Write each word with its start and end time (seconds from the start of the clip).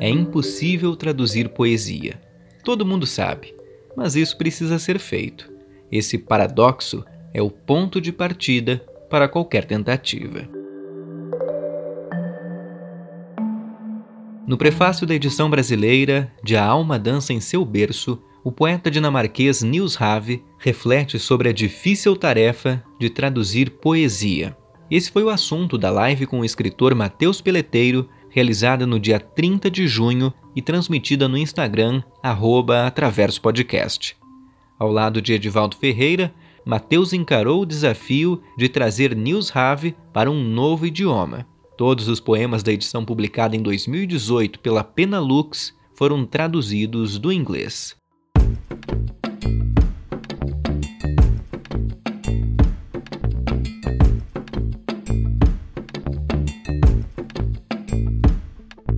É 0.00 0.08
impossível 0.08 0.96
traduzir 0.96 1.50
poesia. 1.50 2.18
Todo 2.64 2.86
mundo 2.86 3.06
sabe, 3.06 3.54
mas 3.94 4.16
isso 4.16 4.38
precisa 4.38 4.78
ser 4.78 4.98
feito. 4.98 5.52
Esse 5.92 6.16
paradoxo 6.16 7.04
é 7.34 7.42
o 7.42 7.50
ponto 7.50 8.00
de 8.00 8.10
partida 8.10 8.78
para 9.10 9.28
qualquer 9.28 9.66
tentativa. 9.66 10.48
No 14.46 14.56
prefácio 14.56 15.06
da 15.06 15.14
edição 15.14 15.50
brasileira 15.50 16.32
de 16.42 16.56
A 16.56 16.64
Alma 16.64 16.98
Dança 16.98 17.34
em 17.34 17.40
Seu 17.40 17.64
Berço, 17.64 18.18
o 18.42 18.50
poeta 18.50 18.90
dinamarquês 18.90 19.62
Niels 19.62 20.00
Have 20.00 20.42
reflete 20.58 21.18
sobre 21.18 21.50
a 21.50 21.52
difícil 21.52 22.16
tarefa 22.16 22.82
de 22.98 23.10
traduzir 23.10 23.70
poesia. 23.70 24.56
Esse 24.90 25.10
foi 25.10 25.22
o 25.22 25.30
assunto 25.30 25.78
da 25.78 25.90
live 25.90 26.26
com 26.26 26.40
o 26.40 26.44
escritor 26.44 26.94
Matheus 26.94 27.40
Peleteiro, 27.40 28.08
realizada 28.30 28.86
no 28.86 28.98
dia 28.98 29.20
30 29.20 29.70
de 29.70 29.86
junho 29.86 30.32
e 30.56 30.62
transmitida 30.62 31.28
no 31.28 31.36
Instagram, 31.36 32.02
arroba 32.22 32.92
Podcast. 33.42 34.16
Ao 34.78 34.90
lado 34.90 35.20
de 35.20 35.34
Edivaldo 35.34 35.76
Ferreira, 35.76 36.32
Matheus 36.64 37.12
encarou 37.12 37.62
o 37.62 37.66
desafio 37.66 38.40
de 38.56 38.68
trazer 38.68 39.14
Niels 39.14 39.54
Have 39.54 39.94
para 40.12 40.30
um 40.30 40.42
novo 40.42 40.86
idioma. 40.86 41.46
Todos 41.76 42.08
os 42.08 42.20
poemas 42.20 42.62
da 42.62 42.72
edição 42.72 43.04
publicada 43.04 43.56
em 43.56 43.62
2018 43.62 44.60
pela 44.60 44.84
Penalux 44.84 45.74
foram 45.94 46.24
traduzidos 46.24 47.18
do 47.18 47.32
inglês. 47.32 47.96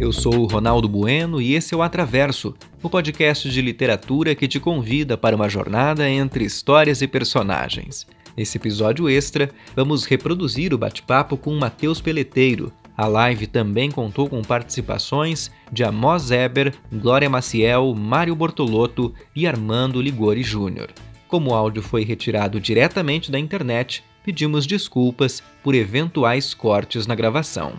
Eu 0.02 0.10
sou 0.10 0.40
o 0.40 0.46
Ronaldo 0.46 0.88
Bueno 0.88 1.40
e 1.40 1.54
esse 1.54 1.74
é 1.74 1.76
o 1.76 1.80
Atraverso, 1.80 2.56
o 2.82 2.90
podcast 2.90 3.48
de 3.48 3.62
literatura 3.62 4.34
que 4.34 4.48
te 4.48 4.58
convida 4.58 5.16
para 5.16 5.36
uma 5.36 5.48
jornada 5.48 6.10
entre 6.10 6.44
histórias 6.44 7.02
e 7.02 7.06
personagens. 7.06 8.04
Nesse 8.36 8.58
episódio 8.58 9.08
extra, 9.08 9.48
vamos 9.76 10.04
reproduzir 10.04 10.74
o 10.74 10.76
bate-papo 10.76 11.36
com 11.36 11.54
Matheus 11.54 12.00
Peleteiro. 12.00 12.72
A 12.96 13.06
live 13.06 13.46
também 13.46 13.92
contou 13.92 14.28
com 14.28 14.42
participações 14.42 15.52
de 15.70 15.84
Amos 15.84 16.32
Eber, 16.32 16.74
Glória 16.92 17.30
Maciel, 17.30 17.94
Mário 17.94 18.34
Bortolotto 18.34 19.14
e 19.36 19.46
Armando 19.46 20.02
Ligori 20.02 20.42
Júnior. 20.42 20.90
Como 21.28 21.52
o 21.52 21.54
áudio 21.54 21.80
foi 21.80 22.02
retirado 22.02 22.58
diretamente 22.58 23.30
da 23.30 23.38
internet, 23.38 24.02
pedimos 24.24 24.66
desculpas 24.66 25.40
por 25.62 25.76
eventuais 25.76 26.54
cortes 26.54 27.06
na 27.06 27.14
gravação. 27.14 27.74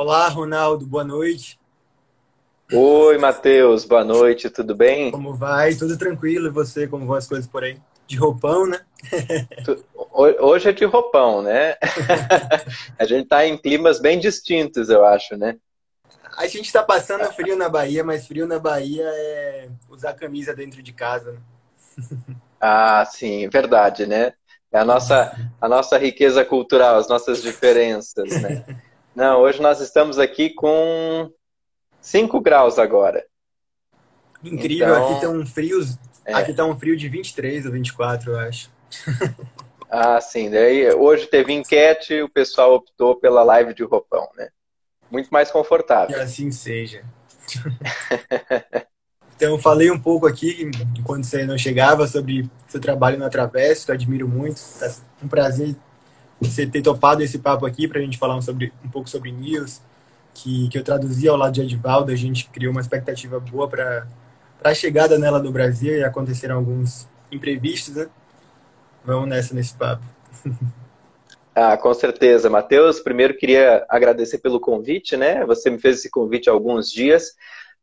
Olá, 0.00 0.28
Ronaldo, 0.28 0.86
boa 0.86 1.02
noite. 1.02 1.58
Oi, 2.72 3.18
Matheus, 3.18 3.84
boa 3.84 4.04
noite, 4.04 4.48
tudo 4.48 4.72
bem? 4.72 5.10
Como 5.10 5.34
vai? 5.34 5.74
Tudo 5.74 5.98
tranquilo, 5.98 6.46
e 6.46 6.50
você, 6.50 6.86
como 6.86 7.04
vão 7.04 7.16
as 7.16 7.26
coisas 7.26 7.48
por 7.48 7.64
aí? 7.64 7.80
De 8.06 8.16
roupão, 8.16 8.64
né? 8.64 8.80
Hoje 10.38 10.68
é 10.68 10.72
de 10.72 10.84
roupão, 10.84 11.42
né? 11.42 11.74
a 12.96 13.04
gente 13.04 13.26
tá 13.26 13.44
em 13.44 13.58
climas 13.58 13.98
bem 13.98 14.20
distintos, 14.20 14.88
eu 14.88 15.04
acho, 15.04 15.36
né? 15.36 15.56
A 16.36 16.46
gente 16.46 16.72
tá 16.72 16.84
passando 16.84 17.24
frio 17.32 17.56
na 17.56 17.68
Bahia, 17.68 18.04
mas 18.04 18.24
frio 18.24 18.46
na 18.46 18.60
Bahia 18.60 19.02
é 19.04 19.68
usar 19.90 20.14
camisa 20.14 20.54
dentro 20.54 20.80
de 20.80 20.92
casa, 20.92 21.32
né? 21.32 21.40
ah, 22.60 23.04
sim, 23.04 23.48
verdade, 23.48 24.06
né? 24.06 24.32
É 24.70 24.78
a 24.78 24.84
nossa, 24.84 25.36
a 25.60 25.68
nossa 25.68 25.98
riqueza 25.98 26.44
cultural, 26.44 26.98
as 26.98 27.08
nossas 27.08 27.42
diferenças, 27.42 28.28
né? 28.40 28.64
Não, 29.18 29.40
hoje 29.40 29.60
nós 29.60 29.80
estamos 29.80 30.16
aqui 30.16 30.50
com 30.50 31.28
5 32.00 32.40
graus 32.40 32.78
agora. 32.78 33.26
Incrível, 34.44 34.94
então, 34.94 35.10
aqui 35.10 35.20
tá 35.20 35.28
um 35.28 35.44
frio, 35.44 35.80
é. 36.24 36.34
aqui 36.34 36.54
tá 36.54 36.64
um 36.64 36.78
frio 36.78 36.96
de 36.96 37.08
23 37.08 37.66
ou 37.66 37.72
24, 37.72 38.30
eu 38.30 38.38
acho. 38.38 38.70
ah, 39.90 40.20
sim. 40.20 40.48
Daí, 40.48 40.94
hoje 40.94 41.26
teve 41.26 41.52
enquete, 41.52 42.22
o 42.22 42.28
pessoal 42.28 42.74
optou 42.74 43.16
pela 43.16 43.42
live 43.42 43.74
de 43.74 43.82
roupão, 43.82 44.28
né? 44.36 44.50
Muito 45.10 45.30
mais 45.30 45.50
confortável. 45.50 46.14
Que 46.14 46.22
assim 46.22 46.52
seja. 46.52 47.02
então, 49.34 49.58
falei 49.58 49.90
um 49.90 49.98
pouco 49.98 50.28
aqui, 50.28 50.70
quando 51.04 51.24
você 51.24 51.44
não 51.44 51.58
chegava, 51.58 52.06
sobre 52.06 52.48
seu 52.68 52.80
trabalho 52.80 53.18
no 53.18 53.24
Atravesso, 53.24 53.84
que 53.84 53.90
eu 53.90 53.96
admiro 53.96 54.28
muito. 54.28 54.60
Tá 54.78 54.94
um 55.20 55.26
prazer 55.26 55.74
você 56.40 56.66
ter 56.66 56.82
topado 56.82 57.22
esse 57.22 57.38
papo 57.38 57.66
aqui 57.66 57.88
para 57.88 57.98
a 57.98 58.02
gente 58.02 58.18
falar 58.18 58.36
um, 58.36 58.42
sobre, 58.42 58.72
um 58.84 58.88
pouco 58.88 59.08
sobre 59.08 59.32
News, 59.32 59.80
que, 60.34 60.68
que 60.68 60.78
eu 60.78 60.84
traduzi 60.84 61.28
ao 61.28 61.36
lado 61.36 61.52
de 61.52 61.62
Edvaldo, 61.62 62.12
a 62.12 62.16
gente 62.16 62.48
criou 62.48 62.70
uma 62.72 62.80
expectativa 62.80 63.40
boa 63.40 63.68
para 63.68 64.06
a 64.62 64.74
chegada 64.74 65.18
nela 65.18 65.42
no 65.42 65.50
Brasil 65.50 65.96
e 65.96 66.04
aconteceram 66.04 66.56
alguns 66.56 67.08
imprevistos, 67.30 67.96
né? 67.96 68.08
Vamos 69.04 69.28
nessa 69.28 69.54
nesse 69.54 69.74
papo. 69.74 70.04
Ah, 71.60 71.76
com 71.76 71.92
certeza. 71.92 72.48
Matheus, 72.48 73.00
primeiro 73.00 73.36
queria 73.36 73.84
agradecer 73.88 74.38
pelo 74.38 74.60
convite, 74.60 75.16
né? 75.16 75.44
Você 75.44 75.68
me 75.68 75.76
fez 75.76 75.98
esse 75.98 76.08
convite 76.08 76.48
há 76.48 76.52
alguns 76.52 76.88
dias 76.88 77.34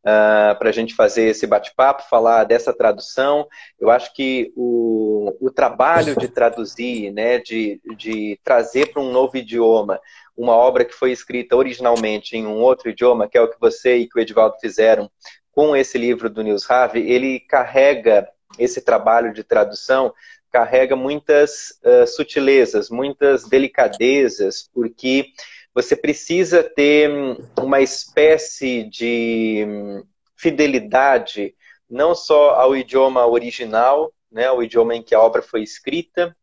uh, 0.05 0.51
ah, 0.51 0.55
para 0.57 0.69
a 0.69 0.71
gente 0.71 0.93
fazer 0.93 1.23
esse 1.23 1.47
bate-papo, 1.47 2.03
falar 2.09 2.43
dessa 2.43 2.71
tradução. 2.71 3.47
Eu 3.79 3.89
acho 3.89 4.13
que 4.13 4.53
o, 4.55 5.35
o 5.41 5.51
trabalho 5.51 6.15
de 6.15 6.27
traduzir, 6.27 7.11
né, 7.11 7.39
de, 7.39 7.81
de 7.97 8.39
trazer 8.43 8.91
para 8.91 9.01
um 9.01 9.11
novo 9.11 9.35
idioma 9.35 9.99
uma 10.37 10.53
obra 10.53 10.85
que 10.85 10.93
foi 10.93 11.11
escrita 11.11 11.55
originalmente 11.55 12.35
em 12.35 12.45
um 12.45 12.61
outro 12.61 12.89
idioma, 12.89 13.27
que 13.27 13.37
é 13.37 13.41
o 13.41 13.49
que 13.49 13.59
você 13.59 13.97
e 13.97 14.07
que 14.07 14.19
o 14.19 14.21
Edvaldo 14.21 14.57
fizeram 14.59 15.09
com 15.51 15.75
esse 15.75 15.97
livro 15.97 16.29
do 16.29 16.43
Nils 16.43 16.69
Have, 16.69 16.99
ele 16.99 17.39
carrega 17.39 18.27
esse 18.59 18.81
trabalho 18.81 19.33
de 19.33 19.43
tradução 19.43 20.13
carrega 20.55 20.95
muitas 20.95 21.77
uh, 21.83 22.07
sutilezas, 22.07 22.89
muitas 22.89 23.43
delicadezas, 23.43 24.69
porque 24.73 25.25
você 25.75 25.93
precisa 25.93 26.63
ter 26.63 27.11
hum, 27.11 27.37
uma 27.59 27.81
espécie 27.81 28.83
de 28.83 29.65
hum, 29.67 30.03
fidelidade 30.37 31.53
não 31.89 32.15
só 32.15 32.51
ao 32.55 32.75
idioma 32.75 33.27
original, 33.27 34.13
né, 34.31 34.47
ao 34.47 34.63
idioma 34.63 34.95
em 34.95 35.03
que 35.03 35.13
a 35.13 35.19
obra 35.19 35.41
foi 35.41 35.61
escrita, 35.61 36.35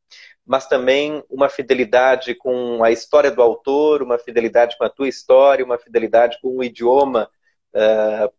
mas 0.44 0.66
também 0.68 1.24
uma 1.30 1.48
fidelidade 1.48 2.34
com 2.34 2.84
a 2.84 2.90
história 2.90 3.30
do 3.30 3.40
autor, 3.40 4.02
uma 4.02 4.18
fidelidade 4.18 4.76
com 4.76 4.84
a 4.84 4.90
tua 4.90 5.08
história, 5.08 5.64
uma 5.64 5.78
fidelidade 5.78 6.38
com 6.42 6.58
o 6.58 6.62
idioma 6.62 7.30
uh, 7.74 8.32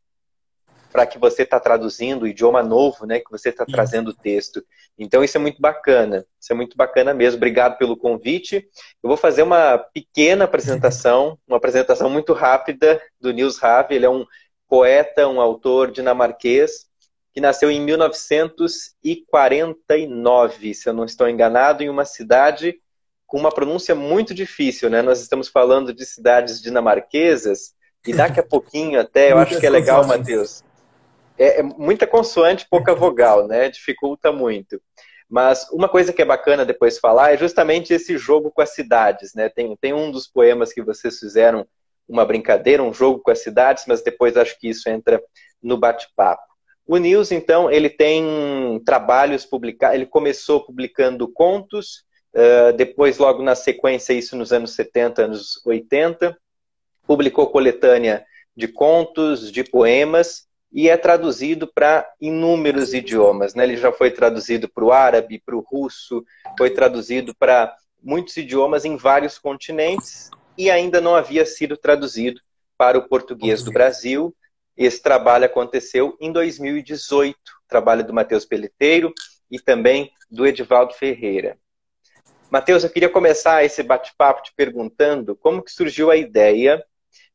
para 0.94 1.06
que 1.08 1.18
você 1.18 1.42
está 1.42 1.60
traduzindo, 1.60 2.22
o 2.22 2.28
idioma 2.28 2.62
novo, 2.62 3.08
né, 3.08 3.20
que 3.20 3.32
você 3.32 3.50
está 3.50 3.66
trazendo 3.66 4.12
o 4.12 4.14
texto. 4.14 4.64
Então 4.96 5.24
isso 5.24 5.36
é 5.36 5.40
muito 5.40 5.60
bacana, 5.60 6.24
isso 6.40 6.54
é 6.54 6.56
muito 6.56 6.78
bacana 6.78 7.16
mesmo. 7.16 7.38
Obrigado 7.38 7.80
pelo 7.80 7.98
convite. 7.98 8.68
Eu 9.02 9.08
vou 9.08 9.18
fazer 9.18 9.42
uma 9.42 9.80
pequena 9.80 10.46
apresentação, 10.46 11.36
uma 11.50 11.58
apresentação 11.58 12.12
muito 12.12 12.32
rápida 12.32 13.02
do 13.20 13.34
Nils 13.34 13.58
Have. 13.64 13.96
Ele 13.96 14.06
é 14.06 14.10
um 14.10 14.24
poeta, 14.70 15.28
um 15.28 15.42
autor 15.42 15.90
dinamarquês 15.90 16.86
que 17.34 17.42
nasceu 17.42 17.72
em 17.72 17.82
1949, 17.82 20.76
se 20.76 20.88
eu 20.88 20.94
não 20.94 21.06
estou 21.06 21.28
enganado, 21.28 21.82
em 21.82 21.90
uma 21.90 22.06
cidade 22.06 22.76
com 23.26 23.40
uma 23.40 23.52
pronúncia 23.52 23.96
muito 23.96 24.32
difícil, 24.32 24.92
né? 24.92 25.02
Nós 25.02 25.20
estamos 25.20 25.48
falando 25.48 25.92
de 25.92 26.06
cidades 26.06 26.62
dinamarquesas 26.62 27.74
e 28.06 28.14
daqui 28.14 28.40
a 28.40 28.44
pouquinho 28.46 29.02
até 29.02 29.32
eu 29.32 29.40
acho 29.40 29.60
que 29.60 29.66
é 29.66 29.72
legal, 29.72 30.06
Matheus 30.06 30.64
é, 31.38 31.60
é 31.60 31.64
muita 31.64 32.08
consoante, 32.08 32.68
pouca 32.70 32.94
vogal, 32.96 33.48
né? 33.48 33.70
Dificulta 33.70 34.32
muito. 34.32 34.82
Mas 35.30 35.68
uma 35.72 35.90
coisa 35.90 36.14
que 36.14 36.22
é 36.22 36.26
bacana 36.26 36.66
depois 36.66 37.00
falar 37.00 37.34
é 37.34 37.38
justamente 37.38 37.94
esse 37.94 38.18
jogo 38.18 38.52
com 38.52 38.62
as 38.62 38.74
cidades, 38.74 39.34
né? 39.34 39.50
Tem, 39.50 39.76
tem 39.78 39.94
um 39.94 40.12
dos 40.12 40.28
poemas 40.28 40.72
que 40.72 40.82
vocês 40.82 41.20
fizeram 41.20 41.66
uma 42.08 42.26
brincadeira, 42.26 42.84
um 42.84 42.94
jogo 42.94 43.20
com 43.20 43.32
as 43.32 43.40
cidades, 43.40 43.86
mas 43.88 44.04
depois 44.04 44.38
acho 44.38 44.60
que 44.60 44.70
isso 44.70 44.90
entra 44.90 45.22
no 45.62 45.78
bate-papo. 45.78 46.44
O 46.86 46.98
Nils, 46.98 47.32
então, 47.32 47.72
ele 47.72 47.90
tem 47.90 48.82
trabalhos 48.86 49.46
publicados, 49.46 49.96
ele 49.96 50.06
começou 50.06 50.66
publicando 50.66 51.32
contos, 51.32 52.04
uh, 52.36 52.74
depois, 52.76 53.18
logo 53.18 53.42
na 53.42 53.56
sequência, 53.56 54.14
isso 54.14 54.36
nos 54.36 54.52
anos 54.52 54.76
70, 54.76 55.24
anos 55.24 55.66
80, 55.66 56.38
publicou 57.08 57.48
coletânea 57.48 58.26
de 58.56 58.68
contos, 58.68 59.50
de 59.50 59.64
poemas, 59.64 60.46
e 60.74 60.90
é 60.90 60.98
traduzido 60.98 61.68
para 61.68 62.10
inúmeros 62.20 62.94
idiomas. 62.94 63.54
Né? 63.54 63.64
Ele 63.64 63.78
já 63.78 63.92
foi 63.92 64.10
traduzido 64.10 64.68
para 64.68 64.84
o 64.84 64.92
árabe, 64.92 65.42
para 65.46 65.56
o 65.56 65.60
russo, 65.60 66.26
foi 66.58 66.72
traduzido 66.72 67.36
para 67.36 67.76
muitos 68.02 68.36
idiomas 68.36 68.84
em 68.84 68.98
vários 68.98 69.38
continentes 69.38 70.32
e 70.58 70.72
ainda 70.72 71.00
não 71.00 71.16
havia 71.16 71.46
sido 71.46 71.78
traduzido 71.78 72.42
para 72.76 72.98
o 72.98 73.08
português 73.08 73.62
do 73.62 73.72
Brasil. 73.72 74.36
Esse 74.76 75.02
trabalho 75.02 75.46
aconteceu 75.46 76.18
em 76.20 76.32
2018, 76.32 77.38
trabalho 77.68 78.04
do 78.04 78.14
Matheus 78.14 78.44
Peleteiro 78.44 79.14
e 79.52 79.60
também 79.60 80.12
do 80.30 80.48
Edivaldo 80.48 80.94
Ferreira. 80.96 81.58
Matheus, 82.50 82.84
eu 82.84 82.90
queria 82.90 83.10
começar 83.10 83.64
esse 83.64 83.82
bate-papo 83.84 84.44
te 84.44 84.54
perguntando 84.56 85.36
como 85.36 85.62
que 85.62 85.72
surgiu 85.72 86.10
a 86.10 86.16
ideia 86.16 86.84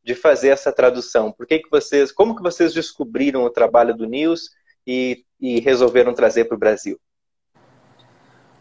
de 0.08 0.14
fazer 0.14 0.48
essa 0.48 0.72
tradução. 0.72 1.30
Por 1.30 1.46
que, 1.46 1.58
que 1.58 1.68
vocês, 1.70 2.10
como 2.10 2.34
que 2.34 2.42
vocês 2.42 2.72
descobriram 2.72 3.44
o 3.44 3.50
trabalho 3.50 3.94
do 3.94 4.06
Nils 4.06 4.48
e, 4.86 5.22
e 5.38 5.60
resolveram 5.60 6.14
trazer 6.14 6.46
para 6.46 6.54
o 6.54 6.58
Brasil? 6.58 6.98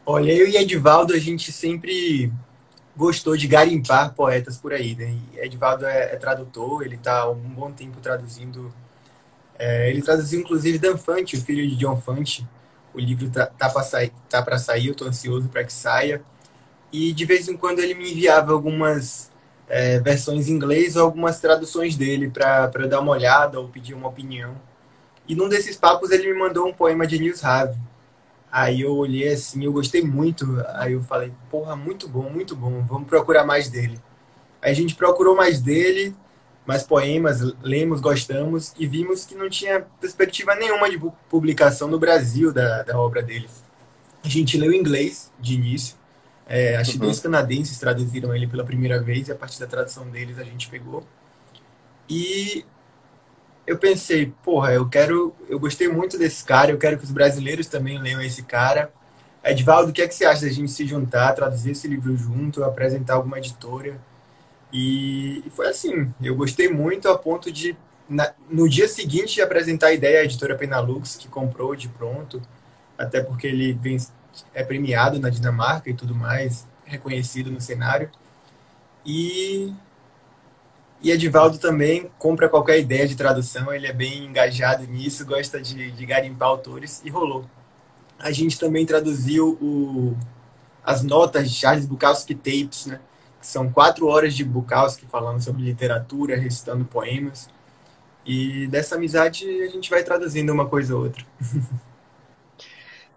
Olha, 0.05 0.33
eu 0.33 0.45
e 0.45 0.57
Edivaldo, 0.57 1.13
a 1.13 1.17
gente 1.17 1.53
sempre 1.53 2.33
gostou 2.97 3.38
de 3.38 3.47
garimpar 3.47 4.13
poetas 4.13 4.57
por 4.57 4.73
aí, 4.73 4.94
né? 4.94 5.17
E 5.33 5.39
Edivaldo 5.39 5.85
é, 5.85 6.15
é 6.15 6.17
tradutor, 6.17 6.83
ele 6.83 6.95
está 6.95 7.19
há 7.19 7.29
um 7.29 7.39
bom 7.39 7.71
tempo 7.71 8.01
traduzindo. 8.01 8.73
É, 9.57 9.89
ele 9.89 10.01
traduziu 10.01 10.41
inclusive 10.41 10.77
Dan 10.77 10.97
Fante, 10.97 11.38
o 11.38 11.41
filho 11.41 11.65
de 11.65 11.77
John 11.77 11.95
Fante. 11.95 12.45
O 12.93 13.00
livro 13.00 13.29
tá, 13.29 13.45
tá 13.45 13.69
para 13.69 13.83
sair, 13.83 14.11
tá 14.29 14.57
sair, 14.57 14.88
eu 14.88 14.91
estou 14.91 15.07
ansioso 15.07 15.47
para 15.47 15.63
que 15.63 15.71
saia. 15.71 16.21
E 16.91 17.13
de 17.13 17.23
vez 17.23 17.47
em 17.47 17.55
quando 17.55 17.79
ele 17.79 17.93
me 17.93 18.11
enviava 18.11 18.51
algumas 18.51 19.31
é, 19.67 19.99
versões 19.99 20.47
em 20.47 20.53
inglês 20.53 20.95
ou 20.95 21.03
algumas 21.03 21.39
traduções 21.39 21.95
dele 21.95 22.29
para 22.29 22.67
dar 22.87 22.99
uma 22.99 23.11
olhada 23.11 23.59
ou 23.59 23.67
pedir 23.67 23.93
uma 23.93 24.07
opinião. 24.07 24.55
E 25.27 25.35
num 25.35 25.49
desses 25.49 25.75
papos 25.75 26.11
ele 26.11 26.31
me 26.31 26.39
mandou 26.39 26.67
um 26.67 26.73
poema 26.73 27.05
de 27.05 27.19
Nils 27.19 27.43
Have. 27.43 27.77
Aí 28.49 28.81
eu 28.81 28.95
olhei 28.95 29.27
assim, 29.27 29.63
eu 29.65 29.73
gostei 29.73 30.01
muito. 30.01 30.45
Aí 30.75 30.93
eu 30.93 31.03
falei, 31.03 31.33
porra, 31.49 31.75
muito 31.75 32.07
bom, 32.07 32.29
muito 32.29 32.55
bom, 32.55 32.85
vamos 32.85 33.07
procurar 33.07 33.45
mais 33.45 33.69
dele. 33.69 33.99
Aí 34.61 34.71
a 34.71 34.75
gente 34.75 34.95
procurou 34.95 35.35
mais 35.35 35.61
dele, 35.61 36.15
mais 36.65 36.83
poemas, 36.83 37.41
lemos, 37.61 37.99
gostamos 37.99 38.73
e 38.77 38.87
vimos 38.87 39.25
que 39.25 39.35
não 39.35 39.49
tinha 39.49 39.85
perspectiva 39.99 40.55
nenhuma 40.55 40.89
de 40.89 40.99
publicação 41.29 41.87
no 41.87 41.99
Brasil 41.99 42.53
da, 42.53 42.83
da 42.83 42.99
obra 42.99 43.21
dele. 43.21 43.47
A 44.23 44.29
gente 44.29 44.57
leu 44.57 44.71
em 44.71 44.79
inglês 44.79 45.31
de 45.39 45.53
início, 45.53 45.95
é, 46.47 46.77
acho 46.77 46.91
que 46.91 46.97
uhum. 46.97 47.05
dois 47.05 47.19
canadenses 47.19 47.77
traduziram 47.77 48.33
ele 48.33 48.47
pela 48.47 48.63
primeira 48.63 49.01
vez 49.01 49.27
e 49.27 49.31
a 49.31 49.35
partir 49.35 49.59
da 49.59 49.67
tradução 49.67 50.09
deles 50.09 50.39
a 50.39 50.44
gente 50.44 50.69
pegou. 50.69 51.03
E 52.09 52.65
eu 53.65 53.77
pensei, 53.77 54.33
porra, 54.44 54.71
eu 54.71 54.88
quero, 54.88 55.35
eu 55.49 55.59
gostei 55.59 55.89
muito 55.89 56.17
desse 56.17 56.44
cara, 56.45 56.71
eu 56.71 56.77
quero 56.77 56.97
que 56.97 57.03
os 57.03 57.11
brasileiros 57.11 57.67
também 57.67 58.01
leiam 58.01 58.21
esse 58.21 58.44
cara. 58.44 58.91
Edvaldo, 59.44 59.91
o 59.91 59.94
que 59.94 60.01
é 60.01 60.07
que 60.07 60.15
você 60.15 60.25
acha 60.25 60.45
da 60.45 60.51
gente 60.51 60.71
se 60.71 60.88
juntar, 60.88 61.33
traduzir 61.33 61.71
esse 61.71 61.88
livro 61.88 62.15
junto, 62.15 62.63
apresentar 62.63 63.15
alguma 63.15 63.38
editora? 63.39 64.00
E, 64.71 65.43
e 65.45 65.50
foi 65.50 65.67
assim, 65.67 66.13
eu 66.21 66.35
gostei 66.35 66.69
muito 66.69 67.09
a 67.09 67.17
ponto 67.17 67.51
de, 67.51 67.75
na, 68.09 68.33
no 68.50 68.69
dia 68.69 68.88
seguinte, 68.88 69.41
apresentar 69.41 69.88
a 69.88 69.93
ideia 69.93 70.21
à 70.21 70.23
editora 70.23 70.55
Penalux, 70.55 71.17
que 71.17 71.27
comprou 71.27 71.75
de 71.75 71.89
pronto, 71.89 72.41
até 72.97 73.21
porque 73.21 73.47
ele 73.47 73.73
vem, 73.73 73.97
é 74.54 74.63
premiado 74.63 75.19
na 75.19 75.30
Dinamarca 75.30 75.89
e 75.89 75.94
tudo 75.94 76.16
mais, 76.16 76.68
reconhecido 76.86 77.51
no 77.51 77.62
cenário. 77.62 78.10
E 79.06 79.74
e 81.01 81.12
Edivaldo 81.12 81.60
também 81.60 82.10
compra 82.18 82.50
qualquer 82.50 82.80
ideia 82.80 83.07
de 83.07 83.16
tradução, 83.16 83.72
ele 83.72 83.86
é 83.86 83.94
bem 83.94 84.25
engajado 84.25 84.86
nisso, 84.88 85.25
gosta 85.25 85.62
de, 85.62 85.92
de 85.92 86.06
garimpar 86.06 86.48
autores, 86.48 87.01
e 87.06 87.10
rolou. 87.10 87.45
A 88.18 88.31
gente 88.31 88.60
também 88.60 88.84
traduziu 88.84 89.60
o, 89.62 90.18
as 90.84 91.04
notas 91.04 91.51
de 91.51 91.56
Charles 91.56 91.86
Bukowski 91.86 92.34
Tapes, 92.34 92.88
né? 92.88 93.00
que 93.39 93.45
são 93.45 93.72
quatro 93.72 94.07
horas 94.07 94.34
de 94.34 94.44
Bukowski 94.44 95.06
falando 95.06 95.39
sobre 95.39 95.62
literatura, 95.62 96.36
recitando 96.36 96.84
poemas. 96.84 97.48
E 98.25 98.66
dessa 98.68 98.95
amizade 98.95 99.48
a 99.62 99.68
gente 99.68 99.92
vai 99.92 100.04
traduzindo 100.04 100.51
uma 100.51 100.66
coisa 100.66 100.95
ou 100.95 101.04
outra. 101.04 101.24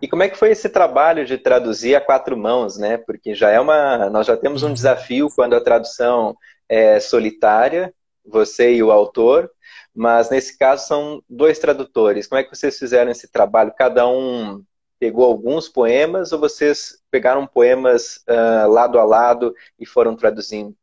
E 0.01 0.09
como 0.09 0.23
é 0.23 0.29
que 0.29 0.39
foi 0.39 0.51
esse 0.51 0.69
trabalho 0.69 1.27
de 1.27 1.37
traduzir 1.37 1.95
a 1.95 2.01
quatro 2.01 2.37
mãos, 2.37 2.79
né? 2.79 2.97
Porque 2.97 3.35
já 3.35 3.51
é 3.51 3.61
uma, 3.61 4.09
nós 4.09 4.27
já 4.27 4.37
temos 4.37 4.63
um 4.63 4.73
desafio 4.73 5.29
quando 5.35 5.55
a 5.55 5.61
tradução 5.61 6.37
é 6.69 6.99
solitária, 6.99 7.93
você 8.25 8.75
e 8.75 8.83
o 8.83 8.91
autor, 8.91 9.51
mas 9.95 10.31
nesse 10.31 10.57
caso 10.57 10.87
são 10.87 11.23
dois 11.29 11.59
tradutores. 11.59 12.27
Como 12.27 12.41
é 12.41 12.45
que 12.45 12.57
vocês 12.57 12.79
fizeram 12.79 13.11
esse 13.11 13.29
trabalho? 13.31 13.75
Cada 13.77 14.09
um 14.09 14.65
pegou 14.99 15.25
alguns 15.25 15.69
poemas 15.69 16.33
ou 16.33 16.39
vocês 16.39 16.99
pegaram 17.11 17.47
poemas 17.47 18.23
uh, 18.29 18.71
lado 18.71 18.99
a 18.99 19.05
lado 19.05 19.55
e 19.79 19.85
foram 19.85 20.17
traduzindo? 20.17 20.75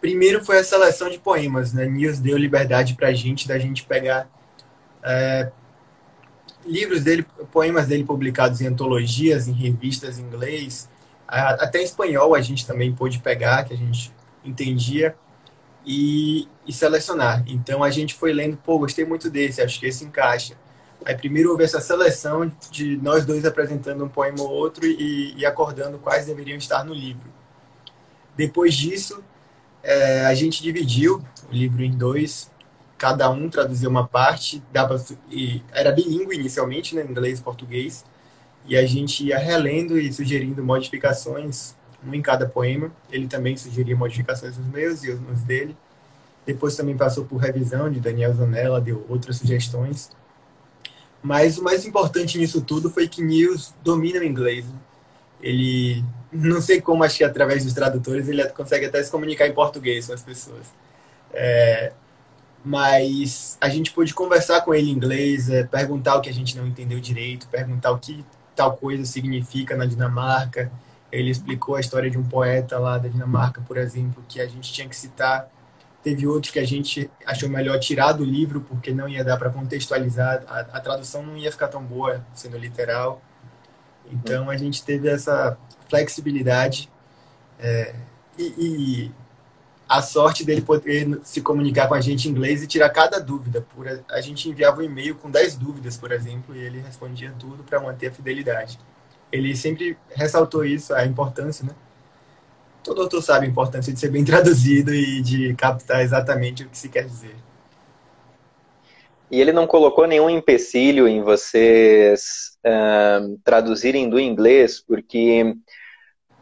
Primeiro 0.00 0.42
foi 0.42 0.58
a 0.58 0.64
seleção 0.64 1.10
de 1.10 1.18
poemas, 1.18 1.74
né? 1.74 1.86
Nils 1.86 2.18
deu 2.18 2.38
liberdade 2.38 2.94
para 2.94 3.08
a 3.08 3.12
gente, 3.12 3.46
da 3.46 3.58
gente 3.58 3.84
pegar 3.84 4.30
é, 5.02 5.50
livros 6.66 7.02
dele, 7.02 7.26
poemas 7.52 7.86
dele 7.86 8.04
publicados 8.04 8.60
em 8.60 8.66
antologias, 8.66 9.48
em 9.48 9.52
revistas 9.52 10.18
em 10.18 10.22
inglês, 10.22 10.88
até 11.26 11.80
em 11.80 11.84
espanhol 11.84 12.34
a 12.34 12.40
gente 12.40 12.66
também 12.66 12.92
pôde 12.92 13.20
pegar, 13.20 13.64
que 13.64 13.72
a 13.72 13.76
gente 13.76 14.12
entendia 14.44 15.14
e, 15.86 16.48
e 16.66 16.72
selecionar. 16.72 17.44
Então 17.46 17.82
a 17.82 17.90
gente 17.90 18.14
foi 18.14 18.32
lendo, 18.32 18.56
pô, 18.56 18.78
gostei 18.78 19.04
muito 19.04 19.30
desse, 19.30 19.62
acho 19.62 19.78
que 19.78 19.86
esse 19.86 20.04
encaixa. 20.04 20.54
Aí 21.04 21.14
primeiro 21.14 21.50
houve 21.50 21.64
essa 21.64 21.80
seleção 21.80 22.50
de 22.70 22.96
nós 22.98 23.24
dois 23.24 23.44
apresentando 23.44 24.04
um 24.04 24.08
poema 24.08 24.42
ou 24.42 24.50
outro 24.50 24.84
e, 24.84 25.34
e 25.36 25.46
acordando 25.46 25.98
quais 25.98 26.26
deveriam 26.26 26.58
estar 26.58 26.84
no 26.84 26.92
livro. 26.92 27.32
Depois 28.36 28.74
disso, 28.74 29.22
é, 29.82 30.26
a 30.26 30.34
gente 30.34 30.62
dividiu 30.62 31.22
o 31.48 31.52
livro 31.52 31.82
em 31.82 31.90
dois 31.90 32.50
cada 33.00 33.30
um 33.30 33.48
traduzia 33.48 33.88
uma 33.88 34.06
parte, 34.06 34.62
dava, 34.70 35.02
e 35.30 35.62
era 35.72 35.90
bilíngue 35.90 36.36
inicialmente, 36.36 36.94
né, 36.94 37.02
inglês 37.02 37.38
e 37.38 37.42
português, 37.42 38.04
e 38.66 38.76
a 38.76 38.84
gente 38.84 39.24
ia 39.24 39.38
relendo 39.38 39.98
e 39.98 40.12
sugerindo 40.12 40.62
modificações, 40.62 41.74
um 42.06 42.12
em 42.12 42.20
cada 42.20 42.46
poema. 42.46 42.92
Ele 43.10 43.26
também 43.26 43.56
sugeria 43.56 43.96
modificações 43.96 44.58
nos 44.58 44.66
meus 44.66 45.02
e 45.02 45.14
nos 45.14 45.40
dele. 45.40 45.74
Depois 46.44 46.76
também 46.76 46.94
passou 46.94 47.24
por 47.24 47.38
revisão 47.38 47.90
de 47.90 48.00
Daniel 48.00 48.34
Zanella, 48.34 48.78
deu 48.82 49.06
outras 49.08 49.38
sugestões. 49.38 50.10
Mas 51.22 51.56
o 51.56 51.64
mais 51.64 51.86
importante 51.86 52.36
nisso 52.36 52.60
tudo 52.60 52.90
foi 52.90 53.08
que 53.08 53.22
Nils 53.22 53.74
domina 53.82 54.20
o 54.20 54.24
inglês. 54.24 54.66
Ele, 55.40 56.04
não 56.30 56.60
sei 56.60 56.82
como, 56.82 57.02
acho 57.02 57.16
que 57.16 57.24
através 57.24 57.64
dos 57.64 57.72
tradutores 57.72 58.28
ele 58.28 58.46
consegue 58.50 58.84
até 58.84 59.02
se 59.02 59.10
comunicar 59.10 59.46
em 59.46 59.54
português 59.54 60.06
com 60.06 60.12
as 60.12 60.22
pessoas. 60.22 60.66
É, 61.32 61.92
mas 62.64 63.56
a 63.60 63.68
gente 63.68 63.92
pôde 63.92 64.12
conversar 64.12 64.60
com 64.62 64.74
ele 64.74 64.90
em 64.90 64.92
inglês, 64.92 65.48
é, 65.48 65.64
perguntar 65.64 66.16
o 66.16 66.20
que 66.20 66.28
a 66.28 66.32
gente 66.32 66.56
não 66.56 66.66
entendeu 66.66 67.00
direito, 67.00 67.48
perguntar 67.48 67.90
o 67.90 67.98
que 67.98 68.24
tal 68.54 68.76
coisa 68.76 69.04
significa 69.04 69.76
na 69.76 69.86
Dinamarca. 69.86 70.70
Ele 71.10 71.30
explicou 71.30 71.76
a 71.76 71.80
história 71.80 72.10
de 72.10 72.18
um 72.18 72.22
poeta 72.22 72.78
lá 72.78 72.98
da 72.98 73.08
Dinamarca, 73.08 73.62
por 73.62 73.76
exemplo, 73.76 74.22
que 74.28 74.40
a 74.40 74.46
gente 74.46 74.72
tinha 74.72 74.88
que 74.88 74.94
citar. 74.94 75.48
Teve 76.02 76.26
outro 76.26 76.52
que 76.52 76.58
a 76.58 76.66
gente 76.66 77.10
achou 77.26 77.48
melhor 77.48 77.78
tirar 77.78 78.12
do 78.12 78.24
livro, 78.24 78.60
porque 78.60 78.92
não 78.92 79.08
ia 79.08 79.24
dar 79.24 79.36
para 79.36 79.50
contextualizar, 79.50 80.44
a, 80.46 80.60
a, 80.60 80.80
tradução 80.80 81.22
não 81.22 81.36
ia 81.36 81.50
ficar 81.50 81.68
tão 81.68 81.82
boa, 81.82 82.24
sendo 82.34 82.56
literal. 82.56 83.20
Então 84.10 84.48
a 84.50 84.56
gente 84.56 84.84
teve 84.84 85.08
essa 85.08 85.58
flexibilidade. 85.88 86.90
É, 87.58 87.94
e, 88.38 88.44
e 88.58 89.12
a 89.90 90.00
sorte 90.00 90.44
dele 90.44 90.62
poder 90.62 91.18
se 91.24 91.40
comunicar 91.40 91.88
com 91.88 91.94
a 91.94 92.00
gente 92.00 92.28
em 92.28 92.30
inglês 92.30 92.62
e 92.62 92.66
tirar 92.68 92.88
cada 92.90 93.18
dúvida. 93.18 93.66
Por, 93.74 93.88
a 94.08 94.20
gente 94.20 94.48
enviava 94.48 94.80
um 94.80 94.84
e-mail 94.84 95.16
com 95.16 95.28
10 95.28 95.56
dúvidas, 95.56 95.96
por 95.96 96.12
exemplo, 96.12 96.54
e 96.54 96.60
ele 96.60 96.78
respondia 96.78 97.34
tudo 97.36 97.64
para 97.64 97.80
manter 97.80 98.06
a 98.06 98.12
fidelidade. 98.12 98.78
Ele 99.32 99.56
sempre 99.56 99.98
ressaltou 100.14 100.64
isso, 100.64 100.94
a 100.94 101.04
importância, 101.04 101.66
né? 101.66 101.74
Todo 102.84 103.02
autor 103.02 103.20
sabe 103.20 103.46
a 103.46 103.48
importância 103.48 103.92
de 103.92 103.98
ser 103.98 104.10
bem 104.10 104.22
traduzido 104.24 104.94
e 104.94 105.20
de 105.22 105.54
captar 105.54 106.02
exatamente 106.02 106.62
o 106.62 106.68
que 106.68 106.78
se 106.78 106.88
quer 106.88 107.04
dizer. 107.04 107.34
E 109.28 109.40
ele 109.40 109.52
não 109.52 109.66
colocou 109.66 110.06
nenhum 110.06 110.30
empecilho 110.30 111.08
em 111.08 111.20
vocês 111.20 112.56
uh, 112.64 113.36
traduzirem 113.42 114.08
do 114.08 114.20
inglês, 114.20 114.78
porque 114.78 115.52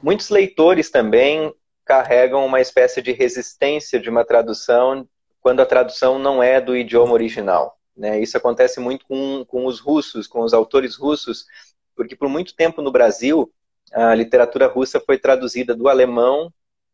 muitos 0.03 0.29
leitores 0.29 0.91
também 0.91 1.51
carregam 1.89 2.45
uma 2.45 2.61
espécie 2.61 3.01
de 3.01 3.13
resistência 3.13 3.99
de 3.99 4.11
uma 4.11 4.23
tradução 4.23 5.09
quando 5.41 5.61
a 5.61 5.67
tradução 5.67 6.19
não 6.19 6.43
é 6.43 6.61
do 6.61 6.77
idioma 6.77 7.15
original. 7.15 7.79
Né? 7.97 8.21
Isso 8.21 8.37
acontece 8.37 8.79
muito 8.79 9.07
com, 9.07 9.43
com 9.49 9.65
os 9.65 9.81
russos, 9.81 10.27
com 10.27 10.43
os 10.43 10.53
autores 10.53 10.97
russos, 10.97 11.47
porque 11.97 12.15
por 12.15 12.29
muito 12.29 12.55
tempo 12.55 12.83
no 12.83 12.93
Brasil 12.93 13.51
a 13.91 14.15
literatura 14.15 14.67
russa 14.67 15.01
foi 15.01 15.17
traduzida 15.17 15.75
do 15.75 15.89
alemão 15.89 16.53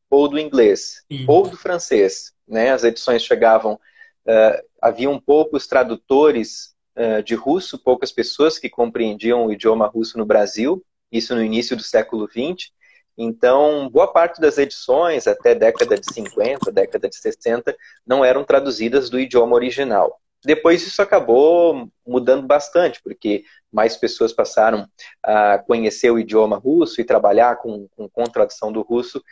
ou 0.09 0.29
do 0.29 0.39
inglês, 0.39 1.03
Sim. 1.11 1.25
ou 1.27 1.49
do 1.49 1.57
francês. 1.57 2.33
Né? 2.47 2.71
As 2.71 2.85
edições 2.85 3.25
chegavam, 3.25 3.73
uh, 3.75 4.65
haviam 4.81 5.19
poucos 5.19 5.67
tradutores 5.67 6.73
uh, 6.97 7.21
de 7.21 7.35
russo, 7.35 7.83
poucas 7.83 8.13
pessoas 8.13 8.61
que 8.61 8.71
compreendiam 8.71 9.45
o 9.45 9.53
idioma 9.53 9.89
russo 9.89 10.17
no 10.17 10.25
Brasil, 10.25 10.85
isso 11.11 11.35
no 11.35 11.43
início 11.43 11.77
do 11.77 11.83
século 11.83 12.29
XX, 12.29 12.71
então, 13.17 13.89
boa 13.89 14.09
parte 14.09 14.41
das 14.41 14.59
edições, 14.59 15.27
até 15.27 15.55
década 15.55 15.97
de 15.97 16.13
50, 16.13 16.73
década 16.73 17.09
de 17.09 17.17
60, 17.17 17.77
não 18.07 18.25
eram 18.25 18.45
traduzidas 18.45 19.09
do 19.09 19.21
idioma 19.21 19.55
original. 19.55 20.21
depois 20.45 20.87
isso 20.87 21.01
acabou 21.01 21.89
mudando 22.07 22.47
bastante, 22.47 23.01
porque 23.03 23.45
mais 23.73 23.97
pessoas 23.97 24.33
passaram 24.33 24.87
a 25.23 25.59
conhecer 25.59 26.11
o 26.11 26.19
idioma 26.19 26.57
russo 26.57 27.01
e 27.01 27.05
trabalhar 27.05 27.57
com, 27.57 27.89
com, 27.97 28.09
com 28.09 28.25
tradução 28.25 28.71
do 28.71 28.83
russo 28.83 29.23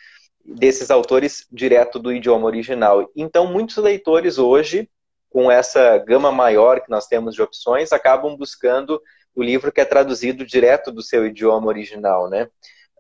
desses 0.45 0.91
autores 0.91 1.47
direto 1.53 1.99
do 1.99 2.13
idioma 2.13 2.47
original. 2.47 3.11
Então, 3.15 3.47
muitos 3.47 3.77
leitores 3.77 4.39
hoje, 4.39 4.89
com 5.29 5.51
essa 5.51 5.99
gama 5.99 6.33
maior 6.33 6.81
que 6.81 6.91
nós 6.91 7.07
temos 7.07 7.35
de 7.35 7.43
opções, 7.43 7.93
acabam 7.93 8.37
buscando 8.37 9.01
o 9.35 9.43
livro 9.43 9.73
que 9.73 9.81
é 9.81 9.85
traduzido 9.85 10.45
direto 10.45 10.91
do 10.91 11.03
seu 11.03 11.27
idioma 11.27 11.67
original, 11.67 12.29
né? 12.29 12.49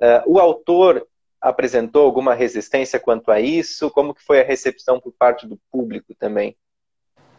Uh, 0.02 0.34
o 0.34 0.38
autor 0.40 1.06
apresentou 1.40 2.04
alguma 2.04 2.34
resistência 2.34 2.98
quanto 2.98 3.30
a 3.30 3.40
isso? 3.40 3.88
Como 3.90 4.12
que 4.12 4.22
foi 4.24 4.40
a 4.40 4.44
recepção 4.44 4.98
por 4.98 5.12
parte 5.12 5.46
do 5.46 5.56
público 5.70 6.12
também? 6.18 6.56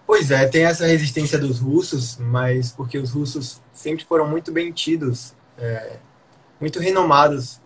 Pois 0.08 0.32
é, 0.32 0.48
tem 0.48 0.64
essa 0.64 0.86
resistência 0.86 1.38
dos 1.38 1.60
russos, 1.60 2.18
mas 2.18 2.72
porque 2.72 2.98
os 2.98 3.12
russos 3.12 3.62
sempre 3.74 4.06
foram 4.06 4.28
muito 4.28 4.52
bem 4.52 4.72
tidos, 4.72 5.34
é, 5.58 5.98
muito 6.60 6.80
renomados 6.80 7.62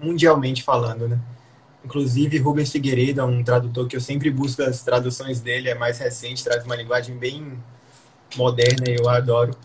mundialmente 0.00 0.62
falando, 0.62 1.08
né? 1.08 1.20
Inclusive, 1.84 2.38
Rubens 2.38 2.70
Figueiredo 2.70 3.20
é 3.20 3.24
um 3.24 3.42
tradutor 3.42 3.88
que 3.88 3.96
eu 3.96 4.00
sempre 4.00 4.30
busco 4.30 4.62
as 4.62 4.82
traduções 4.82 5.40
dele, 5.40 5.68
é 5.68 5.74
mais 5.74 5.98
recente, 5.98 6.44
traz 6.44 6.64
uma 6.64 6.76
linguagem 6.76 7.16
bem 7.16 7.58
moderna 8.36 8.88
e 8.88 8.96
eu 8.96 9.08
adoro. 9.08 9.56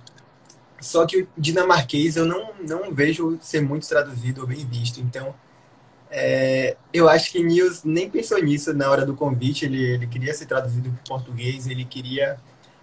Só 0.83 1.05
que 1.05 1.21
o 1.21 1.27
dinamarquês 1.37 2.15
eu 2.15 2.25
não, 2.25 2.51
não 2.67 2.93
vejo 2.93 3.37
ser 3.41 3.61
muito 3.61 3.87
traduzido 3.87 4.41
ou 4.41 4.47
bem 4.47 4.65
visto. 4.65 4.99
Então, 4.99 5.33
é, 6.11 6.75
eu 6.93 7.09
acho 7.09 7.31
que 7.31 7.41
Nils 7.41 7.83
nem 7.83 8.09
pensou 8.09 8.41
nisso 8.43 8.73
na 8.73 8.89
hora 8.89 9.05
do 9.05 9.15
convite. 9.15 9.65
Ele, 9.65 9.81
ele 9.81 10.07
queria 10.07 10.33
ser 10.33 10.45
traduzido 10.45 10.91
para 10.91 11.15
português, 11.15 11.67
ele 11.67 11.85
queria 11.85 12.37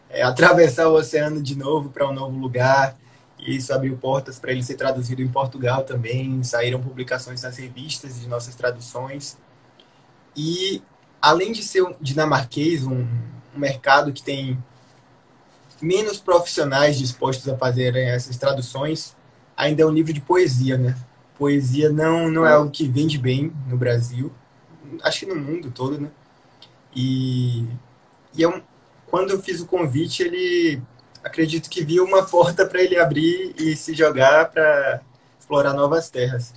é, 0.09 0.23
atravessar 0.23 0.88
o 0.88 0.95
oceano 0.95 1.42
de 1.42 1.57
novo 1.57 1.90
para 1.90 2.09
um 2.09 2.12
novo 2.12 2.37
lugar. 2.38 2.97
E 3.38 3.57
isso 3.57 3.73
abriu 3.73 3.97
portas 3.97 4.38
para 4.38 4.50
ele 4.50 4.62
ser 4.62 4.75
traduzido 4.75 5.23
em 5.23 5.28
Portugal 5.28 5.85
também. 5.85 6.42
Saíram 6.42 6.80
publicações 6.80 7.42
nas 7.42 7.57
revistas 7.57 8.21
de 8.21 8.28
nossas 8.28 8.54
traduções. 8.54 9.38
E, 10.35 10.83
além 11.21 11.52
de 11.52 11.62
ser 11.62 11.83
um 11.83 11.95
dinamarquês, 12.00 12.87
um, 12.87 13.07
um 13.54 13.59
mercado 13.59 14.12
que 14.12 14.23
tem 14.23 14.59
menos 15.80 16.18
profissionais 16.18 16.99
dispostos 16.99 17.49
a 17.49 17.56
fazerem 17.56 18.08
essas 18.10 18.37
traduções, 18.37 19.16
ainda 19.56 19.82
é 19.82 19.87
um 19.87 19.92
livro 19.92 20.12
de 20.12 20.20
poesia, 20.20 20.76
né? 20.76 20.96
poesia 21.40 21.88
não, 21.88 22.30
não 22.30 22.44
é 22.44 22.52
algo 22.52 22.70
que 22.70 22.87
vende 22.87 23.16
bem 23.16 23.50
no 23.66 23.75
Brasil, 23.75 24.30
acho 25.02 25.20
que 25.20 25.26
no 25.26 25.37
mundo 25.37 25.70
todo, 25.70 25.99
né? 25.99 26.10
E, 26.94 27.66
e 28.34 28.42
eu, 28.42 28.62
quando 29.06 29.30
eu 29.30 29.40
fiz 29.40 29.58
o 29.58 29.66
convite, 29.66 30.22
ele 30.22 30.82
acredito 31.25 31.70
que 31.70 31.82
viu 31.82 32.04
uma 32.04 32.26
porta 32.26 32.66
para 32.66 32.82
ele 32.82 32.99
abrir 32.99 33.54
e 33.56 33.75
se 33.75 33.94
jogar 33.94 34.50
para 34.50 35.00
explorar 35.38 35.72
novas 35.72 36.10
terras. 36.10 36.52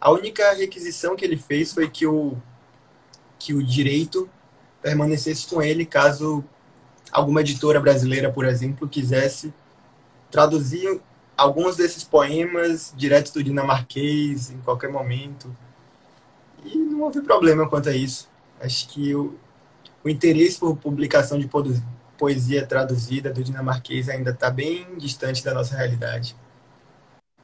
A 0.00 0.10
única 0.10 0.54
requisição 0.54 1.14
que 1.14 1.26
ele 1.26 1.36
fez 1.36 1.74
foi 1.74 1.90
que 1.90 2.06
o, 2.06 2.34
que 3.38 3.52
o 3.52 3.62
direito 3.62 4.30
permanecesse 4.80 5.46
com 5.46 5.60
ele 5.60 5.84
caso 5.84 6.42
alguma 7.12 7.42
editora 7.42 7.78
brasileira, 7.78 8.32
por 8.32 8.46
exemplo, 8.46 8.88
quisesse 8.88 9.52
traduzir 10.30 11.00
alguns 11.36 11.76
desses 11.76 12.02
poemas 12.02 12.92
direto 12.96 13.32
do 13.34 13.44
dinamarquês, 13.44 14.50
em 14.50 14.58
qualquer 14.58 14.90
momento. 14.90 15.54
E 16.64 16.78
não 16.78 17.02
houve 17.02 17.20
problema 17.20 17.68
quanto 17.68 17.90
a 17.90 17.92
isso. 17.94 18.30
Acho 18.60 18.88
que 18.88 19.14
o, 19.14 19.38
o 20.02 20.08
interesse 20.08 20.58
por 20.58 20.76
publicação 20.76 21.38
de 21.38 21.50
poesia 22.16 22.66
traduzida 22.66 23.30
do 23.30 23.44
dinamarquês 23.44 24.08
ainda 24.08 24.30
está 24.30 24.50
bem 24.50 24.86
distante 24.96 25.44
da 25.44 25.52
nossa 25.52 25.76
realidade. 25.76 26.34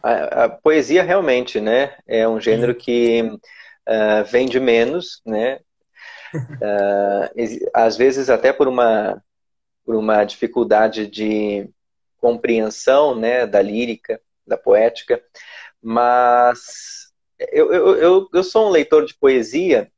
A, 0.03 0.45
a, 0.45 0.49
poesia 0.49 1.03
realmente, 1.03 1.61
né, 1.61 1.95
é 2.07 2.27
um 2.27 2.41
gênero 2.41 2.75
que 2.75 3.23
uh, 3.23 4.25
vende 4.31 4.61
menos, 4.61 5.21
né, 5.27 5.59
uh, 6.35 7.69
às 7.75 7.97
vezes 7.97 8.31
até 8.31 8.53
por 8.53 8.69
uma 8.69 9.21
por 9.89 9.97
uma 9.97 10.23
dificuldade 10.23 11.07
de 11.07 11.67
compreensão 12.21 13.15
né, 13.15 13.47
da 13.47 13.63
lírica, 13.63 14.21
da 14.47 14.55
poética, 14.55 15.19
mas 15.81 17.11
eu, 17.39 17.73
eu, 17.73 17.97
eu, 17.97 18.29
eu 18.35 18.45
sou 18.45 18.67
um 18.67 18.71
leitor 18.71 19.07
de 19.07 19.15
poesia 19.15 19.91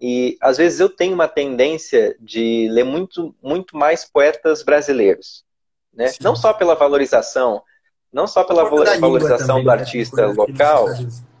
e 0.00 0.38
às 0.40 0.56
vezes 0.56 0.80
eu 0.80 0.88
tenho 0.88 1.12
uma 1.12 1.28
tendência 1.28 2.16
de 2.18 2.66
ler 2.70 2.84
muito, 2.84 3.36
muito 3.42 3.76
mais 3.76 4.06
poetas 4.06 4.62
brasileiros. 4.62 5.44
Né? 5.92 6.12
Não 6.22 6.34
só 6.34 6.54
pela 6.54 6.74
valorização, 6.74 7.62
não 8.10 8.26
só 8.26 8.42
pela 8.42 8.64
valorização 8.64 9.46
também, 9.46 9.64
do 9.64 9.66
né? 9.66 9.72
artista 9.74 10.26
local, 10.28 10.86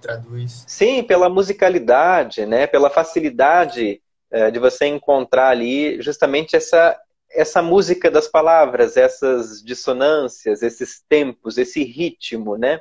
traduz. 0.02 0.64
sim, 0.66 1.02
pela 1.02 1.30
musicalidade, 1.30 2.44
né? 2.44 2.66
pela 2.66 2.90
facilidade 2.90 4.02
é, 4.30 4.50
de 4.50 4.58
você 4.58 4.84
encontrar 4.84 5.48
ali 5.48 5.98
justamente 6.02 6.56
essa, 6.56 7.00
essa 7.30 7.60
música 7.62 8.10
das 8.10 8.28
palavras, 8.28 8.96
essas 8.96 9.62
dissonâncias, 9.62 10.62
esses 10.62 11.02
tempos, 11.08 11.58
esse 11.58 11.82
ritmo, 11.84 12.56
né? 12.56 12.80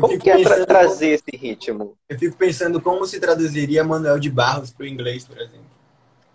como 0.00 0.18
que 0.18 0.30
é 0.30 0.42
tra 0.42 0.66
trazer 0.66 1.18
como, 1.18 1.30
esse 1.30 1.36
ritmo? 1.36 1.98
Eu 2.08 2.18
fico 2.18 2.36
pensando 2.36 2.80
como 2.80 3.06
se 3.06 3.18
traduziria 3.18 3.84
Manuel 3.84 4.18
de 4.18 4.30
Barros 4.30 4.70
para 4.70 4.84
o 4.84 4.86
inglês, 4.86 5.24
por 5.24 5.38
exemplo. 5.38 5.64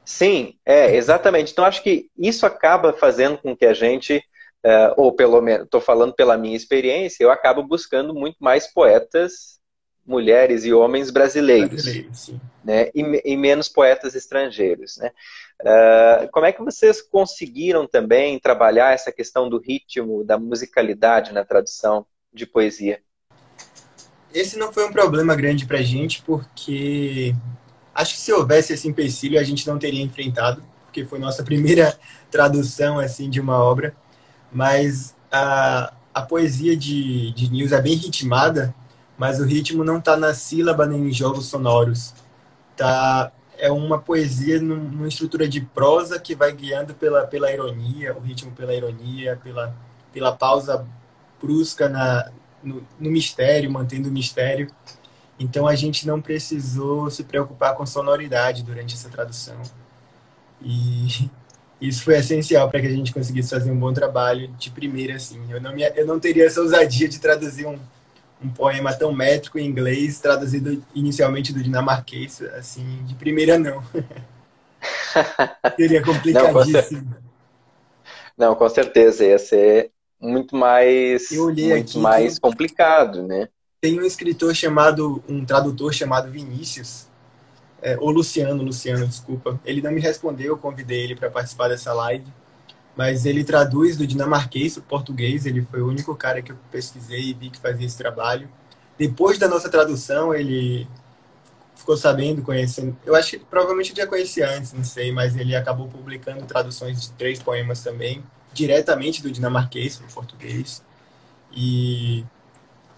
Sim, 0.03 0.55
é, 0.65 0.95
exatamente. 0.95 1.51
Então, 1.51 1.65
acho 1.65 1.81
que 1.81 2.09
isso 2.17 2.45
acaba 2.45 2.93
fazendo 2.93 3.37
com 3.37 3.55
que 3.55 3.65
a 3.65 3.73
gente, 3.73 4.17
uh, 4.65 4.93
ou 4.95 5.13
pelo 5.13 5.41
menos, 5.41 5.65
estou 5.65 5.81
falando 5.81 6.13
pela 6.13 6.37
minha 6.37 6.55
experiência, 6.55 7.23
eu 7.23 7.31
acabo 7.31 7.63
buscando 7.63 8.13
muito 8.13 8.37
mais 8.39 8.71
poetas, 8.71 9.54
mulheres 10.05 10.63
e 10.65 10.74
homens 10.74 11.09
brasileiros, 11.09 11.83
brasileiros 11.83 12.33
né? 12.63 12.89
E, 12.93 13.33
e, 13.33 13.35
menos 13.35 13.67
poetas 13.67 14.13
estrangeiros, 14.15 14.97
né? 14.97 15.12
Uh, 15.62 16.29
como 16.31 16.45
é 16.45 16.51
que 16.51 16.62
vocês 16.62 17.01
conseguiram 17.01 17.88
também 17.88 18.39
trabalhar 18.39 18.93
essa 18.93 19.12
questão 19.12 19.50
do 19.50 19.57
ritmo, 19.57 20.24
da 20.24 20.38
musicalidade 20.38 21.33
na 21.33 21.43
tradução 21.43 22.05
de 22.33 22.45
poesia? 22.45 23.00
Esse 24.33 24.57
não 24.57 24.71
foi 24.71 24.85
um 24.85 24.91
problema 24.91 25.33
grande 25.35 25.65
para 25.65 25.79
a 25.79 25.83
gente, 25.83 26.21
porque 26.24 27.33
acho 27.93 28.15
que 28.15 28.19
se 28.19 28.33
houvesse 28.33 28.74
esse 28.74 28.88
empecilho 28.88 29.39
a 29.39 29.43
gente 29.43 29.65
não 29.65 29.79
teria 29.79 30.03
enfrentado, 30.03 30.62
porque 30.85 31.05
foi 31.05 31.17
nossa 31.17 31.43
primeira 31.43 31.97
tradução 32.29 33.00
assim 33.00 33.29
de 33.29 33.39
uma 33.39 33.57
obra. 33.63 33.95
Mas 34.51 35.15
a, 35.31 35.93
a 36.13 36.21
poesia 36.21 36.75
de, 36.75 37.31
de 37.31 37.50
Nils 37.50 37.71
é 37.71 37.81
bem 37.81 37.95
ritmada, 37.95 38.75
mas 39.17 39.39
o 39.39 39.45
ritmo 39.45 39.84
não 39.84 39.98
está 39.98 40.17
na 40.17 40.34
sílaba 40.34 40.86
nem 40.86 41.07
em 41.07 41.12
jogos 41.12 41.45
sonoros. 41.48 42.13
Tá 42.75 43.31
é 43.57 43.72
uma 43.72 44.00
poesia 44.00 44.62
numa 44.62 45.07
estrutura 45.07 45.48
de 45.48 45.62
prosa 45.62 46.19
que 46.19 46.36
vai 46.36 46.51
guiando 46.51 46.93
pela, 46.93 47.25
pela 47.25 47.51
ironia, 47.51 48.15
o 48.15 48.19
ritmo 48.19 48.51
pela 48.51 48.74
ironia, 48.74 49.39
pela, 49.41 49.74
pela 50.12 50.36
pausa 50.36 50.86
brusca 51.41 51.88
na, 51.88 52.31
no, 52.63 52.86
no 53.00 53.10
mistério, 53.10 53.72
mantendo 53.72 54.10
o 54.10 54.12
mistério. 54.12 54.69
Então 55.39 55.67
a 55.67 55.75
gente 55.75 56.07
não 56.07 56.22
precisou 56.22 57.10
se 57.10 57.24
preocupar 57.24 57.75
com 57.75 57.86
sonoridade 57.86 58.63
durante 58.63 58.95
essa 58.95 59.10
tradução. 59.10 59.62
E 60.62 61.29
isso 61.79 62.03
foi 62.03 62.17
essencial 62.17 62.69
para 62.69 62.79
que 62.79 62.88
a 62.88 62.91
gente 62.91 63.13
conseguisse 63.13 63.50
fazer 63.50 63.72
um 63.72 63.79
bom 63.79 63.93
trabalho 63.93 64.48
de 64.57 64.69
primeira 64.72 65.15
assim. 65.15 65.41
Eu 65.50 65.62
não 65.62 65.74
me, 65.74 65.84
eu 65.84 66.05
não 66.05 66.19
teria 66.19 66.45
essa 66.45 66.62
ousadia 66.62 67.07
de 67.07 67.19
traduzir 67.19 67.65
um 67.65 67.77
um 68.43 68.49
poema 68.49 68.93
tão 68.93 69.13
métrico 69.13 69.57
em 69.57 69.65
inglês, 69.65 70.19
traduzido 70.19 70.83
inicialmente 70.93 71.53
do 71.53 71.63
dinamarquês, 71.63 72.41
assim, 72.57 73.03
de 73.05 73.15
primeira 73.15 73.57
não. 73.59 73.83
Seria 75.75 76.03
complicadíssimo. 76.03 77.15
Não, 78.37 78.53
com 78.55 78.69
certeza, 78.69 79.25
ia 79.25 79.39
ser 79.39 79.91
muito 80.19 80.55
mais, 80.55 81.29
muito 81.31 81.99
mais 81.99 82.37
complicado, 82.37 83.23
né? 83.23 83.47
Tem 83.79 83.99
um 83.99 84.03
escritor 84.03 84.53
chamado, 84.53 85.23
um 85.27 85.45
tradutor 85.45 85.93
chamado 85.93 86.29
Vinícius, 86.29 87.07
é, 87.81 87.97
ou 87.99 88.09
Luciano, 88.09 88.63
Luciano, 88.63 89.07
desculpa. 89.07 89.59
Ele 89.63 89.81
não 89.81 89.91
me 89.91 90.01
respondeu, 90.01 90.47
eu 90.47 90.57
convidei 90.57 91.03
ele 91.03 91.15
para 91.15 91.29
participar 91.29 91.69
dessa 91.69 91.93
live 91.93 92.25
mas 92.95 93.25
ele 93.25 93.43
traduz 93.43 93.97
do 93.97 94.07
dinamarquês 94.07 94.75
para 94.75 94.81
o 94.81 94.83
português. 94.83 95.45
Ele 95.45 95.61
foi 95.61 95.81
o 95.81 95.87
único 95.87 96.15
cara 96.15 96.41
que 96.41 96.51
eu 96.51 96.57
pesquisei 96.71 97.29
e 97.29 97.33
vi 97.33 97.49
que 97.49 97.59
fazia 97.59 97.85
esse 97.85 97.97
trabalho. 97.97 98.49
Depois 98.97 99.37
da 99.37 99.47
nossa 99.47 99.69
tradução, 99.69 100.33
ele 100.33 100.87
ficou 101.75 101.97
sabendo, 101.97 102.41
conhecendo. 102.41 102.97
Eu 103.05 103.13
acho 103.15 103.31
que 103.31 103.39
provavelmente 103.39 103.93
já 103.95 104.07
conhecia 104.07 104.49
antes, 104.49 104.71
não 104.71 104.83
sei, 104.83 105.11
mas 105.11 105.35
ele 105.35 105.55
acabou 105.55 105.87
publicando 105.87 106.45
traduções 106.45 107.01
de 107.01 107.11
três 107.11 107.41
poemas 107.41 107.83
também, 107.83 108.23
diretamente 108.53 109.21
do 109.21 109.29
dinamarquês 109.29 109.97
para 109.97 110.07
o 110.07 110.13
português. 110.13 110.81
E, 111.51 112.25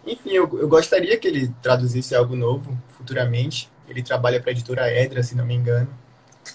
enfim, 0.06 0.30
eu, 0.30 0.48
eu 0.60 0.68
gostaria 0.68 1.18
que 1.18 1.27
ele 1.27 1.51
traduzisse 1.62 2.13
algo 2.13 2.36
novo 2.36 2.77
futuramente. 2.89 3.70
Ele 3.89 4.04
trabalha 4.04 4.39
para 4.39 4.51
a 4.51 4.54
editora 4.54 4.94
Edra, 4.94 5.24
se 5.24 5.34
não 5.36 5.46
me 5.46 5.56
engano. 5.56 5.89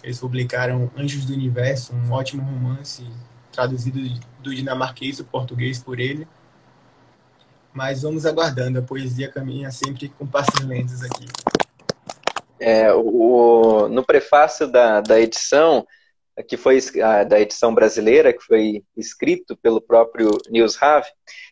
Eles 0.02 0.18
publicaram 0.20 0.90
Anjos 0.96 1.24
do 1.24 1.32
Universo, 1.32 1.92
um 1.94 2.12
ótimo 2.12 2.42
romance 2.42 3.04
traduzido 3.52 4.00
do 4.40 4.54
dinamarquês 4.54 5.20
o 5.20 5.24
português 5.24 5.82
por 5.82 6.00
ele. 6.00 6.26
Mas 7.72 8.02
vamos 8.02 8.26
aguardando, 8.26 8.78
a 8.78 8.82
poesia 8.82 9.30
caminha 9.30 9.70
sempre 9.70 10.08
com 10.08 10.26
passos 10.26 10.60
lentos 10.64 11.02
aqui. 11.02 11.26
É, 12.58 12.92
o, 12.92 13.88
no 13.88 14.04
prefácio 14.04 14.66
da, 14.66 15.00
da 15.00 15.20
edição, 15.20 15.86
que 16.48 16.56
foi 16.56 16.78
da 17.28 17.40
edição 17.40 17.74
brasileira, 17.74 18.32
que 18.32 18.42
foi 18.42 18.84
escrito 18.96 19.56
pelo 19.56 19.80
próprio 19.80 20.38
Niels 20.48 20.80
Have, 20.82 21.08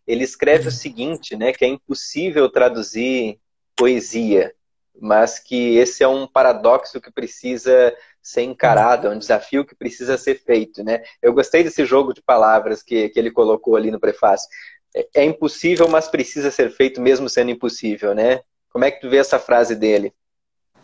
ele 0.07 0.25
escreve 0.25 0.69
o 0.69 0.73
seguinte, 0.73 1.37
né, 1.37 1.53
que 1.53 1.65
é 1.65 1.69
impossível 1.69 2.49
traduzir 2.51 3.39
poesia, 3.77 4.53
mas 5.01 5.39
que 5.39 5.77
esse 5.77 6.03
é 6.03 6.09
um 6.09 6.27
paradoxo 6.27 7.01
que 7.01 7.11
precisa 7.11 7.95
ser 8.23 8.43
encarado, 8.43 9.07
é 9.07 9.11
um 9.11 9.19
desafio 9.19 9.65
que 9.65 9.75
precisa 9.75 10.19
ser 10.19 10.43
feito, 10.43 10.85
né? 10.85 11.03
Eu 11.23 11.33
gostei 11.33 11.65
desse 11.65 11.85
jogo 11.85 12.13
de 12.13 12.23
palavras 12.23 12.83
que, 12.83 13.09
que 13.09 13.19
ele 13.19 13.31
colocou 13.31 13.77
ali 13.77 13.91
no 13.91 14.01
prefácio. 14.01 14.49
É, 14.95 15.09
é 15.17 15.25
impossível, 15.25 15.89
mas 15.89 16.09
precisa 16.09 16.51
ser 16.51 16.71
feito 16.71 17.01
mesmo 17.01 17.29
sendo 17.29 17.51
impossível, 17.51 18.15
né? 18.15 18.41
Como 18.71 18.85
é 18.85 18.91
que 18.91 19.01
tu 19.01 19.09
vê 19.09 19.17
essa 19.17 19.39
frase 19.39 19.75
dele? 19.75 20.13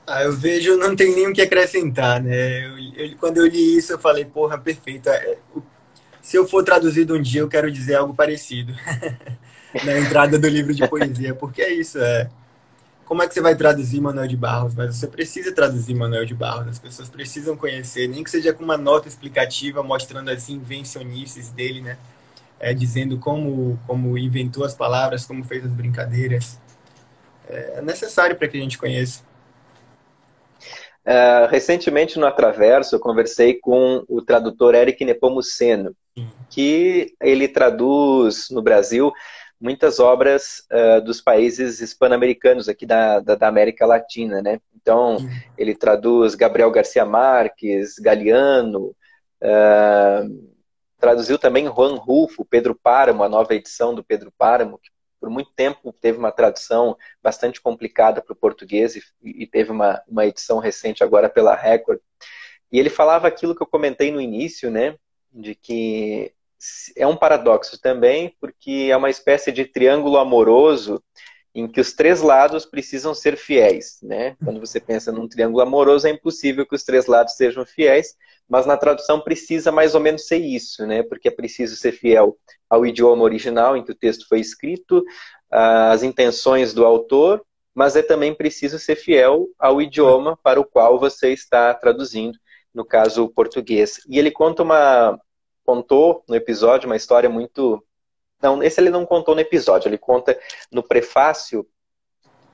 Ah, 0.06 0.22
eu 0.22 0.32
vejo, 0.32 0.76
não 0.76 0.94
tem 0.94 1.14
nem 1.14 1.26
o 1.26 1.32
que 1.32 1.42
acrescentar, 1.42 2.22
né? 2.22 2.64
Eu, 2.64 2.78
eu, 3.06 3.16
quando 3.18 3.38
eu 3.38 3.46
li 3.46 3.76
isso, 3.76 3.92
eu 3.92 3.98
falei, 3.98 4.24
porra, 4.24 4.56
perfeito. 4.56 5.08
É, 5.08 5.36
se 6.22 6.36
eu 6.36 6.46
for 6.46 6.62
traduzido 6.64 7.16
um 7.16 7.22
dia, 7.22 7.40
eu 7.40 7.48
quero 7.48 7.70
dizer 7.70 7.96
algo 7.96 8.14
parecido 8.14 8.72
na 9.84 9.98
entrada 9.98 10.38
do 10.38 10.48
livro 10.48 10.72
de 10.74 10.86
poesia, 10.88 11.34
porque 11.34 11.62
é 11.62 11.72
isso, 11.72 11.98
é. 11.98 12.28
Como 13.06 13.22
é 13.22 13.28
que 13.28 13.32
você 13.32 13.40
vai 13.40 13.54
traduzir 13.54 14.00
Manuel 14.00 14.26
de 14.26 14.36
Barros? 14.36 14.74
Mas 14.74 14.96
você 14.96 15.06
precisa 15.06 15.54
traduzir 15.54 15.94
Manuel 15.94 16.26
de 16.26 16.34
Barros, 16.34 16.66
as 16.66 16.78
pessoas 16.80 17.08
precisam 17.08 17.56
conhecer, 17.56 18.08
nem 18.08 18.24
que 18.24 18.30
seja 18.30 18.52
com 18.52 18.64
uma 18.64 18.76
nota 18.76 19.06
explicativa 19.06 19.80
mostrando 19.80 20.28
as 20.28 20.48
invencionices 20.48 21.50
dele, 21.50 21.80
né? 21.80 21.96
É, 22.58 22.74
dizendo 22.74 23.16
como, 23.18 23.78
como 23.86 24.18
inventou 24.18 24.64
as 24.64 24.74
palavras, 24.74 25.24
como 25.24 25.44
fez 25.44 25.64
as 25.64 25.70
brincadeiras. 25.70 26.60
É 27.48 27.80
necessário 27.80 28.34
para 28.34 28.48
que 28.48 28.58
a 28.58 28.60
gente 28.60 28.76
conheça. 28.76 29.22
Uh, 31.06 31.46
recentemente 31.48 32.18
no 32.18 32.26
Atraverso 32.26 32.96
eu 32.96 33.00
conversei 33.00 33.54
com 33.54 34.04
o 34.08 34.20
tradutor 34.20 34.74
Eric 34.74 35.04
Nepomuceno, 35.04 35.94
que 36.50 37.14
ele 37.20 37.46
traduz 37.46 38.48
no 38.50 38.60
Brasil 38.60 39.12
muitas 39.60 39.98
obras 39.98 40.66
uh, 40.70 41.00
dos 41.02 41.20
países 41.20 41.80
hispano-americanos 41.80 42.68
aqui 42.68 42.84
da, 42.84 43.20
da, 43.20 43.34
da, 43.34 43.48
América 43.48 43.86
Latina, 43.86 44.42
né? 44.42 44.60
Então 44.74 45.16
ele 45.56 45.74
traduz 45.74 46.34
Gabriel 46.34 46.70
Garcia 46.70 47.04
Marques, 47.04 47.98
Galeano, 47.98 48.94
uh, 49.42 50.56
traduziu 50.98 51.38
também 51.38 51.66
Juan 51.66 51.96
Rufo, 51.96 52.44
Pedro 52.44 52.74
Páramo, 52.74 53.22
a 53.22 53.28
nova 53.28 53.54
edição 53.54 53.94
do 53.94 54.04
Pedro 54.04 54.32
Páramo, 54.36 54.78
que 54.78 54.90
por 55.18 55.30
muito 55.30 55.50
tempo 55.56 55.92
teve 55.92 56.18
uma 56.18 56.30
tradução 56.30 56.96
bastante 57.22 57.60
complicada 57.60 58.20
para 58.20 58.32
o 58.32 58.36
português 58.36 58.96
e, 58.96 59.02
e, 59.22 59.46
teve 59.46 59.70
uma, 59.70 60.02
uma 60.06 60.26
edição 60.26 60.58
recente 60.58 61.02
agora 61.02 61.28
pela 61.28 61.54
Record. 61.54 61.98
E 62.70 62.78
ele 62.78 62.90
falava 62.90 63.26
aquilo 63.26 63.54
que 63.54 63.62
eu 63.62 63.66
comentei 63.66 64.10
no 64.12 64.20
início, 64.20 64.70
né? 64.70 64.96
De 65.32 65.54
que 65.54 66.32
é 66.96 67.06
um 67.06 67.16
paradoxo 67.16 67.80
também, 67.80 68.34
porque 68.40 68.88
é 68.90 68.96
uma 68.96 69.10
espécie 69.10 69.52
de 69.52 69.64
triângulo 69.64 70.16
amoroso 70.16 71.02
em 71.54 71.66
que 71.66 71.80
os 71.80 71.94
três 71.94 72.20
lados 72.20 72.66
precisam 72.66 73.14
ser 73.14 73.34
fiéis, 73.36 73.98
né? 74.02 74.36
Quando 74.44 74.60
você 74.60 74.78
pensa 74.78 75.10
num 75.10 75.26
triângulo 75.26 75.62
amoroso, 75.62 76.06
é 76.06 76.10
impossível 76.10 76.66
que 76.66 76.74
os 76.74 76.84
três 76.84 77.06
lados 77.06 77.34
sejam 77.34 77.64
fiéis, 77.64 78.14
mas 78.46 78.66
na 78.66 78.76
tradução 78.76 79.20
precisa 79.20 79.72
mais 79.72 79.94
ou 79.94 80.00
menos 80.00 80.26
ser 80.26 80.36
isso, 80.36 80.86
né? 80.86 81.02
Porque 81.02 81.28
é 81.28 81.30
preciso 81.30 81.74
ser 81.74 81.92
fiel 81.92 82.36
ao 82.68 82.84
idioma 82.84 83.24
original 83.24 83.74
em 83.74 83.82
que 83.82 83.90
o 83.90 83.94
texto 83.94 84.26
foi 84.28 84.38
escrito, 84.38 85.02
às 85.50 86.02
intenções 86.02 86.74
do 86.74 86.84
autor, 86.84 87.42
mas 87.74 87.96
é 87.96 88.02
também 88.02 88.34
preciso 88.34 88.78
ser 88.78 88.96
fiel 88.96 89.48
ao 89.58 89.80
idioma 89.80 90.38
para 90.42 90.60
o 90.60 90.64
qual 90.64 90.98
você 90.98 91.32
está 91.32 91.72
traduzindo, 91.72 92.38
no 92.74 92.84
caso 92.84 93.24
o 93.24 93.30
português. 93.30 94.00
E 94.08 94.18
ele 94.18 94.30
conta 94.30 94.62
uma 94.62 95.18
contou 95.66 96.24
no 96.28 96.36
episódio 96.36 96.86
uma 96.86 96.96
história 96.96 97.28
muito 97.28 97.84
não, 98.42 98.62
esse 98.62 98.80
ele 98.80 98.90
não 98.90 99.06
contou 99.06 99.34
no 99.34 99.40
episódio, 99.40 99.88
ele 99.88 99.98
conta 99.98 100.38
no 100.70 100.82
prefácio 100.82 101.66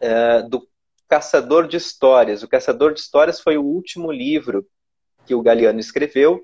uh, 0.00 0.48
do 0.48 0.66
Caçador 1.08 1.66
de 1.66 1.76
Histórias. 1.76 2.42
O 2.42 2.48
Caçador 2.48 2.94
de 2.94 3.00
Histórias 3.00 3.40
foi 3.40 3.58
o 3.58 3.64
último 3.64 4.10
livro 4.10 4.66
que 5.26 5.34
o 5.34 5.42
Galeano 5.42 5.80
escreveu. 5.80 6.42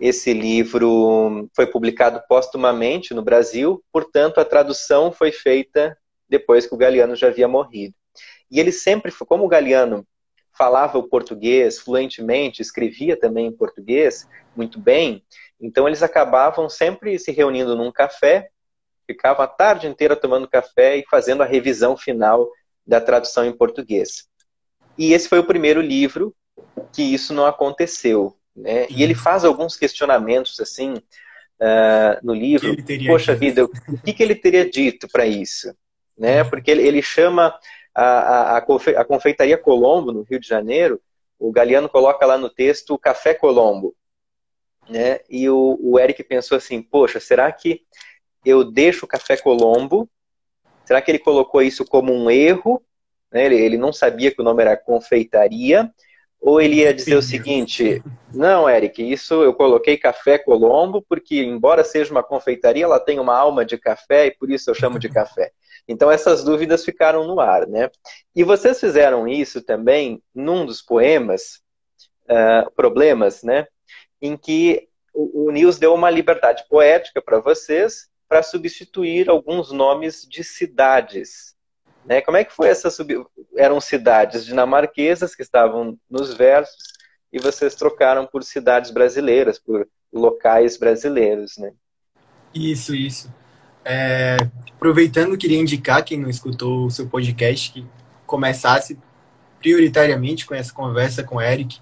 Esse 0.00 0.32
livro 0.32 1.48
foi 1.54 1.66
publicado 1.66 2.22
póstumamente 2.28 3.14
no 3.14 3.22
Brasil, 3.22 3.82
portanto, 3.92 4.38
a 4.38 4.44
tradução 4.44 5.12
foi 5.12 5.30
feita 5.30 5.96
depois 6.28 6.66
que 6.66 6.74
o 6.74 6.78
Galeano 6.78 7.14
já 7.14 7.28
havia 7.28 7.46
morrido. 7.46 7.94
E 8.50 8.58
ele 8.58 8.72
sempre, 8.72 9.12
como 9.12 9.44
o 9.44 9.48
Galeano 9.48 10.06
falava 10.56 10.98
o 10.98 11.08
português 11.08 11.78
fluentemente, 11.78 12.62
escrevia 12.62 13.16
também 13.18 13.46
em 13.46 13.52
português 13.52 14.28
muito 14.56 14.78
bem, 14.78 15.22
então 15.60 15.86
eles 15.86 16.02
acabavam 16.02 16.68
sempre 16.68 17.18
se 17.18 17.32
reunindo 17.32 17.76
num 17.76 17.92
café, 17.92 18.48
ficavam 19.06 19.44
a 19.44 19.48
tarde 19.48 19.86
inteira 19.86 20.16
tomando 20.16 20.48
café 20.48 20.96
e 20.96 21.04
fazendo 21.10 21.42
a 21.42 21.46
revisão 21.46 21.96
final 21.96 22.48
da 22.86 23.00
tradução 23.00 23.44
em 23.44 23.56
português. 23.56 24.26
E 24.98 25.12
esse 25.12 25.28
foi 25.28 25.38
o 25.38 25.46
primeiro 25.46 25.80
livro 25.80 26.34
que 26.92 27.02
isso 27.02 27.32
não 27.34 27.46
aconteceu. 27.46 28.36
Né? 28.54 28.86
E 28.88 29.02
ele 29.02 29.14
faz 29.14 29.44
alguns 29.44 29.76
questionamentos 29.76 30.60
assim 30.60 30.94
uh, 30.94 32.18
no 32.22 32.34
livro. 32.34 32.74
Poxa 33.06 33.32
dito? 33.32 33.40
vida, 33.40 33.64
o 33.64 33.98
que, 34.02 34.12
que 34.12 34.22
ele 34.22 34.34
teria 34.34 34.68
dito 34.68 35.08
para 35.08 35.26
isso? 35.26 35.74
Né? 36.16 36.44
Porque 36.44 36.70
ele, 36.70 36.86
ele 36.86 37.02
chama 37.02 37.58
a, 37.94 38.56
a, 38.56 38.56
a 38.58 39.04
confeitaria 39.04 39.58
Colombo, 39.58 40.12
no 40.12 40.22
Rio 40.22 40.38
de 40.38 40.46
Janeiro, 40.46 41.00
o 41.38 41.50
Galeano 41.50 41.88
coloca 41.88 42.24
lá 42.24 42.38
no 42.38 42.48
texto 42.48 42.94
o 42.94 42.98
Café 42.98 43.34
Colombo 43.34 43.94
né? 44.88 45.20
E 45.28 45.48
o, 45.48 45.78
o 45.80 45.98
Eric 45.98 46.22
pensou 46.24 46.56
assim, 46.56 46.82
poxa, 46.82 47.20
será 47.20 47.50
que 47.50 47.82
eu 48.44 48.64
deixo 48.64 49.04
o 49.04 49.08
Café 49.08 49.36
Colombo? 49.36 50.08
Será 50.84 51.00
que 51.00 51.10
ele 51.10 51.18
colocou 51.18 51.62
isso 51.62 51.84
como 51.84 52.12
um 52.12 52.30
erro? 52.30 52.82
Né? 53.32 53.46
Ele, 53.46 53.56
ele 53.56 53.78
não 53.78 53.92
sabia 53.92 54.30
que 54.30 54.40
o 54.40 54.44
nome 54.44 54.62
era 54.62 54.76
confeitaria? 54.76 55.90
Ou 56.44 56.60
ele 56.60 56.76
ia 56.76 56.92
dizer 56.92 57.16
o 57.16 57.22
seguinte: 57.22 58.02
não, 58.34 58.68
Eric, 58.68 59.02
isso 59.02 59.42
eu 59.42 59.54
coloquei 59.54 59.96
Café 59.96 60.36
Colombo 60.36 61.02
porque, 61.08 61.42
embora 61.42 61.82
seja 61.82 62.10
uma 62.10 62.22
confeitaria, 62.22 62.84
ela 62.84 63.00
tem 63.00 63.18
uma 63.18 63.34
alma 63.34 63.64
de 63.64 63.78
café 63.78 64.26
e 64.26 64.30
por 64.30 64.50
isso 64.50 64.68
eu 64.68 64.74
chamo 64.74 64.98
de 64.98 65.08
café. 65.08 65.50
Então 65.86 66.10
essas 66.10 66.42
dúvidas 66.42 66.82
ficaram 66.82 67.26
no 67.26 67.38
ar, 67.38 67.66
né? 67.66 67.90
E 68.34 68.42
vocês 68.42 68.80
fizeram 68.80 69.28
isso 69.28 69.60
também 69.60 70.22
num 70.34 70.64
dos 70.64 70.80
poemas, 70.80 71.60
uh, 72.22 72.70
Problemas, 72.74 73.42
né? 73.42 73.66
Em 74.24 74.38
que 74.38 74.88
o, 75.12 75.46
o 75.46 75.50
Nils 75.50 75.78
deu 75.78 75.92
uma 75.92 76.08
liberdade 76.08 76.64
poética 76.66 77.20
para 77.20 77.40
vocês 77.40 78.08
para 78.26 78.42
substituir 78.42 79.28
alguns 79.28 79.70
nomes 79.70 80.26
de 80.26 80.42
cidades. 80.42 81.54
Né? 82.06 82.22
Como 82.22 82.38
é 82.38 82.44
que 82.44 82.52
foi 82.52 82.68
essa 82.68 82.90
sub... 82.90 83.26
Eram 83.54 83.80
cidades 83.80 84.46
dinamarquesas 84.46 85.34
que 85.34 85.42
estavam 85.42 85.98
nos 86.08 86.32
versos 86.32 86.94
e 87.30 87.38
vocês 87.38 87.74
trocaram 87.74 88.26
por 88.26 88.42
cidades 88.42 88.90
brasileiras, 88.90 89.58
por 89.58 89.86
locais 90.10 90.78
brasileiros, 90.78 91.58
né? 91.58 91.72
Isso, 92.54 92.94
isso. 92.94 93.30
É, 93.84 94.36
aproveitando, 94.74 95.36
queria 95.36 95.58
indicar 95.58 96.02
quem 96.02 96.18
não 96.18 96.30
escutou 96.30 96.86
o 96.86 96.90
seu 96.90 97.08
podcast 97.08 97.72
que 97.72 97.86
começasse 98.24 98.98
prioritariamente 99.58 100.46
com 100.46 100.54
essa 100.54 100.72
conversa 100.72 101.22
com 101.22 101.36
o 101.36 101.42
Eric, 101.42 101.80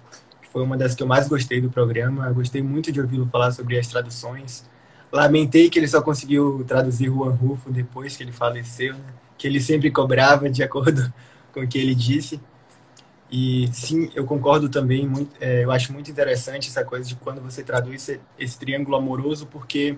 foi 0.53 0.61
uma 0.61 0.77
das 0.77 0.93
que 0.93 1.01
eu 1.01 1.07
mais 1.07 1.27
gostei 1.27 1.59
do 1.59 1.71
programa. 1.71 2.27
Eu 2.27 2.35
gostei 2.35 2.61
muito 2.61 2.91
de 2.91 3.01
ouvi-lo 3.01 3.25
falar 3.25 3.51
sobre 3.51 3.77
as 3.79 3.87
traduções. 3.87 4.63
Lamentei 5.11 5.67
que 5.67 5.79
ele 5.79 5.87
só 5.87 5.99
conseguiu 5.99 6.63
traduzir 6.67 7.07
Juan 7.07 7.31
Rufo 7.31 7.71
depois 7.71 8.15
que 8.15 8.21
ele 8.21 8.31
faleceu, 8.31 8.93
né? 8.93 9.13
que 9.35 9.47
ele 9.47 9.59
sempre 9.59 9.89
cobrava 9.89 10.47
de 10.51 10.61
acordo 10.61 11.11
com 11.51 11.61
o 11.61 11.67
que 11.67 11.79
ele 11.79 11.95
disse. 11.95 12.39
E 13.31 13.67
sim, 13.73 14.11
eu 14.13 14.25
concordo 14.25 14.69
também, 14.69 15.07
muito, 15.07 15.35
é, 15.41 15.63
eu 15.63 15.71
acho 15.71 15.91
muito 15.91 16.11
interessante 16.11 16.69
essa 16.69 16.85
coisa 16.85 17.09
de 17.09 17.15
quando 17.15 17.41
você 17.41 17.63
traduz 17.63 17.95
esse, 18.07 18.21
esse 18.37 18.59
triângulo 18.59 18.95
amoroso, 18.95 19.47
porque 19.47 19.97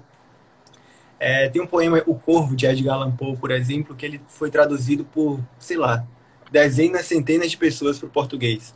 é, 1.20 1.50
tem 1.50 1.62
um 1.62 1.68
poema, 1.68 2.02
O 2.08 2.16
Corvo, 2.16 2.56
de 2.56 2.66
Edgar 2.66 2.96
Allan 2.96 3.12
Poe, 3.12 3.36
por 3.36 3.52
exemplo, 3.52 3.94
que 3.94 4.06
ele 4.06 4.22
foi 4.30 4.50
traduzido 4.50 5.04
por, 5.04 5.42
sei 5.60 5.76
lá, 5.76 6.08
dezenas, 6.50 7.08
centenas 7.08 7.52
de 7.52 7.58
pessoas 7.58 8.00
para 8.00 8.08
o 8.08 8.10
português. 8.10 8.74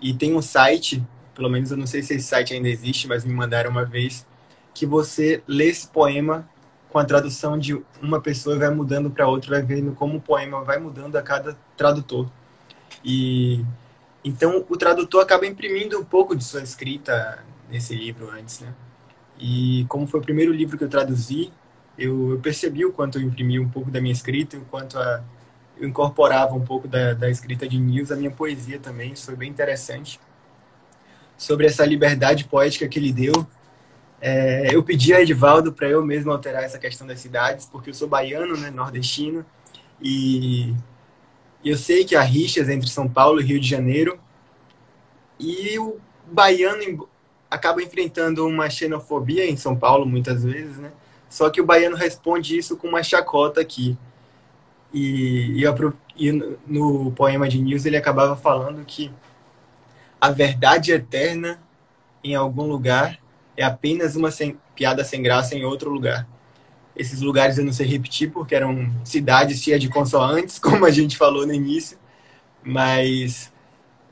E 0.00 0.14
tem 0.14 0.34
um 0.34 0.42
site, 0.42 1.02
pelo 1.34 1.48
menos 1.48 1.70
eu 1.70 1.76
não 1.76 1.86
sei 1.86 2.02
se 2.02 2.14
esse 2.14 2.26
site 2.26 2.54
ainda 2.54 2.68
existe, 2.68 3.08
mas 3.08 3.24
me 3.24 3.32
mandaram 3.32 3.70
uma 3.70 3.84
vez, 3.84 4.26
que 4.74 4.86
você 4.86 5.42
lê 5.46 5.66
esse 5.66 5.88
poema 5.88 6.48
com 6.88 6.98
a 6.98 7.04
tradução 7.04 7.58
de 7.58 7.80
uma 8.00 8.20
pessoa 8.20 8.56
e 8.56 8.58
vai 8.58 8.70
mudando 8.70 9.10
para 9.10 9.26
outra, 9.28 9.50
vai 9.50 9.62
vendo 9.62 9.92
como 9.92 10.18
o 10.18 10.20
poema 10.20 10.62
vai 10.62 10.78
mudando 10.78 11.16
a 11.16 11.22
cada 11.22 11.56
tradutor. 11.76 12.30
E 13.04 13.64
então 14.24 14.64
o 14.68 14.76
tradutor 14.76 15.22
acaba 15.22 15.46
imprimindo 15.46 15.98
um 15.98 16.04
pouco 16.04 16.34
de 16.34 16.44
sua 16.44 16.62
escrita 16.62 17.44
nesse 17.70 17.94
livro 17.94 18.30
antes, 18.30 18.60
né? 18.60 18.74
E 19.38 19.84
como 19.88 20.06
foi 20.06 20.20
o 20.20 20.22
primeiro 20.22 20.52
livro 20.52 20.76
que 20.76 20.84
eu 20.84 20.88
traduzi, 20.88 21.52
eu, 21.96 22.32
eu 22.32 22.38
percebi 22.40 22.84
o 22.84 22.92
quanto 22.92 23.18
eu 23.18 23.22
imprimi 23.22 23.58
um 23.58 23.68
pouco 23.68 23.90
da 23.90 24.00
minha 24.00 24.12
escrita, 24.12 24.56
o 24.56 24.64
quanto 24.64 24.98
a, 24.98 25.22
eu 25.80 25.88
incorporava 25.88 26.54
um 26.54 26.64
pouco 26.64 26.88
da, 26.88 27.14
da 27.14 27.30
escrita 27.30 27.68
de 27.68 27.78
Nils, 27.78 28.10
a 28.10 28.16
minha 28.16 28.30
poesia 28.30 28.78
também, 28.78 29.12
isso 29.12 29.26
foi 29.26 29.36
bem 29.36 29.50
interessante. 29.50 30.20
Sobre 31.36 31.66
essa 31.66 31.84
liberdade 31.84 32.44
poética 32.44 32.88
que 32.88 32.98
ele 32.98 33.12
deu, 33.12 33.46
é, 34.20 34.74
eu 34.74 34.82
pedi 34.82 35.14
a 35.14 35.20
Edivaldo 35.20 35.72
para 35.72 35.88
eu 35.88 36.04
mesmo 36.04 36.32
alterar 36.32 36.64
essa 36.64 36.78
questão 36.78 37.06
das 37.06 37.20
cidades, 37.20 37.66
porque 37.66 37.90
eu 37.90 37.94
sou 37.94 38.08
baiano, 38.08 38.56
né, 38.56 38.70
nordestino, 38.70 39.46
e 40.02 40.74
eu 41.64 41.76
sei 41.76 42.04
que 42.04 42.16
há 42.16 42.22
rixas 42.22 42.68
entre 42.68 42.88
São 42.88 43.08
Paulo 43.08 43.40
e 43.40 43.44
Rio 43.44 43.60
de 43.60 43.68
Janeiro, 43.68 44.18
e 45.38 45.78
o 45.78 45.98
baiano 46.26 47.08
acaba 47.50 47.82
enfrentando 47.82 48.46
uma 48.46 48.68
xenofobia 48.68 49.48
em 49.48 49.56
São 49.56 49.76
Paulo 49.76 50.04
muitas 50.04 50.42
vezes, 50.42 50.76
né? 50.78 50.92
Só 51.28 51.50
que 51.50 51.60
o 51.60 51.64
baiano 51.64 51.96
responde 51.96 52.56
isso 52.56 52.76
com 52.76 52.88
uma 52.88 53.02
chacota 53.02 53.60
aqui. 53.60 53.96
E, 54.92 55.62
e, 55.62 55.64
e 56.16 56.32
no 56.66 57.12
poema 57.12 57.48
de 57.48 57.60
Nils 57.60 57.84
ele 57.84 57.96
acabava 57.96 58.36
falando 58.36 58.84
que 58.84 59.10
a 60.20 60.30
verdade 60.30 60.92
eterna 60.92 61.60
em 62.24 62.34
algum 62.34 62.64
lugar 62.64 63.18
é 63.56 63.64
apenas 63.64 64.16
uma 64.16 64.30
sem, 64.30 64.56
piada 64.74 65.04
sem 65.04 65.22
graça 65.22 65.54
em 65.54 65.64
outro 65.64 65.90
lugar. 65.90 66.26
Esses 66.96 67.20
lugares 67.20 67.58
eu 67.58 67.64
não 67.64 67.72
sei 67.72 67.86
repetir 67.86 68.30
porque 68.30 68.54
eram 68.54 68.90
cidades 69.04 69.62
cheias 69.62 69.80
de 69.80 69.88
consoantes, 69.88 70.58
como 70.60 70.84
a 70.84 70.90
gente 70.90 71.16
falou 71.16 71.46
no 71.46 71.52
início, 71.52 71.98
mas 72.62 73.52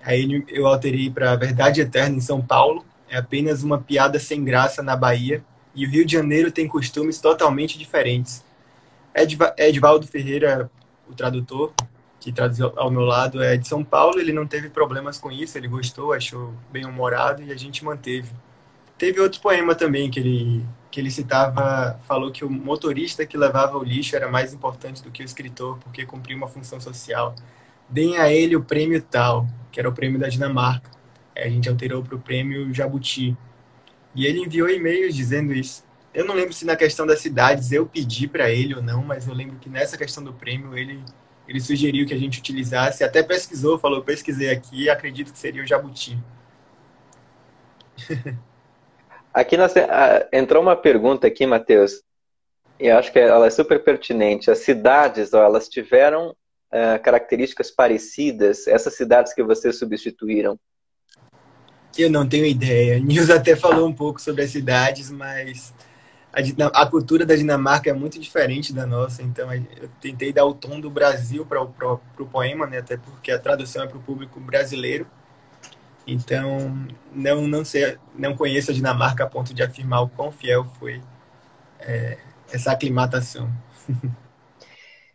aí 0.02 0.44
eu 0.48 0.66
alterei 0.66 1.10
para 1.10 1.32
a 1.32 1.36
verdade 1.36 1.80
eterna 1.80 2.16
em 2.16 2.20
São 2.20 2.40
Paulo, 2.40 2.84
é 3.08 3.16
apenas 3.16 3.62
uma 3.62 3.78
piada 3.78 4.18
sem 4.18 4.44
graça 4.44 4.82
na 4.82 4.96
Bahia, 4.96 5.44
e 5.74 5.84
o 5.84 5.90
Rio 5.90 6.06
de 6.06 6.12
Janeiro 6.12 6.50
tem 6.50 6.66
costumes 6.66 7.20
totalmente 7.20 7.78
diferentes. 7.78 8.42
Edvaldo 9.56 10.06
Ferreira, 10.06 10.70
o 11.08 11.14
tradutor, 11.14 11.72
que 12.20 12.32
traduziu 12.32 12.72
ao 12.76 12.90
meu 12.90 13.02
lado, 13.02 13.42
é 13.42 13.56
de 13.56 13.66
São 13.66 13.84
Paulo, 13.84 14.18
ele 14.18 14.32
não 14.32 14.46
teve 14.46 14.68
problemas 14.68 15.18
com 15.18 15.30
isso, 15.30 15.56
ele 15.56 15.68
gostou, 15.68 16.12
achou 16.12 16.52
bem 16.72 16.84
humorado 16.84 17.42
e 17.42 17.52
a 17.52 17.56
gente 17.56 17.84
manteve. 17.84 18.30
Teve 18.98 19.20
outro 19.20 19.40
poema 19.40 19.74
também 19.74 20.10
que 20.10 20.18
ele, 20.18 20.66
que 20.90 20.98
ele 20.98 21.10
citava, 21.10 22.00
falou 22.04 22.32
que 22.32 22.44
o 22.44 22.50
motorista 22.50 23.24
que 23.24 23.36
levava 23.36 23.78
o 23.78 23.84
lixo 23.84 24.16
era 24.16 24.28
mais 24.28 24.52
importante 24.52 25.02
do 25.02 25.10
que 25.10 25.22
o 25.22 25.24
escritor, 25.24 25.78
porque 25.78 26.04
cumpria 26.04 26.36
uma 26.36 26.48
função 26.48 26.80
social. 26.80 27.34
Deem 27.88 28.18
a 28.18 28.32
ele 28.32 28.56
o 28.56 28.64
prêmio 28.64 29.00
tal, 29.00 29.46
que 29.70 29.78
era 29.78 29.88
o 29.88 29.92
prêmio 29.92 30.18
da 30.18 30.28
Dinamarca. 30.28 30.90
A 31.36 31.48
gente 31.48 31.68
alterou 31.68 32.02
para 32.02 32.16
o 32.16 32.18
prêmio 32.18 32.72
Jabuti. 32.74 33.36
E 34.14 34.26
ele 34.26 34.40
enviou 34.40 34.68
e-mails 34.68 35.14
dizendo 35.14 35.52
isso. 35.52 35.84
Eu 36.16 36.24
não 36.24 36.34
lembro 36.34 36.54
se 36.54 36.64
na 36.64 36.74
questão 36.74 37.06
das 37.06 37.20
cidades 37.20 37.70
eu 37.72 37.84
pedi 37.84 38.26
para 38.26 38.50
ele 38.50 38.74
ou 38.74 38.82
não, 38.82 39.04
mas 39.04 39.28
eu 39.28 39.34
lembro 39.34 39.58
que 39.58 39.68
nessa 39.68 39.98
questão 39.98 40.24
do 40.24 40.32
prêmio 40.32 40.74
ele, 40.74 41.04
ele 41.46 41.60
sugeriu 41.60 42.06
que 42.06 42.14
a 42.14 42.18
gente 42.18 42.38
utilizasse, 42.38 43.04
até 43.04 43.22
pesquisou, 43.22 43.78
falou, 43.78 44.02
pesquisei 44.02 44.48
aqui, 44.48 44.88
acredito 44.88 45.30
que 45.30 45.38
seria 45.38 45.62
o 45.62 45.66
jabuti. 45.66 46.18
Aqui 49.32 49.58
nós, 49.58 49.74
entrou 50.32 50.62
uma 50.62 50.74
pergunta 50.74 51.26
aqui, 51.26 51.46
Matheus, 51.46 52.02
e 52.80 52.88
acho 52.88 53.12
que 53.12 53.18
ela 53.18 53.46
é 53.46 53.50
super 53.50 53.84
pertinente. 53.84 54.50
As 54.50 54.60
cidades, 54.60 55.34
ó, 55.34 55.44
elas 55.44 55.68
tiveram 55.68 56.30
uh, 56.30 57.02
características 57.02 57.70
parecidas, 57.70 58.66
essas 58.66 58.96
cidades 58.96 59.34
que 59.34 59.42
vocês 59.42 59.78
substituíram? 59.78 60.58
Eu 61.98 62.08
não 62.08 62.26
tenho 62.26 62.46
ideia. 62.46 62.98
Nils 62.98 63.28
até 63.28 63.54
falou 63.54 63.86
um 63.86 63.92
pouco 63.92 64.22
sobre 64.22 64.42
as 64.42 64.52
cidades, 64.52 65.10
mas 65.10 65.74
a, 66.36 66.82
a, 66.82 66.86
cultura 66.86 67.24
da 67.24 67.34
Dinamarca 67.34 67.88
é 67.88 67.94
muito 67.94 68.18
diferente 68.18 68.72
da 68.72 68.86
nossa, 68.86 69.22
então 69.22 69.52
eu 69.52 69.88
tentei 70.00 70.32
dar 70.34 70.44
o 70.44 70.52
tom 70.52 70.78
do 70.78 70.90
Brasil 70.90 71.46
para 71.46 71.62
o 71.62 72.26
poema, 72.30 72.66
né, 72.66 72.78
até 72.78 72.98
porque 72.98 73.32
a 73.32 73.38
tradução 73.38 73.84
é 73.84 73.86
para 73.86 73.96
o 73.96 74.02
público 74.02 74.38
brasileiro. 74.38 75.06
Então, 76.06 76.86
não, 77.12 77.48
não, 77.48 77.64
sei, 77.64 77.96
não 78.14 78.36
conheço 78.36 78.70
a 78.70 78.74
Dinamarca 78.74 79.24
a 79.24 79.26
ponto 79.26 79.54
de 79.54 79.62
afirmar 79.62 80.02
o 80.02 80.08
quão 80.08 80.30
fiel 80.30 80.64
foi 80.78 81.02
é, 81.80 82.18
essa 82.52 82.72
aclimatação. 82.72 83.50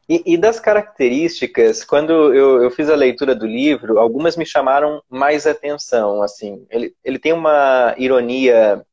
E, 0.10 0.34
e, 0.34 0.38
das 0.38 0.60
características, 0.60 1.86
quando 1.86 2.12
eu, 2.34 2.62
eu, 2.62 2.70
fiz 2.70 2.90
a 2.90 2.96
leitura 2.96 3.34
do 3.34 3.48
livro, 3.48 3.98
algumas 3.98 4.36
me 4.36 4.46
chamaram 4.46 5.02
mais 5.10 5.48
atenção. 5.48 6.22
Assim, 6.22 6.68
ele, 6.70 6.94
ele 7.02 7.18
tem 7.18 7.32
uma 7.32 7.96
ironia 7.98 8.86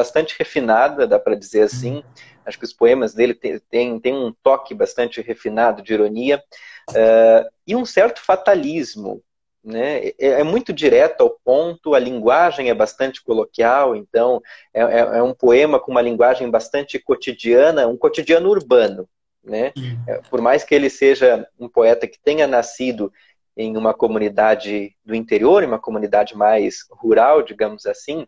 bastante 0.00 0.34
refinada, 0.38 1.06
dá 1.06 1.18
para 1.18 1.34
dizer 1.34 1.62
assim. 1.62 1.96
Uhum. 1.96 2.02
Acho 2.46 2.58
que 2.58 2.64
os 2.64 2.72
poemas 2.72 3.12
dele 3.12 3.34
têm 3.34 4.00
tem, 4.00 4.14
um 4.14 4.32
toque 4.42 4.74
bastante 4.74 5.20
refinado 5.20 5.82
de 5.82 5.92
ironia 5.92 6.42
uh, 6.90 7.50
e 7.66 7.76
um 7.76 7.84
certo 7.84 8.22
fatalismo. 8.22 9.22
Né? 9.62 10.08
É, 10.18 10.40
é, 10.40 10.42
muito 10.42 10.72
direto 10.72 11.20
ao 11.20 11.38
ponto, 11.44 11.94
a 11.94 11.98
linguagem 11.98 12.70
é 12.70 12.74
bastante 12.74 13.22
coloquial, 13.22 13.94
então 13.94 14.40
é, 14.72 14.80
é, 14.80 14.98
é 15.18 15.22
um 15.22 15.34
poema 15.34 15.78
com 15.78 15.90
uma 15.90 16.00
linguagem 16.00 16.50
bastante 16.50 16.98
cotidiana, 16.98 17.86
um 17.86 17.96
cotidiano 17.96 18.48
urbano. 18.48 19.06
Né? 19.44 19.70
Uhum. 19.76 20.22
Por 20.30 20.40
mais 20.40 20.64
que 20.64 20.74
ele 20.74 20.88
seja 20.88 21.46
um 21.58 21.68
poeta 21.68 22.06
que 22.06 22.18
tenha 22.18 22.46
nascido 22.46 23.12
em 23.54 23.76
uma 23.76 23.92
comunidade 23.92 24.96
do 25.04 25.14
interior, 25.14 25.62
em 25.62 25.66
uma 25.66 25.78
comunidade 25.78 26.34
mais 26.34 26.86
rural, 26.90 27.42
digamos 27.42 27.84
assim, 27.84 28.26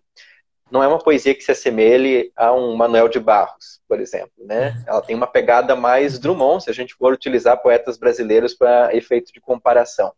não 0.72 0.82
é 0.82 0.88
uma 0.88 0.98
poesia 0.98 1.34
que 1.34 1.44
se 1.44 1.52
assemelhe 1.52 2.32
a 2.34 2.50
um 2.50 2.74
Manuel 2.74 3.06
de 3.06 3.20
Barros, 3.20 3.82
por 3.86 4.00
exemplo. 4.00 4.32
Né? 4.38 4.70
Uhum. 4.70 4.84
Ela 4.86 5.02
tem 5.02 5.14
uma 5.14 5.26
pegada 5.26 5.76
mais 5.76 6.18
Drummond, 6.18 6.64
se 6.64 6.70
a 6.70 6.72
gente 6.72 6.94
for 6.94 7.12
utilizar 7.12 7.60
poetas 7.60 7.98
brasileiros 7.98 8.54
para 8.54 8.96
efeito 8.96 9.30
de 9.34 9.40
comparação. 9.40 10.08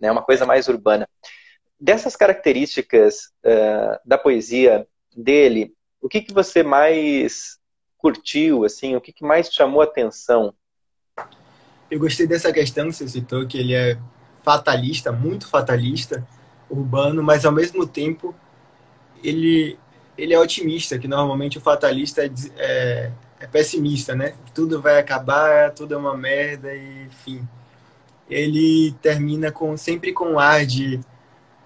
É 0.00 0.06
né? 0.06 0.12
uma 0.12 0.22
coisa 0.22 0.46
mais 0.46 0.68
urbana. 0.68 1.08
Dessas 1.80 2.14
características 2.14 3.32
uh, 3.44 3.98
da 4.04 4.16
poesia 4.16 4.86
dele, 5.16 5.74
o 6.00 6.08
que, 6.08 6.20
que 6.20 6.32
você 6.32 6.62
mais 6.62 7.58
curtiu, 7.98 8.64
assim, 8.64 8.94
o 8.94 9.00
que, 9.00 9.12
que 9.12 9.24
mais 9.24 9.52
chamou 9.52 9.80
a 9.80 9.84
atenção? 9.84 10.54
Eu 11.90 11.98
gostei 11.98 12.26
dessa 12.26 12.52
questão 12.52 12.86
que 12.86 12.92
você 12.92 13.08
citou, 13.08 13.48
que 13.48 13.58
ele 13.58 13.74
é 13.74 13.98
fatalista, 14.44 15.10
muito 15.10 15.48
fatalista, 15.48 16.24
urbano, 16.70 17.20
mas 17.20 17.44
ao 17.44 17.50
mesmo 17.50 17.84
tempo 17.84 18.32
ele 19.24 19.76
ele 20.16 20.34
é 20.34 20.38
otimista, 20.38 20.98
que 20.98 21.08
normalmente 21.08 21.58
o 21.58 21.60
fatalista 21.60 22.24
é, 22.24 22.30
é, 22.56 23.10
é, 23.40 23.46
pessimista, 23.46 24.14
né? 24.14 24.34
Tudo 24.54 24.80
vai 24.80 24.98
acabar, 24.98 25.70
tudo 25.72 25.94
é 25.94 25.96
uma 25.96 26.16
merda, 26.16 26.74
e, 26.74 27.04
enfim. 27.04 27.46
Ele 28.28 28.94
termina 29.02 29.52
com 29.52 29.76
sempre 29.76 30.12
com 30.12 30.32
um 30.32 30.38
ar 30.38 30.64
de 30.64 31.00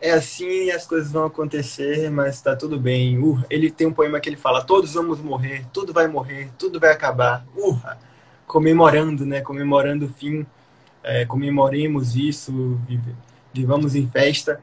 é 0.00 0.12
assim, 0.12 0.70
as 0.70 0.86
coisas 0.86 1.10
vão 1.10 1.24
acontecer, 1.24 2.10
mas 2.10 2.40
tá 2.40 2.54
tudo 2.54 2.78
bem. 2.78 3.18
Uh, 3.18 3.42
ele 3.50 3.70
tem 3.70 3.86
um 3.86 3.92
poema 3.92 4.20
que 4.20 4.28
ele 4.28 4.36
fala: 4.36 4.62
todos 4.62 4.94
vamos 4.94 5.20
morrer, 5.20 5.66
tudo 5.72 5.92
vai 5.92 6.06
morrer, 6.06 6.50
tudo 6.58 6.78
vai 6.78 6.92
acabar. 6.92 7.44
Urra! 7.56 7.98
Comemorando, 8.46 9.26
né? 9.26 9.40
Comemorando 9.40 10.06
o 10.06 10.08
fim. 10.08 10.46
É, 11.02 11.24
comemoremos 11.24 12.16
isso, 12.16 12.78
vivamos 13.52 13.94
em 13.94 14.08
festa. 14.08 14.60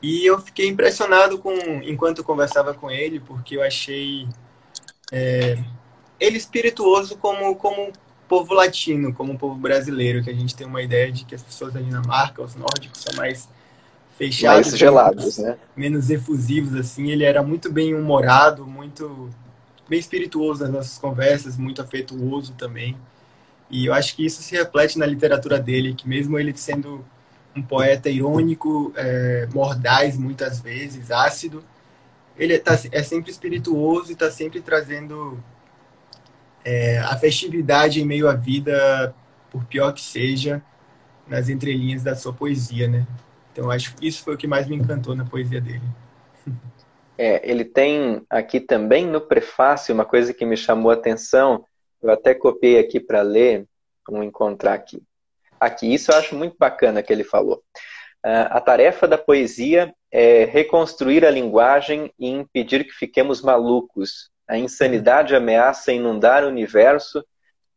E 0.00 0.24
eu 0.24 0.38
fiquei 0.40 0.68
impressionado 0.68 1.38
com 1.38 1.52
enquanto 1.82 2.18
eu 2.18 2.24
conversava 2.24 2.72
com 2.72 2.90
ele, 2.90 3.18
porque 3.20 3.56
eu 3.56 3.62
achei 3.62 4.28
é, 5.10 5.58
ele 6.20 6.36
espirituoso 6.36 7.16
como 7.16 7.54
como 7.56 7.92
povo 8.28 8.54
latino, 8.54 9.12
como 9.12 9.38
povo 9.38 9.56
brasileiro, 9.56 10.22
que 10.22 10.30
a 10.30 10.34
gente 10.34 10.54
tem 10.54 10.66
uma 10.66 10.82
ideia 10.82 11.10
de 11.10 11.24
que 11.24 11.34
as 11.34 11.42
pessoas 11.42 11.72
da 11.72 11.80
Dinamarca, 11.80 12.42
os 12.42 12.54
nórdicos, 12.54 13.00
são 13.00 13.14
mais 13.16 13.48
fechados, 14.18 14.68
mais 14.68 14.78
gelados, 14.78 15.38
né? 15.38 15.56
menos 15.76 16.10
efusivos 16.10 16.74
assim. 16.74 17.10
Ele 17.10 17.24
era 17.24 17.42
muito 17.42 17.72
bem 17.72 17.94
humorado, 17.94 18.66
muito 18.66 19.30
bem 19.88 19.98
espirituoso 19.98 20.62
nas 20.62 20.70
nossas 20.72 20.98
conversas, 20.98 21.56
muito 21.56 21.80
afetuoso 21.80 22.52
também. 22.52 22.96
E 23.70 23.86
eu 23.86 23.94
acho 23.94 24.14
que 24.14 24.24
isso 24.24 24.42
se 24.42 24.54
reflete 24.54 24.98
na 24.98 25.06
literatura 25.06 25.58
dele, 25.58 25.94
que 25.94 26.08
mesmo 26.08 26.38
ele 26.38 26.56
sendo 26.56 27.04
um 27.58 27.62
poeta 27.62 28.08
irônico, 28.08 28.92
é, 28.96 29.46
mordaz 29.52 30.16
muitas 30.16 30.60
vezes, 30.60 31.10
ácido. 31.10 31.64
Ele 32.36 32.54
é, 32.54 32.58
tá, 32.58 32.78
é 32.92 33.02
sempre 33.02 33.30
espirituoso 33.30 34.10
e 34.10 34.12
está 34.12 34.30
sempre 34.30 34.60
trazendo 34.60 35.42
é, 36.64 36.98
a 36.98 37.16
festividade 37.16 38.00
em 38.00 38.04
meio 38.04 38.28
à 38.28 38.34
vida, 38.34 39.14
por 39.50 39.64
pior 39.64 39.92
que 39.92 40.00
seja, 40.00 40.62
nas 41.26 41.48
entrelinhas 41.48 42.02
da 42.02 42.14
sua 42.14 42.32
poesia, 42.32 42.86
né? 42.86 43.06
Então 43.52 43.70
acho 43.70 43.94
que 43.96 44.06
isso 44.06 44.22
foi 44.22 44.34
o 44.34 44.38
que 44.38 44.46
mais 44.46 44.68
me 44.68 44.76
encantou 44.76 45.14
na 45.14 45.24
poesia 45.24 45.60
dele. 45.60 45.82
É, 47.20 47.50
ele 47.50 47.64
tem 47.64 48.24
aqui 48.30 48.60
também 48.60 49.04
no 49.04 49.20
prefácio 49.20 49.92
uma 49.92 50.04
coisa 50.04 50.32
que 50.32 50.46
me 50.46 50.56
chamou 50.56 50.92
a 50.92 50.94
atenção. 50.94 51.64
Eu 52.00 52.12
até 52.12 52.32
copiei 52.32 52.78
aqui 52.78 53.00
para 53.00 53.22
ler, 53.22 53.66
vamos 54.06 54.24
encontrar 54.24 54.74
aqui 54.74 55.02
aqui. 55.60 55.92
Isso 55.92 56.10
eu 56.10 56.16
acho 56.16 56.34
muito 56.34 56.56
bacana 56.58 57.02
que 57.02 57.12
ele 57.12 57.24
falou. 57.24 57.62
Uh, 58.24 58.50
a 58.50 58.60
tarefa 58.60 59.06
da 59.06 59.16
poesia 59.16 59.94
é 60.10 60.44
reconstruir 60.44 61.24
a 61.24 61.30
linguagem 61.30 62.12
e 62.18 62.28
impedir 62.28 62.84
que 62.84 62.92
fiquemos 62.92 63.42
malucos. 63.42 64.30
A 64.46 64.58
insanidade 64.58 65.36
ameaça 65.36 65.92
inundar 65.92 66.44
o 66.44 66.48
universo 66.48 67.24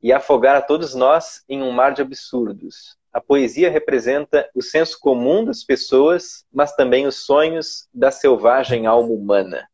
e 0.02 0.12
afogar 0.12 0.56
a 0.56 0.62
todos 0.62 0.96
nós 0.96 1.44
em 1.48 1.62
um 1.62 1.72
mar 1.72 1.94
de 1.94 2.02
absurdos. 2.02 2.98
A 3.14 3.20
poesia 3.20 3.70
representa 3.70 4.50
o 4.56 4.62
senso 4.62 4.98
comum 5.00 5.44
das 5.44 5.64
pessoas, 5.64 6.46
mas 6.52 6.74
também 6.74 7.06
os 7.06 7.26
sonhos 7.26 7.88
da 7.94 8.10
selvagem 8.10 8.86
alma 8.86 9.14
humana. 9.14 9.68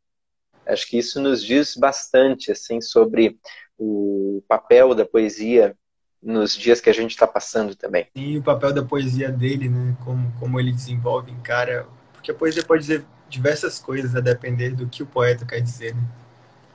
Acho 0.65 0.87
que 0.87 0.97
isso 0.97 1.21
nos 1.21 1.43
diz 1.43 1.75
bastante 1.75 2.51
assim 2.51 2.81
sobre 2.81 3.37
o 3.77 4.43
papel 4.47 4.95
da 4.95 5.05
poesia 5.05 5.77
nos 6.21 6.55
dias 6.55 6.81
que 6.81 6.89
a 6.89 6.93
gente 6.93 7.11
está 7.11 7.27
passando 7.27 7.75
também. 7.75 8.07
E 8.15 8.37
o 8.37 8.43
papel 8.43 8.73
da 8.73 8.83
poesia 8.83 9.31
dele, 9.31 9.69
né? 9.69 9.95
Como, 10.03 10.31
como 10.39 10.59
ele 10.59 10.71
desenvolve, 10.71 11.31
encara. 11.31 11.85
Porque 12.13 12.31
a 12.31 12.33
poesia 12.33 12.63
pode 12.63 12.81
dizer 12.81 13.05
diversas 13.29 13.79
coisas 13.79 14.15
a 14.15 14.19
depender 14.19 14.71
do 14.71 14.87
que 14.87 15.03
o 15.03 15.05
poeta 15.05 15.45
quer 15.45 15.61
dizer, 15.61 15.95
né? 15.95 16.01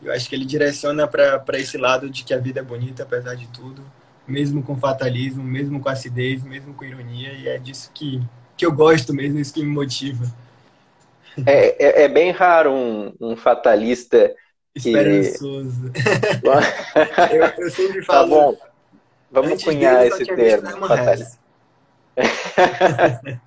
Eu 0.02 0.12
acho 0.12 0.28
que 0.28 0.35
ele 0.35 0.44
direciona 0.44 1.07
para 1.07 1.59
esse 1.59 1.78
lado 1.78 2.11
de 2.11 2.24
que 2.24 2.35
a 2.35 2.38
vida 2.38 2.61
é 2.61 2.62
bonita, 2.62 3.05
apesar 3.05 3.37
de 3.37 3.46
tudo, 3.48 3.85
mesmo 4.26 4.62
com 4.62 4.76
fatalismo, 4.76 5.44
mesmo 5.44 5.81
com 5.81 5.88
acidez, 5.88 6.42
mesmo 6.42 6.74
com 6.74 6.85
ironia, 6.85 7.33
e 7.33 7.48
é 7.48 7.57
disso 7.57 7.90
que, 7.94 8.20
que 8.57 8.66
eu 8.66 8.72
gosto 8.72 9.14
mesmo, 9.14 9.38
isso 9.38 9.55
que 9.55 9.62
me 9.62 9.70
motiva. 9.70 10.26
É, 11.46 12.02
é, 12.02 12.05
é 12.05 12.09
bem 12.09 12.33
raro 12.33 12.72
um, 12.72 13.14
um 13.20 13.37
fatalista 13.37 14.35
esperançoso. 14.74 15.92
eu, 17.33 17.64
eu, 17.64 17.70
sempre 17.70 18.00
tá 18.00 18.07
falo. 18.07 18.28
Tá 18.28 18.37
bom. 18.37 18.71
Vamos 19.32 19.64
cunhar 19.64 20.06
esse 20.06 20.24
termo. 20.26 20.86
Fatalista. 20.86 21.38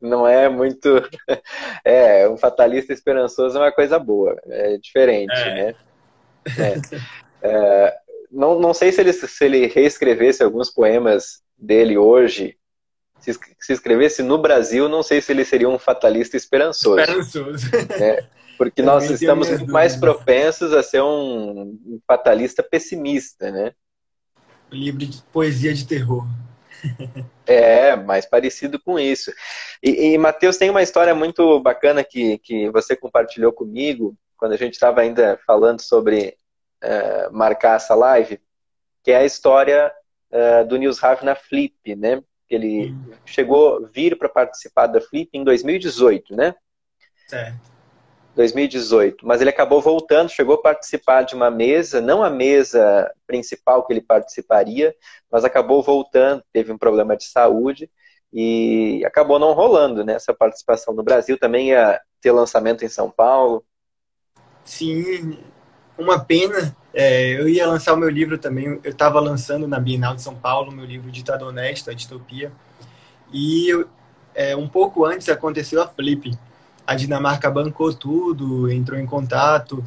Não 0.00 0.28
é 0.28 0.48
muito. 0.48 0.88
É, 1.86 2.26
um 2.26 2.38
fatalista 2.38 2.94
esperançoso 2.94 3.58
é 3.58 3.60
uma 3.60 3.72
coisa 3.72 3.98
boa, 3.98 4.40
é 4.46 4.78
diferente, 4.78 5.34
é. 5.34 5.54
né? 5.54 5.74
É. 6.58 7.46
É, 7.46 7.94
não, 8.30 8.58
não 8.58 8.72
sei 8.72 8.90
se 8.90 9.02
ele, 9.02 9.12
se 9.12 9.44
ele 9.44 9.66
reescrevesse 9.66 10.42
alguns 10.42 10.70
poemas 10.70 11.42
dele 11.58 11.98
hoje, 11.98 12.56
se, 13.20 13.38
se 13.60 13.72
escrevesse 13.74 14.22
no 14.22 14.38
Brasil, 14.38 14.88
não 14.88 15.02
sei 15.02 15.20
se 15.20 15.30
ele 15.30 15.44
seria 15.44 15.68
um 15.68 15.78
fatalista 15.78 16.38
esperançoso. 16.38 17.00
Esperançoso. 17.00 17.70
Né? 17.98 18.26
Porque 18.56 18.80
nós 18.82 19.10
estamos 19.10 19.50
mais 19.66 19.94
propensos 19.94 20.72
a 20.72 20.82
ser 20.82 21.02
um 21.02 21.78
fatalista 22.06 22.62
pessimista, 22.62 23.50
né? 23.50 23.72
Um 24.72 24.76
livro 24.76 25.06
de 25.06 25.22
poesia 25.32 25.72
de 25.72 25.86
terror. 25.86 26.26
É, 27.46 27.94
mais 27.94 28.26
parecido 28.26 28.80
com 28.80 28.98
isso. 28.98 29.32
E, 29.82 30.12
e 30.12 30.18
Matheus, 30.18 30.56
tem 30.56 30.70
uma 30.70 30.82
história 30.82 31.14
muito 31.14 31.60
bacana 31.60 32.02
que, 32.02 32.38
que 32.38 32.70
você 32.70 32.96
compartilhou 32.96 33.52
comigo, 33.52 34.16
quando 34.36 34.52
a 34.52 34.56
gente 34.56 34.74
estava 34.74 35.00
ainda 35.00 35.38
falando 35.46 35.80
sobre 35.80 36.36
uh, 36.82 37.32
marcar 37.32 37.76
essa 37.76 37.94
live, 37.94 38.40
que 39.02 39.10
é 39.10 39.18
a 39.18 39.24
história 39.24 39.92
uh, 40.30 40.66
do 40.66 40.76
Nils 40.76 40.98
Rav 40.98 41.22
na 41.22 41.34
Flip, 41.34 41.94
né? 41.94 42.22
Ele 42.48 42.92
hum. 42.92 43.12
chegou 43.24 43.84
a 43.84 43.88
vir 43.88 44.16
para 44.16 44.28
participar 44.28 44.86
da 44.86 45.00
Flip 45.00 45.28
em 45.32 45.44
2018, 45.44 46.34
né? 46.34 46.54
Certo. 47.26 47.73
2018, 48.34 49.26
mas 49.26 49.40
ele 49.40 49.50
acabou 49.50 49.80
voltando, 49.80 50.28
chegou 50.28 50.56
a 50.56 50.62
participar 50.62 51.22
de 51.22 51.34
uma 51.34 51.50
mesa, 51.50 52.00
não 52.00 52.22
a 52.22 52.28
mesa 52.28 53.10
principal 53.26 53.86
que 53.86 53.92
ele 53.92 54.00
participaria, 54.00 54.94
mas 55.30 55.44
acabou 55.44 55.82
voltando, 55.82 56.42
teve 56.52 56.72
um 56.72 56.78
problema 56.78 57.16
de 57.16 57.24
saúde 57.24 57.88
e 58.32 59.04
acabou 59.06 59.38
não 59.38 59.52
rolando 59.52 60.04
né, 60.04 60.14
essa 60.14 60.34
participação 60.34 60.92
no 60.92 61.04
Brasil. 61.04 61.38
Também 61.38 61.68
ia 61.68 62.00
ter 62.20 62.32
lançamento 62.32 62.84
em 62.84 62.88
São 62.88 63.08
Paulo. 63.08 63.64
Sim, 64.64 65.38
uma 65.96 66.18
pena. 66.18 66.76
É, 66.92 67.40
eu 67.40 67.48
ia 67.48 67.66
lançar 67.66 67.94
o 67.94 67.96
meu 67.96 68.08
livro 68.08 68.36
também. 68.36 68.80
Eu 68.82 68.90
estava 68.90 69.20
lançando 69.20 69.68
na 69.68 69.78
Bienal 69.78 70.16
de 70.16 70.22
São 70.22 70.34
Paulo 70.34 70.72
meu 70.72 70.84
livro 70.84 71.12
Ditado 71.12 71.46
Honesto, 71.46 71.90
a 71.90 71.94
Distopia. 71.94 72.52
E 73.32 73.68
é, 74.34 74.56
um 74.56 74.68
pouco 74.68 75.04
antes 75.04 75.28
aconteceu 75.28 75.80
a 75.80 75.86
Flip. 75.86 76.36
A 76.86 76.94
Dinamarca 76.94 77.50
bancou 77.50 77.92
tudo, 77.94 78.70
entrou 78.70 78.98
em 78.98 79.06
contato 79.06 79.84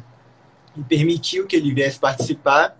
e 0.76 0.82
permitiu 0.82 1.46
que 1.46 1.56
ele 1.56 1.72
viesse 1.72 1.98
participar. 1.98 2.76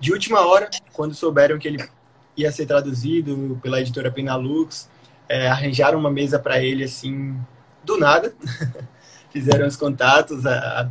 De 0.00 0.12
última 0.12 0.46
hora, 0.46 0.68
quando 0.92 1.14
souberam 1.14 1.58
que 1.58 1.68
ele 1.68 1.88
ia 2.36 2.50
ser 2.52 2.66
traduzido 2.66 3.58
pela 3.62 3.80
editora 3.80 4.10
Penalux, 4.10 4.88
é, 5.28 5.48
arranjaram 5.48 5.98
uma 5.98 6.10
mesa 6.10 6.38
para 6.38 6.62
ele 6.62 6.84
assim 6.84 7.36
do 7.84 7.98
nada. 7.98 8.34
Fizeram 9.30 9.66
os 9.66 9.76
contatos, 9.76 10.46
a, 10.46 10.90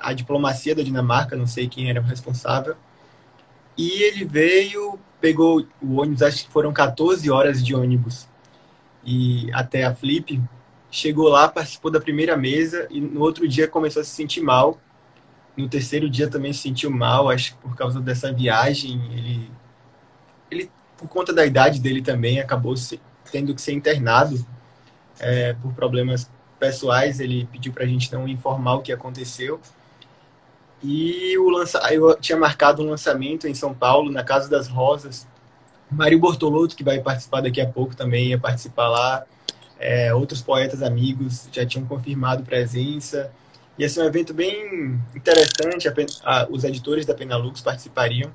a 0.00 0.12
diplomacia 0.12 0.74
da 0.74 0.82
Dinamarca, 0.82 1.36
não 1.36 1.46
sei 1.46 1.68
quem 1.68 1.88
era 1.88 2.00
o 2.00 2.04
responsável. 2.04 2.76
E 3.76 4.02
ele 4.02 4.24
veio, 4.24 4.98
pegou 5.20 5.64
o 5.80 6.00
ônibus, 6.00 6.22
acho 6.22 6.46
que 6.46 6.50
foram 6.50 6.72
14 6.72 7.30
horas 7.30 7.64
de 7.64 7.74
ônibus 7.74 8.26
e 9.04 9.48
até 9.52 9.84
a 9.84 9.94
Flip. 9.94 10.40
Chegou 10.90 11.28
lá, 11.28 11.48
participou 11.48 11.90
da 11.90 12.00
primeira 12.00 12.36
mesa 12.36 12.86
e 12.90 13.00
no 13.00 13.20
outro 13.20 13.46
dia 13.46 13.68
começou 13.68 14.00
a 14.00 14.04
se 14.04 14.10
sentir 14.10 14.40
mal. 14.40 14.78
No 15.56 15.68
terceiro 15.68 16.08
dia 16.08 16.30
também 16.30 16.52
se 16.52 16.60
sentiu 16.60 16.90
mal, 16.90 17.28
acho 17.28 17.54
que 17.54 17.58
por 17.60 17.76
causa 17.76 18.00
dessa 18.00 18.32
viagem. 18.32 19.00
Ele, 19.12 19.50
ele 20.50 20.70
por 20.96 21.08
conta 21.08 21.32
da 21.32 21.44
idade 21.44 21.80
dele 21.80 22.00
também, 22.00 22.40
acabou 22.40 22.76
se, 22.76 23.00
tendo 23.30 23.54
que 23.54 23.60
ser 23.60 23.72
internado 23.72 24.44
é, 25.18 25.52
por 25.54 25.72
problemas 25.74 26.30
pessoais. 26.58 27.20
Ele 27.20 27.46
pediu 27.52 27.72
para 27.72 27.84
a 27.84 27.86
gente 27.86 28.12
não 28.12 28.26
informar 28.26 28.76
o 28.76 28.82
que 28.82 28.92
aconteceu. 28.92 29.60
E 30.82 31.36
o 31.38 31.50
lança... 31.50 31.78
eu 31.92 32.14
tinha 32.18 32.38
marcado 32.38 32.82
um 32.82 32.90
lançamento 32.90 33.46
em 33.46 33.54
São 33.54 33.74
Paulo, 33.74 34.10
na 34.10 34.22
Casa 34.22 34.48
das 34.48 34.68
Rosas. 34.68 35.26
Mário 35.90 36.18
Bortolotto, 36.18 36.76
que 36.76 36.84
vai 36.84 37.00
participar 37.00 37.40
daqui 37.40 37.60
a 37.60 37.66
pouco 37.66 37.96
também, 37.96 38.28
ia 38.28 38.38
participar 38.38 38.88
lá. 38.88 39.24
É, 39.78 40.12
outros 40.12 40.42
poetas 40.42 40.82
amigos 40.82 41.48
já 41.52 41.64
tinham 41.64 41.86
confirmado 41.86 42.42
presença. 42.42 43.30
Ia 43.78 43.88
ser 43.88 44.02
um 44.02 44.06
evento 44.06 44.34
bem 44.34 45.00
interessante, 45.14 45.88
a, 45.88 45.92
a, 46.24 46.48
os 46.50 46.64
editores 46.64 47.06
da 47.06 47.14
Penalux 47.14 47.60
participariam. 47.60 48.30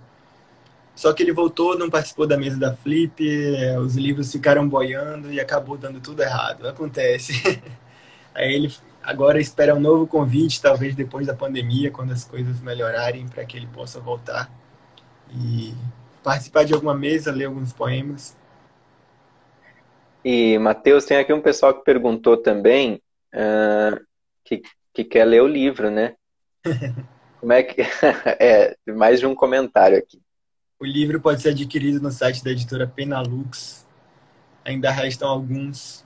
Só 0.95 1.11
que 1.11 1.23
ele 1.23 1.33
voltou, 1.33 1.77
não 1.77 1.89
participou 1.89 2.27
da 2.27 2.37
mesa 2.37 2.57
da 2.57 2.75
Flip, 2.75 3.15
é, 3.55 3.79
os 3.79 3.95
livros 3.95 4.31
ficaram 4.31 4.67
boiando 4.67 5.33
e 5.33 5.39
acabou 5.39 5.77
dando 5.77 5.99
tudo 5.99 6.21
errado. 6.21 6.67
Acontece. 6.67 7.33
Aí 8.33 8.53
ele 8.53 8.73
Agora 9.03 9.37
espera 9.39 9.75
um 9.75 9.81
novo 9.81 10.07
convite, 10.07 10.61
talvez 10.61 10.95
depois 10.95 11.27
da 11.27 11.35
pandemia, 11.35 11.91
quando 11.91 12.13
as 12.13 12.23
coisas 12.23 12.61
melhorarem, 12.61 13.27
para 13.27 13.43
que 13.43 13.57
ele 13.57 13.67
possa 13.67 13.99
voltar 13.99 14.49
e 15.29 15.73
participar 16.23 16.63
de 16.63 16.73
alguma 16.73 16.95
mesa, 16.95 17.29
ler 17.29 17.45
alguns 17.45 17.73
poemas. 17.73 18.33
E, 20.23 20.57
Matheus, 20.57 21.05
tem 21.05 21.17
aqui 21.17 21.33
um 21.33 21.41
pessoal 21.41 21.73
que 21.73 21.83
perguntou 21.83 22.37
também 22.37 23.01
uh, 23.33 23.99
que, 24.43 24.61
que 24.93 25.03
quer 25.03 25.25
ler 25.25 25.41
o 25.41 25.47
livro, 25.47 25.89
né? 25.91 26.15
Como 27.39 27.51
é 27.51 27.61
que. 27.61 27.81
é, 28.39 28.75
mais 28.87 29.19
de 29.19 29.25
um 29.25 29.35
comentário 29.35 29.97
aqui. 29.97 30.21
O 30.79 30.85
livro 30.85 31.19
pode 31.19 31.41
ser 31.41 31.49
adquirido 31.49 32.01
no 32.01 32.11
site 32.11 32.43
da 32.43 32.51
editora 32.51 32.87
Penalux. 32.87 33.85
Ainda 34.63 34.89
restam 34.91 35.29
alguns 35.29 36.05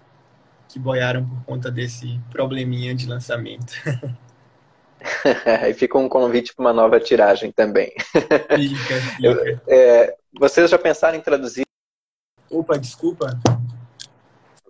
que 0.68 0.80
boiaram 0.80 1.28
por 1.28 1.44
conta 1.46 1.72
desse 1.72 2.20
probleminha 2.32 2.94
de 2.96 3.08
lançamento. 3.08 3.74
e 5.70 5.74
fica 5.74 5.98
um 5.98 6.10
convite 6.10 6.54
para 6.56 6.66
uma 6.66 6.74
nova 6.74 7.00
tiragem 7.00 7.52
também. 7.52 7.92
Fica, 8.12 8.40
fica. 8.48 9.24
Eu, 9.24 9.62
é, 9.68 10.16
vocês 10.40 10.70
já 10.70 10.78
pensaram 10.78 11.18
em 11.18 11.22
traduzir? 11.22 11.64
Opa, 12.50 12.78
desculpa. 12.78 13.40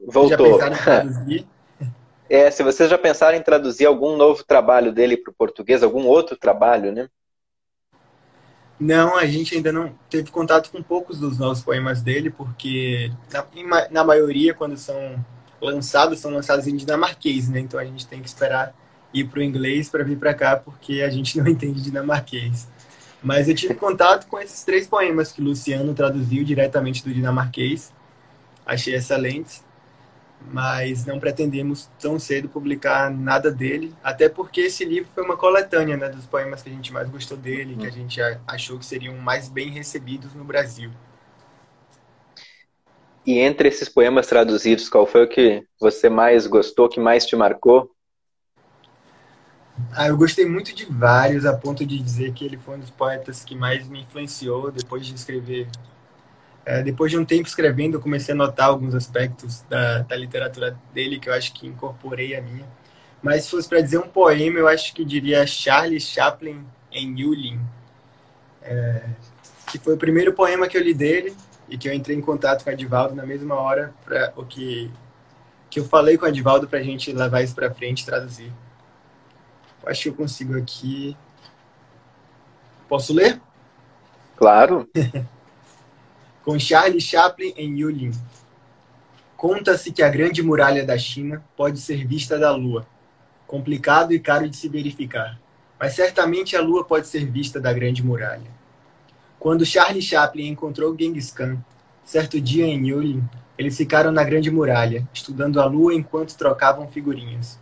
Voltou. 0.08 0.60
Já 0.60 0.70
pensaram 0.70 0.76
em 0.76 0.80
traduzir? 0.80 1.48
É, 2.30 2.52
se 2.52 2.64
vocês 2.64 2.90
já 2.90 2.98
pensaram 2.98 3.38
em 3.38 3.42
traduzir 3.42 3.86
algum 3.86 4.16
novo 4.16 4.44
trabalho 4.44 4.92
dele 4.92 5.18
para 5.18 5.32
o 5.32 5.36
português, 5.36 5.84
algum 5.84 6.06
outro 6.06 6.38
trabalho, 6.38 6.92
né? 6.94 7.10
Não, 8.80 9.18
a 9.18 9.26
gente 9.26 9.56
ainda 9.56 9.72
não 9.72 9.94
teve 10.10 10.30
contato 10.30 10.70
com 10.70 10.82
poucos 10.84 11.20
dos 11.20 11.38
novos 11.38 11.62
poemas 11.62 12.02
dele, 12.02 12.30
porque 12.30 13.12
na, 13.66 13.90
na 13.90 14.04
maioria, 14.04 14.54
quando 14.54 14.78
são 14.78 15.26
lançados 15.60 16.20
são 16.20 16.32
lançados 16.32 16.68
em 16.68 16.76
dinamarquês, 16.76 17.50
né? 17.50 17.60
Então 17.60 17.80
a 17.80 17.86
gente 17.86 18.08
tem 18.08 18.22
que 18.22 18.28
esperar 18.28 18.74
ir 19.14 19.26
para 19.26 19.40
o 19.40 19.44
inglês 19.44 19.90
para 19.90 20.04
vir 20.04 20.18
para 20.18 20.34
cá, 20.34 20.56
porque 20.58 21.02
a 21.02 21.10
gente 21.10 21.38
não 21.38 21.48
entende 21.50 21.82
dinamarquês. 21.82 22.68
Mas 23.22 23.50
eu 23.50 23.56
tive 23.56 23.74
contato 23.74 24.28
com 24.28 24.40
esses 24.40 24.64
três 24.64 24.88
poemas 24.88 25.32
que 25.32 25.42
Luciano 25.42 25.94
traduziu 25.94 26.44
diretamente 26.44 27.04
do 27.04 27.14
dinamarquês. 27.14 27.92
Achei 28.66 28.94
excelentes, 28.94 29.64
mas 30.52 31.06
não 31.06 31.20
pretendemos 31.20 31.90
tão 32.00 32.20
cedo 32.20 32.48
publicar 32.48 33.10
nada 33.12 33.52
dele, 33.52 33.94
até 34.04 34.30
porque 34.30 34.62
esse 34.62 34.86
livro 34.86 35.10
foi 35.14 35.24
uma 35.24 35.36
coletânea 35.36 35.98
né, 35.98 36.10
dos 36.10 36.26
poemas 36.26 36.62
que 36.62 36.70
a 36.70 36.74
gente 36.74 36.94
mais 36.94 37.10
gostou 37.10 37.38
dele, 37.38 37.76
que 37.76 37.86
a 37.86 37.92
gente 37.92 38.20
achou 38.48 38.78
que 38.78 38.86
seriam 38.86 39.16
mais 39.18 39.50
bem 39.50 39.70
recebidos 39.70 40.34
no 40.34 40.44
Brasil. 40.44 40.92
E 43.26 43.40
entre 43.40 43.68
esses 43.68 43.90
poemas 43.90 44.28
traduzidos, 44.28 44.88
qual 44.88 45.06
foi 45.06 45.26
o 45.26 45.28
que 45.28 45.66
você 45.80 46.10
mais 46.10 46.48
gostou, 46.48 46.88
que 46.88 47.00
mais 47.00 47.26
te 47.26 47.36
marcou? 47.36 47.92
Ah, 49.92 50.08
eu 50.08 50.18
gostei 50.18 50.46
muito 50.46 50.74
de 50.74 50.86
vários, 50.86 51.46
a 51.46 51.56
ponto 51.56 51.86
de 51.86 52.00
dizer 52.00 52.34
que 52.34 52.46
ele 52.46 52.58
foi 52.58 52.78
um 52.78 52.80
dos 52.80 52.90
poetas 52.90 53.44
que 53.44 53.54
mais 53.54 53.88
me 53.88 54.02
influenciou 54.02 54.72
depois 54.72 55.06
de 55.06 55.14
escrever. 55.14 55.68
É, 56.68 56.84
depois 56.84 57.10
de 57.10 57.18
um 57.18 57.24
tempo 57.24 57.48
escrevendo, 57.48 57.94
eu 57.94 58.02
comecei 58.02 58.34
a 58.34 58.38
notar 58.38 58.68
alguns 58.68 58.94
aspectos 58.94 59.62
da, 59.70 60.00
da 60.00 60.18
literatura 60.18 60.78
dele 60.94 61.18
que 61.18 61.30
eu 61.30 61.34
acho 61.34 61.54
que 61.54 61.66
incorporei 61.66 62.36
a 62.36 62.42
minha. 62.42 62.66
Mas 63.24 63.46
se 63.46 63.52
fosse 63.52 63.70
para 63.70 63.80
dizer 63.80 64.00
um 64.00 64.10
poema, 64.10 64.60
eu 64.60 64.68
acho 64.68 64.94
que 64.94 65.06
diria 65.06 65.48
Charlie 65.48 66.02
Chaplin 66.02 66.66
em 66.92 67.22
Yulin, 67.22 67.58
é, 68.62 69.02
que 69.72 69.80
foi 69.80 69.94
o 69.94 69.98
primeiro 69.98 70.34
poema 70.34 70.68
que 70.68 70.78
eu 70.78 70.84
li 70.84 70.94
dele 70.94 71.34
e 71.70 71.78
que 71.78 71.88
eu 71.88 71.94
entrei 71.94 72.18
em 72.18 72.22
contato 72.22 72.66
com 72.66 72.70
o 72.70 72.74
Edivaldo 72.74 73.16
na 73.16 73.26
mesma 73.26 73.56
hora 73.56 73.94
para 74.04 74.34
o 74.36 74.46
que 74.46 74.92
que 75.70 75.80
eu 75.80 75.86
falei 75.86 76.18
com 76.18 76.26
o 76.26 76.30
Edivaldo 76.30 76.68
para 76.68 76.80
a 76.80 76.84
gente 76.84 77.14
levar 77.14 77.42
isso 77.44 77.56
para 77.56 77.74
frente 77.74 78.02
e 78.02 78.06
traduzir. 78.06 78.52
Acho 79.86 80.04
que 80.04 80.10
eu 80.10 80.16
consigo 80.16 80.58
aqui. 80.58 81.16
Posso 82.90 83.14
ler? 83.14 83.40
Claro. 84.36 84.86
Com 86.48 86.58
Charlie 86.58 87.02
Chaplin 87.02 87.54
em 87.58 87.78
Yulin. 87.78 88.12
Conta-se 89.36 89.92
que 89.92 90.02
a 90.02 90.08
grande 90.08 90.42
muralha 90.42 90.86
da 90.86 90.98
China 90.98 91.44
pode 91.58 91.78
ser 91.78 92.08
vista 92.08 92.40
da 92.40 92.56
Lua. 92.56 92.88
Complicado 93.46 94.14
e 94.14 94.20
caro 94.22 94.48
de 94.48 94.56
se 94.56 94.70
verificar. 94.70 95.38
Mas 95.78 95.92
certamente 95.92 96.56
a 96.56 96.62
Lua 96.62 96.86
pode 96.86 97.06
ser 97.06 97.30
vista 97.30 97.60
da 97.60 97.74
grande 97.74 98.02
muralha. 98.02 98.50
Quando 99.38 99.66
Charlie 99.66 100.02
Chaplin 100.02 100.48
encontrou 100.48 100.96
Genghis 100.98 101.32
Khan, 101.32 101.58
certo 102.06 102.40
dia 102.40 102.66
em 102.66 102.88
Yulin, 102.88 103.26
eles 103.58 103.76
ficaram 103.76 104.14
na 104.14 104.24
grande 104.24 104.50
muralha, 104.50 105.06
estudando 105.14 105.60
a 105.60 105.66
Lua 105.66 105.94
enquanto 105.94 106.38
trocavam 106.38 106.88
figurinhas. 106.88 107.60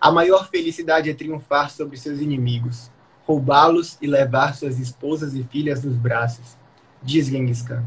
A 0.00 0.12
maior 0.12 0.48
felicidade 0.48 1.10
é 1.10 1.14
triunfar 1.14 1.72
sobre 1.72 1.96
seus 1.96 2.20
inimigos, 2.20 2.88
roubá-los 3.26 3.98
e 4.00 4.06
levar 4.06 4.54
suas 4.54 4.78
esposas 4.78 5.34
e 5.34 5.42
filhas 5.42 5.82
nos 5.82 5.96
braços, 5.96 6.56
diz 7.02 7.26
Genghis 7.26 7.62
Khan. 7.62 7.84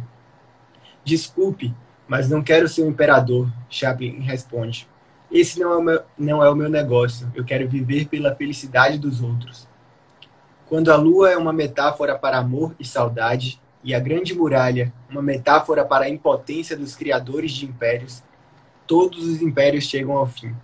Desculpe, 1.06 1.72
mas 2.08 2.28
não 2.28 2.42
quero 2.42 2.68
ser 2.68 2.84
um 2.84 2.90
imperador, 2.90 3.48
Chaplin 3.70 4.20
responde. 4.22 4.88
Esse 5.32 5.60
não 5.60 5.72
é, 5.72 5.78
o 5.78 5.82
meu, 5.82 6.02
não 6.18 6.44
é 6.44 6.50
o 6.50 6.56
meu 6.56 6.70
negócio. 6.70 7.32
Eu 7.36 7.46
quero 7.46 7.70
viver 7.70 8.08
pela 8.08 8.36
felicidade 8.36 8.98
dos 8.98 9.22
outros. 9.22 9.68
Quando 10.68 10.92
a 10.92 10.96
lua 10.96 11.30
é 11.30 11.38
uma 11.38 11.54
metáfora 11.54 12.18
para 12.18 12.40
amor 12.40 12.76
e 12.80 12.86
saudade, 12.86 13.62
e 13.84 13.94
a 13.94 14.00
grande 14.00 14.34
muralha, 14.34 14.92
uma 15.08 15.22
metáfora 15.22 15.86
para 15.86 16.06
a 16.06 16.10
impotência 16.10 16.76
dos 16.76 16.96
criadores 16.96 17.52
de 17.52 17.66
impérios, 17.66 18.24
todos 18.88 19.24
os 19.28 19.44
impérios 19.44 19.84
chegam 19.84 20.18
ao 20.18 20.26
fim. 20.26 20.56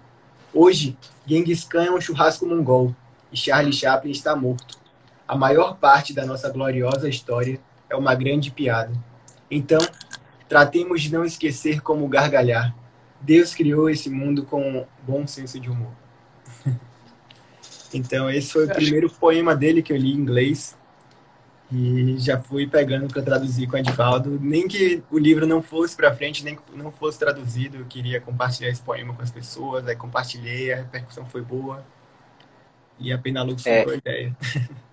Hoje, 0.51 0.97
Genghis 1.25 1.63
Khan 1.63 1.85
é 1.85 1.91
um 1.91 2.01
churrasco 2.01 2.47
mongol 2.47 2.95
e 3.31 3.37
Charlie 3.37 3.71
Chaplin 3.71 4.09
está 4.09 4.35
morto. 4.35 4.79
A 5.27 5.35
maior 5.35 5.77
parte 5.77 6.13
da 6.13 6.25
nossa 6.25 6.49
gloriosa 6.49 7.07
história 7.07 7.59
é 7.87 7.95
uma 7.95 8.15
grande 8.15 8.49
piada. 8.49 8.91
Então, 9.51 9.79
tratemos 10.51 11.01
de 11.01 11.13
não 11.13 11.23
esquecer 11.23 11.79
como 11.79 12.05
gargalhar. 12.09 12.75
Deus 13.21 13.55
criou 13.55 13.89
esse 13.89 14.09
mundo 14.09 14.43
com 14.43 14.61
um 14.61 14.85
bom 15.01 15.25
senso 15.25 15.57
de 15.57 15.69
humor. 15.69 15.93
então, 17.93 18.29
esse 18.29 18.51
foi 18.51 18.65
o 18.65 18.69
primeiro 18.69 19.09
poema 19.09 19.55
dele 19.55 19.81
que 19.81 19.93
eu 19.93 19.97
li 19.97 20.11
em 20.11 20.17
inglês. 20.17 20.77
E 21.71 22.17
já 22.19 22.37
fui 22.37 22.67
pegando 22.67 23.07
para 23.07 23.21
traduzir 23.21 23.65
com 23.65 23.77
o 23.77 23.79
Edivaldo. 23.79 24.37
Nem 24.41 24.67
que 24.67 25.01
o 25.09 25.17
livro 25.17 25.47
não 25.47 25.61
fosse 25.61 25.95
para 25.95 26.13
frente, 26.13 26.43
nem 26.43 26.57
que 26.57 26.61
não 26.75 26.91
fosse 26.91 27.17
traduzido, 27.17 27.77
eu 27.77 27.85
queria 27.85 28.19
compartilhar 28.19 28.71
esse 28.71 28.81
poema 28.81 29.13
com 29.13 29.21
as 29.21 29.31
pessoas. 29.31 29.87
Aí 29.87 29.95
compartilhei, 29.95 30.73
a 30.73 30.75
repercussão 30.75 31.25
foi 31.25 31.43
boa. 31.43 31.81
E 32.99 33.13
a 33.13 33.17
Penalux 33.17 33.65
é. 33.65 33.85
foi 33.85 33.93
a 33.93 33.97
ideia. 33.97 34.37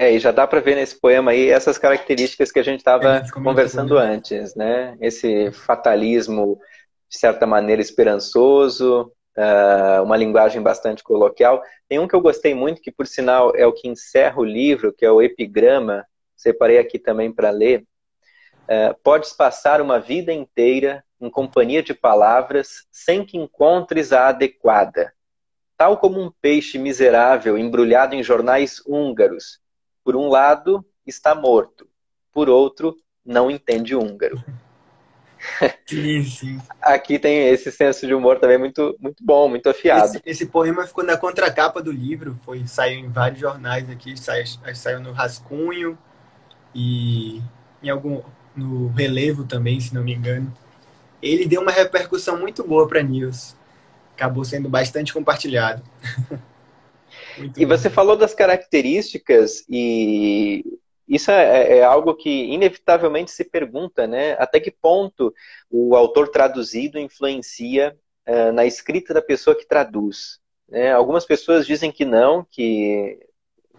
É, 0.00 0.10
e 0.14 0.18
já 0.18 0.30
dá 0.30 0.46
para 0.46 0.60
ver 0.60 0.76
nesse 0.76 0.98
poema 0.98 1.32
aí 1.32 1.50
essas 1.50 1.76
características 1.76 2.50
que 2.50 2.58
a 2.58 2.62
gente 2.62 2.78
estava 2.78 3.22
conversando 3.44 3.98
antes, 3.98 4.54
né? 4.54 4.96
Esse 4.98 5.52
fatalismo, 5.52 6.58
de 7.06 7.18
certa 7.18 7.46
maneira, 7.46 7.82
esperançoso, 7.82 9.12
uh, 9.36 10.02
uma 10.02 10.16
linguagem 10.16 10.62
bastante 10.62 11.04
coloquial. 11.04 11.62
Tem 11.86 11.98
um 11.98 12.08
que 12.08 12.16
eu 12.16 12.20
gostei 12.22 12.54
muito, 12.54 12.80
que 12.80 12.90
por 12.90 13.06
sinal 13.06 13.54
é 13.54 13.66
o 13.66 13.74
que 13.74 13.88
encerra 13.88 14.40
o 14.40 14.44
livro, 14.44 14.90
que 14.90 15.04
é 15.04 15.10
o 15.10 15.20
epigrama, 15.20 16.06
separei 16.34 16.78
aqui 16.78 16.98
também 16.98 17.30
para 17.30 17.50
ler. 17.50 17.84
Uh, 18.62 18.96
podes 19.02 19.34
passar 19.34 19.82
uma 19.82 20.00
vida 20.00 20.32
inteira 20.32 21.04
em 21.20 21.28
companhia 21.28 21.82
de 21.82 21.92
palavras 21.92 22.86
sem 22.90 23.22
que 23.22 23.36
encontres 23.36 24.14
a 24.14 24.28
adequada. 24.28 25.12
Tal 25.76 25.98
como 25.98 26.22
um 26.22 26.32
peixe 26.40 26.78
miserável 26.78 27.58
embrulhado 27.58 28.14
em 28.14 28.22
jornais 28.22 28.80
húngaros. 28.86 29.59
Por 30.04 30.16
um 30.16 30.28
lado, 30.28 30.84
está 31.06 31.34
morto. 31.34 31.86
Por 32.32 32.48
outro, 32.48 32.96
não 33.24 33.50
entende 33.50 33.94
húngaro. 33.94 34.42
Sim, 35.86 36.22
sim. 36.24 36.60
Aqui 36.80 37.18
tem 37.18 37.48
esse 37.48 37.70
senso 37.72 38.06
de 38.06 38.14
humor 38.14 38.38
também 38.38 38.58
muito, 38.58 38.96
muito 39.00 39.24
bom, 39.24 39.48
muito 39.48 39.68
afiado. 39.68 40.16
Esse, 40.16 40.22
esse 40.24 40.46
poema 40.46 40.86
ficou 40.86 41.04
na 41.04 41.16
contracapa 41.16 41.82
do 41.82 41.92
livro, 41.92 42.38
foi 42.44 42.66
saiu 42.66 43.00
em 43.00 43.08
vários 43.08 43.40
jornais 43.40 43.88
aqui, 43.90 44.16
saiu, 44.16 44.44
saiu 44.74 45.00
no 45.00 45.12
Rascunho 45.12 45.98
e 46.74 47.42
em 47.82 47.88
algum 47.88 48.22
no 48.54 48.88
Relevo 48.88 49.44
também, 49.44 49.80
se 49.80 49.94
não 49.94 50.02
me 50.02 50.14
engano. 50.14 50.52
Ele 51.22 51.46
deu 51.46 51.60
uma 51.60 51.70
repercussão 51.70 52.38
muito 52.38 52.66
boa 52.66 52.88
para 52.88 53.02
News. 53.02 53.54
Acabou 54.14 54.44
sendo 54.44 54.68
bastante 54.68 55.12
compartilhado. 55.12 55.82
e 57.56 57.64
bom. 57.64 57.76
você 57.76 57.90
falou 57.90 58.16
das 58.16 58.34
características 58.34 59.64
e 59.68 60.64
isso 61.10 61.32
é, 61.32 61.42
é, 61.42 61.78
é, 61.78 61.82
algo 61.82 62.14
que 62.14 62.30
inevitavelmente 62.30 63.32
se 63.32 63.44
pergunta, 63.44 64.06
né? 64.06 64.36
Até 64.38 64.60
que 64.60 64.70
ponto 64.70 65.34
o 65.68 65.96
autor 65.96 66.28
traduzido 66.28 67.00
influencia 67.00 67.98
uh, 68.28 68.52
na 68.52 68.64
escrita 68.64 69.12
da 69.12 69.20
pessoa 69.20 69.56
que 69.56 69.66
traduz? 69.66 70.38
Né? 70.68 70.92
Algumas 70.92 71.26
pessoas 71.26 71.66
dizem 71.66 71.90
que 71.90 72.04
não, 72.04 72.46
que 72.48 73.18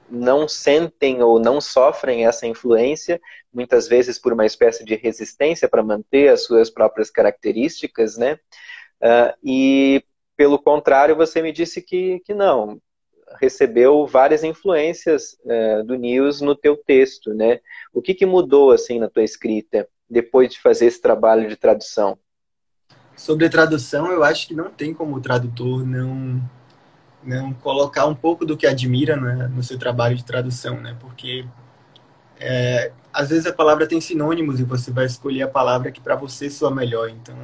não 0.09 0.45
sentem 0.45 1.23
ou 1.23 1.39
não 1.39 1.61
sofrem 1.61 2.25
essa 2.25 2.45
influência, 2.45 3.21
muitas 3.53 3.87
vezes 3.87 4.19
por 4.19 4.33
uma 4.33 4.45
espécie 4.45 4.83
de 4.83 4.95
resistência 4.95 5.69
para 5.69 5.81
manter 5.81 6.27
as 6.27 6.43
suas 6.43 6.69
próprias 6.69 7.09
características, 7.09 8.17
né? 8.17 8.33
Uh, 9.01 9.33
e 9.41 10.03
pelo 10.35 10.59
contrário, 10.59 11.15
você 11.15 11.41
me 11.41 11.53
disse 11.53 11.81
que, 11.81 12.19
que 12.25 12.33
não, 12.33 12.77
recebeu 13.39 14.05
várias 14.05 14.43
influências 14.43 15.37
é, 15.45 15.83
do 15.83 15.95
News 15.95 16.41
no 16.41 16.55
teu 16.55 16.75
texto, 16.75 17.33
né? 17.33 17.59
O 17.93 18.01
que, 18.01 18.13
que 18.13 18.25
mudou 18.25 18.71
assim 18.71 18.99
na 18.99 19.09
tua 19.09 19.23
escrita 19.23 19.87
depois 20.09 20.49
de 20.49 20.59
fazer 20.59 20.87
esse 20.87 21.01
trabalho 21.01 21.47
de 21.47 21.55
tradução? 21.55 22.17
Sobre 23.15 23.49
tradução, 23.49 24.11
eu 24.11 24.23
acho 24.23 24.47
que 24.47 24.55
não 24.55 24.69
tem 24.69 24.93
como 24.93 25.15
o 25.15 25.21
tradutor 25.21 25.85
não 25.85 26.41
não 27.23 27.53
colocar 27.53 28.07
um 28.07 28.15
pouco 28.15 28.43
do 28.43 28.57
que 28.57 28.65
admira 28.65 29.15
né, 29.15 29.47
no 29.47 29.61
seu 29.61 29.77
trabalho 29.77 30.15
de 30.15 30.25
tradução, 30.25 30.81
né? 30.81 30.97
Porque 30.99 31.45
é, 32.39 32.91
às 33.13 33.29
vezes 33.29 33.45
a 33.45 33.53
palavra 33.53 33.85
tem 33.85 34.01
sinônimos 34.01 34.59
e 34.59 34.63
você 34.63 34.89
vai 34.89 35.05
escolher 35.05 35.43
a 35.43 35.47
palavra 35.47 35.91
que 35.91 36.01
para 36.01 36.15
você 36.15 36.49
soa 36.49 36.71
melhor. 36.71 37.09
Então 37.09 37.35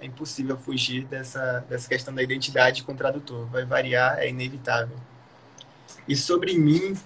é 0.00 0.06
impossível 0.06 0.56
fugir 0.56 1.04
dessa, 1.04 1.64
dessa 1.68 1.88
questão 1.88 2.14
da 2.14 2.22
identidade 2.22 2.82
com 2.82 2.92
o 2.92 2.96
tradutor. 2.96 3.46
Vai 3.46 3.64
variar, 3.64 4.18
é 4.18 4.30
inevitável. 4.30 4.96
E 6.08 6.14
sobre 6.14 6.56
mim, 6.58 6.96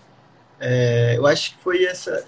é, 0.58 1.16
eu 1.16 1.26
acho 1.26 1.56
que 1.56 1.62
foi 1.62 1.84
essa. 1.84 2.24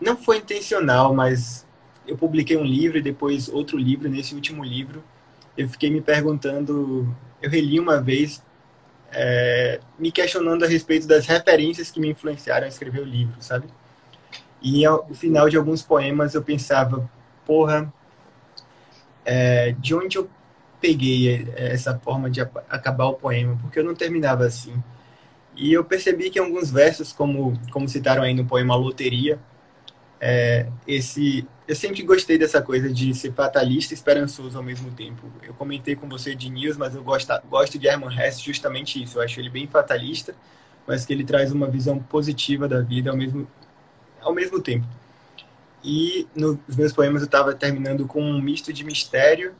Não 0.00 0.16
foi 0.16 0.38
intencional, 0.38 1.14
mas 1.14 1.66
eu 2.06 2.16
publiquei 2.16 2.56
um 2.56 2.64
livro 2.64 2.98
e 2.98 3.02
depois 3.02 3.48
outro 3.48 3.76
livro. 3.76 4.08
Nesse 4.08 4.34
último 4.34 4.64
livro, 4.64 5.04
eu 5.56 5.68
fiquei 5.68 5.90
me 5.90 6.00
perguntando. 6.00 7.14
Eu 7.42 7.50
reli 7.50 7.78
uma 7.78 8.00
vez, 8.00 8.42
é, 9.12 9.80
me 9.98 10.10
questionando 10.10 10.64
a 10.64 10.68
respeito 10.68 11.06
das 11.06 11.26
referências 11.26 11.90
que 11.90 12.00
me 12.00 12.08
influenciaram 12.08 12.64
a 12.64 12.68
escrever 12.68 13.00
o 13.00 13.04
livro, 13.04 13.34
sabe? 13.40 13.68
E 14.60 14.84
ao 14.84 15.06
final 15.14 15.48
de 15.48 15.56
alguns 15.56 15.82
poemas 15.82 16.34
eu 16.34 16.42
pensava, 16.42 17.08
porra, 17.46 17.92
é, 19.24 19.72
de 19.78 19.94
onde 19.94 20.18
eu 20.18 20.28
peguei 20.80 21.48
essa 21.54 21.98
forma 21.98 22.30
de 22.30 22.40
acabar 22.40 23.06
o 23.06 23.14
poema? 23.14 23.58
Porque 23.60 23.78
eu 23.78 23.84
não 23.84 23.94
terminava 23.94 24.44
assim. 24.44 24.82
E 25.58 25.72
eu 25.72 25.84
percebi 25.84 26.30
que 26.30 26.38
em 26.38 26.42
alguns 26.42 26.70
versos, 26.70 27.12
como, 27.12 27.60
como 27.72 27.88
citaram 27.88 28.22
aí 28.22 28.32
no 28.32 28.44
poema 28.44 28.76
Loteria, 28.76 29.40
é, 30.20 30.68
esse 30.86 31.44
eu 31.66 31.76
sempre 31.76 32.02
gostei 32.02 32.38
dessa 32.38 32.62
coisa 32.62 32.90
de 32.90 33.12
ser 33.14 33.32
fatalista 33.34 33.92
e 33.92 33.96
esperançoso 33.96 34.56
ao 34.56 34.64
mesmo 34.64 34.90
tempo. 34.92 35.30
Eu 35.42 35.52
comentei 35.52 35.94
com 35.94 36.08
você 36.08 36.34
de 36.34 36.48
News, 36.48 36.78
mas 36.78 36.94
eu 36.94 37.02
gosto, 37.02 37.30
gosto 37.50 37.78
de 37.78 37.86
Herman 37.86 38.08
Hesse 38.18 38.40
justamente 38.40 39.02
isso. 39.02 39.18
Eu 39.18 39.22
acho 39.22 39.38
ele 39.38 39.50
bem 39.50 39.66
fatalista, 39.66 40.34
mas 40.86 41.04
que 41.04 41.12
ele 41.12 41.24
traz 41.24 41.52
uma 41.52 41.66
visão 41.68 41.98
positiva 41.98 42.66
da 42.66 42.80
vida 42.80 43.10
ao 43.10 43.16
mesmo, 43.16 43.46
ao 44.22 44.32
mesmo 44.32 44.62
tempo. 44.62 44.86
E 45.84 46.26
nos 46.34 46.74
meus 46.74 46.92
poemas 46.92 47.20
eu 47.20 47.26
estava 47.26 47.52
terminando 47.52 48.06
com 48.06 48.22
um 48.22 48.40
misto 48.40 48.72
de 48.72 48.82
mistério 48.82 49.54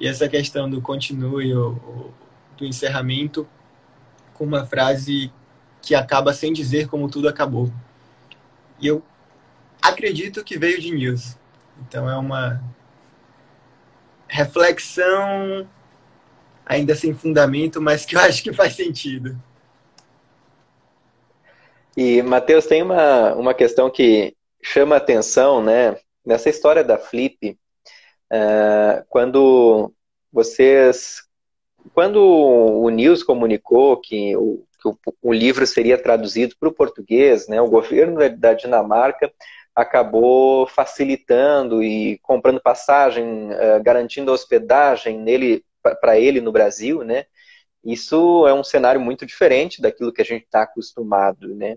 e 0.00 0.08
essa 0.08 0.28
questão 0.28 0.68
do 0.68 0.82
continue, 0.82 1.54
o, 1.54 2.10
do 2.56 2.64
encerramento, 2.64 3.46
com 4.34 4.44
uma 4.44 4.66
frase 4.66 5.32
que 5.80 5.94
acaba 5.94 6.34
sem 6.34 6.52
dizer 6.52 6.88
como 6.88 7.10
tudo 7.10 7.28
acabou. 7.28 7.72
E 8.80 8.86
eu 8.86 9.02
acredito 9.80 10.44
que 10.44 10.58
veio 10.58 10.80
de 10.80 10.90
News. 10.90 11.36
Então 11.80 12.08
é 12.10 12.16
uma 12.16 12.62
reflexão 14.28 15.68
ainda 16.66 16.94
sem 16.94 17.14
fundamento, 17.14 17.80
mas 17.80 18.04
que 18.04 18.16
eu 18.16 18.20
acho 18.20 18.42
que 18.42 18.52
faz 18.52 18.74
sentido. 18.74 19.38
E, 21.96 22.22
Matheus, 22.22 22.66
tem 22.66 22.82
uma, 22.82 23.34
uma 23.34 23.54
questão 23.54 23.88
que 23.88 24.34
chama 24.62 24.96
atenção, 24.96 25.62
né? 25.62 25.96
Nessa 26.24 26.48
história 26.48 26.82
da 26.82 26.98
Flip, 26.98 27.56
uh, 28.32 29.04
quando 29.08 29.92
vocês... 30.32 31.22
Quando 31.92 32.16
o 32.16 32.88
News 32.88 33.22
comunicou 33.22 33.96
que 33.98 34.36
o, 34.36 34.64
que 34.80 34.88
o, 34.88 34.98
o 35.22 35.32
livro 35.32 35.66
seria 35.66 36.00
traduzido 36.00 36.56
para 36.58 36.68
o 36.68 36.74
português, 36.74 37.46
né, 37.48 37.60
o 37.60 37.68
governo 37.68 38.18
da 38.36 38.54
Dinamarca 38.54 39.32
acabou 39.74 40.66
facilitando 40.66 41.82
e 41.82 42.18
comprando 42.18 42.60
passagem, 42.60 43.50
uh, 43.50 43.82
garantindo 43.82 44.32
hospedagem 44.32 45.18
nele 45.18 45.64
para 46.00 46.18
ele 46.18 46.40
no 46.40 46.52
Brasil, 46.52 47.02
né? 47.02 47.26
Isso 47.84 48.46
é 48.46 48.54
um 48.54 48.64
cenário 48.64 49.00
muito 49.00 49.26
diferente 49.26 49.82
daquilo 49.82 50.12
que 50.12 50.22
a 50.22 50.24
gente 50.24 50.44
está 50.44 50.62
acostumado, 50.62 51.54
né? 51.54 51.76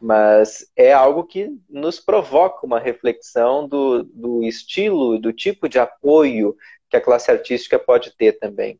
Mas 0.00 0.70
é 0.76 0.92
algo 0.92 1.24
que 1.24 1.50
nos 1.68 1.98
provoca 1.98 2.64
uma 2.64 2.78
reflexão 2.78 3.66
do, 3.66 4.04
do 4.04 4.44
estilo, 4.44 5.18
do 5.18 5.32
tipo 5.32 5.68
de 5.68 5.78
apoio 5.78 6.56
que 6.88 6.96
a 6.96 7.00
classe 7.00 7.30
artística 7.30 7.78
pode 7.78 8.16
ter 8.16 8.38
também. 8.38 8.78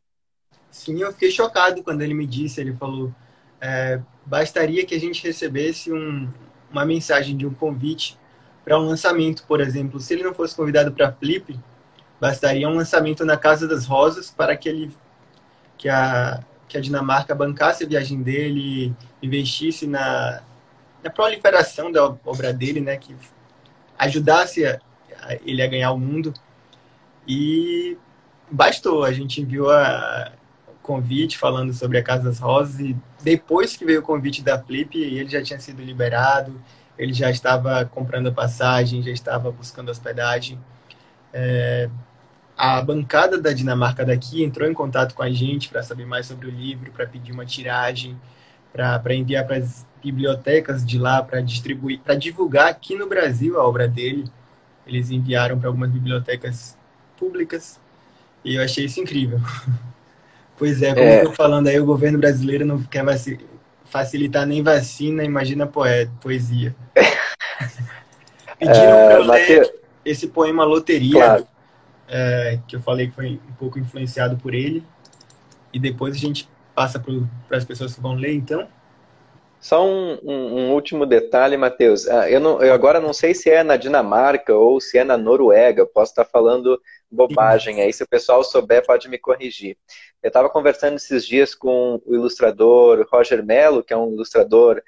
Sim, 0.71 1.01
eu 1.01 1.12
fiquei 1.12 1.31
chocado 1.31 1.83
quando 1.83 2.03
ele 2.03 2.14
me 2.14 2.27
disse, 2.27 2.61
ele 2.61 2.75
falou, 2.75 3.12
é, 3.61 4.01
bastaria 4.25 4.87
que 4.87 4.95
a 4.95 5.01
gente 5.01 5.23
recebesse 5.27 5.93
um, 5.93 6.29
uma 6.71 6.85
mensagem 6.85 7.37
de 7.37 7.47
um 7.47 7.53
convite 7.53 8.16
para 8.64 8.79
um 8.79 8.87
lançamento, 8.87 9.45
por 9.47 9.61
exemplo. 9.61 9.99
Se 9.99 10.14
ele 10.14 10.23
não 10.23 10.33
fosse 10.33 10.55
convidado 10.55 10.93
para 10.93 11.12
Flip, 11.12 11.59
bastaria 12.21 12.68
um 12.68 12.77
lançamento 12.77 13.25
na 13.25 13.37
Casa 13.37 13.66
das 13.66 13.87
Rosas 13.87 14.31
para 14.31 14.57
que 14.57 14.68
ele 14.68 14.91
que 15.77 15.89
a 15.89 16.45
que 16.68 16.79
a 16.79 16.81
Dinamarca 16.81 17.35
bancasse 17.35 17.83
a 17.83 17.89
viagem 17.89 18.23
dele, 18.23 18.95
investisse 19.21 19.89
na, 19.89 20.41
na 21.03 21.11
proliferação 21.11 21.91
da 21.91 22.05
obra 22.25 22.53
dele, 22.53 22.81
né, 22.81 22.97
que 22.97 23.16
ajudasse 23.99 24.64
a, 24.64 24.79
a 25.21 25.35
ele 25.45 25.61
a 25.62 25.66
ganhar 25.66 25.91
o 25.91 25.99
mundo. 25.99 26.33
E 27.27 27.99
bastou, 28.49 29.03
a 29.03 29.12
gente 29.12 29.41
enviou 29.41 29.68
a, 29.68 30.31
convite 30.83 31.39
falando 31.39 31.72
sobre 31.72 31.99
a 31.99 32.03
Casa 32.03 32.24
das 32.24 32.39
Rosas 32.39 32.81
e 32.81 32.97
depois 33.22 33.76
que 33.76 33.85
veio 33.85 34.01
o 34.01 34.03
convite 34.03 34.43
da 34.43 34.59
Flip, 34.59 34.99
ele 34.99 35.28
já 35.28 35.43
tinha 35.43 35.59
sido 35.59 35.83
liberado, 35.83 36.61
ele 36.99 37.12
já 37.12 37.31
estava 37.31 37.85
comprando 37.85 38.28
a 38.28 38.33
passagem, 38.33 39.03
já 39.03 39.11
estava 39.11 39.51
buscando 39.51 39.91
hospedagem. 39.91 40.59
É, 41.33 41.89
a 42.57 42.81
bancada 42.83 43.41
da 43.41 43.53
Dinamarca 43.53 44.05
daqui 44.05 44.43
entrou 44.43 44.68
em 44.68 44.74
contato 44.74 45.14
com 45.14 45.22
a 45.22 45.31
gente 45.31 45.68
para 45.68 45.83
saber 45.83 46.05
mais 46.05 46.26
sobre 46.26 46.47
o 46.47 46.51
livro, 46.51 46.93
para 46.93 47.07
pedir 47.07 47.33
uma 47.33 47.47
tiragem, 47.47 48.20
para 48.72 49.14
enviar 49.14 49.47
para 49.47 49.57
as 49.57 49.87
bibliotecas 50.03 50.85
de 50.85 50.99
lá, 50.99 51.22
para 51.22 51.41
distribuir, 51.41 52.01
para 52.01 52.14
divulgar 52.14 52.68
aqui 52.68 52.95
no 52.95 53.07
Brasil 53.07 53.59
a 53.59 53.66
obra 53.66 53.89
dele. 53.89 54.31
Eles 54.87 55.11
enviaram 55.11 55.59
para 55.59 55.68
algumas 55.68 55.91
bibliotecas 55.91 56.76
públicas 57.16 57.81
e 58.45 58.57
eu 58.57 58.62
achei 58.62 58.85
isso 58.85 59.01
incrível. 59.01 59.41
pois 60.61 60.80
é, 60.80 60.94
como 60.94 61.00
é. 61.00 61.14
eu 61.14 61.18
estou 61.22 61.32
falando 61.34 61.66
aí, 61.66 61.80
o 61.80 61.84
governo 61.84 62.20
brasileiro 62.20 62.64
não 62.64 62.80
quer 62.80 63.04
facilitar 63.86 64.46
nem 64.46 64.62
vacina, 64.62 65.24
imagina 65.24 65.68
poesia. 66.20 66.76
Pediram 68.56 68.82
é, 68.82 69.06
para 69.06 69.14
eu 69.14 69.24
ler 69.24 69.74
esse 70.04 70.28
poema 70.28 70.64
Loteria. 70.64 71.14
Claro 71.14 71.46
é, 72.11 72.58
que 72.66 72.74
eu 72.74 72.80
falei 72.80 73.06
que 73.06 73.14
foi 73.14 73.40
um 73.48 73.54
pouco 73.54 73.78
influenciado 73.78 74.36
por 74.36 74.52
ele. 74.52 74.82
E 75.72 75.78
depois 75.78 76.14
a 76.14 76.18
gente 76.18 76.48
passa 76.74 76.98
para 76.98 77.56
as 77.56 77.64
pessoas 77.64 77.94
que 77.94 78.00
vão 78.00 78.14
ler, 78.14 78.34
então. 78.34 78.66
Só 79.61 79.86
um, 79.86 80.18
um, 80.24 80.32
um 80.32 80.72
último 80.72 81.06
detalhe, 81.06 81.56
Matheus. 81.56 82.08
Ah, 82.08 82.28
eu, 82.28 82.40
não, 82.40 82.61
eu 82.61 82.72
agora 82.72 82.98
não 82.98 83.12
sei 83.12 83.34
se 83.34 83.48
é 83.48 83.62
na 83.62 83.76
Dinamarca 83.76 84.54
ou 84.54 84.80
se 84.80 84.98
é 84.98 85.04
na 85.04 85.16
Noruega. 85.16 85.82
Eu 85.82 85.86
posso 85.86 86.12
estar 86.12 86.24
falando 86.24 86.80
bobagem 87.11 87.80
aí. 87.80 87.92
Se 87.92 88.02
o 88.02 88.08
pessoal 88.08 88.44
souber, 88.44 88.84
pode 88.84 89.08
me 89.08 89.18
corrigir. 89.18 89.76
Eu 90.22 90.28
estava 90.28 90.48
conversando 90.48 90.96
esses 90.96 91.26
dias 91.26 91.54
com 91.54 92.00
o 92.04 92.14
ilustrador 92.14 93.06
Roger 93.11 93.44
Mello, 93.44 93.82
que 93.82 93.92
é 93.92 93.96
um 93.96 94.12
ilustrador 94.12 94.82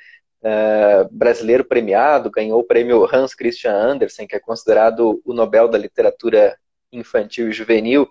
Uh, 0.44 1.06
brasileiro 1.12 1.64
premiado, 1.64 2.28
ganhou 2.28 2.58
o 2.58 2.64
prêmio 2.64 3.06
Hans 3.14 3.32
Christian 3.32 3.74
Andersen, 3.74 4.26
que 4.26 4.34
é 4.34 4.40
considerado 4.40 5.22
o 5.24 5.32
Nobel 5.32 5.68
da 5.68 5.78
Literatura 5.78 6.58
infantil 6.90 7.48
e 7.48 7.52
juvenil. 7.52 8.08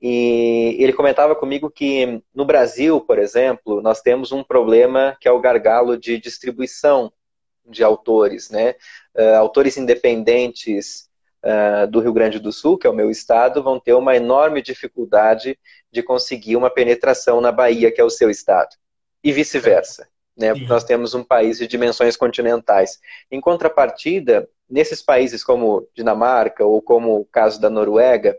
E 0.00 0.76
ele 0.78 0.92
comentava 0.92 1.34
comigo 1.34 1.70
que 1.70 2.22
no 2.34 2.44
Brasil, 2.44 3.00
por 3.00 3.18
exemplo, 3.18 3.80
nós 3.80 4.02
temos 4.02 4.32
um 4.32 4.44
problema 4.44 5.16
que 5.18 5.26
é 5.26 5.32
o 5.32 5.40
gargalo 5.40 5.96
de 5.96 6.18
distribuição 6.18 7.10
de 7.64 7.82
autores, 7.82 8.50
né? 8.50 8.74
Uh, 9.16 9.36
autores 9.38 9.78
independentes 9.78 11.05
uh, 11.46 11.86
do 11.86 12.00
Rio 12.00 12.12
Grande 12.12 12.40
do 12.40 12.50
Sul, 12.50 12.76
que 12.76 12.86
é 12.86 12.90
o 12.90 12.94
meu 12.94 13.10
estado, 13.10 13.62
vão 13.62 13.78
ter 13.78 13.94
uma 13.94 14.16
enorme 14.16 14.60
dificuldade 14.60 15.58
de 15.90 16.02
conseguir 16.02 16.56
uma 16.56 16.68
penetração 16.68 17.40
na 17.40 17.52
Bahia, 17.52 17.92
que 17.92 18.00
é 18.00 18.04
o 18.04 18.10
seu 18.10 18.28
estado, 18.28 18.74
e 19.22 19.32
vice-versa. 19.32 20.08
Né? 20.36 20.52
Nós 20.66 20.84
temos 20.84 21.14
um 21.14 21.24
país 21.24 21.58
de 21.58 21.66
dimensões 21.66 22.16
continentais. 22.16 22.98
Em 23.30 23.40
contrapartida, 23.40 24.48
nesses 24.68 25.00
países 25.00 25.42
como 25.42 25.88
Dinamarca 25.94 26.64
ou 26.64 26.82
como 26.82 27.20
o 27.20 27.24
caso 27.24 27.60
da 27.60 27.70
Noruega, 27.70 28.36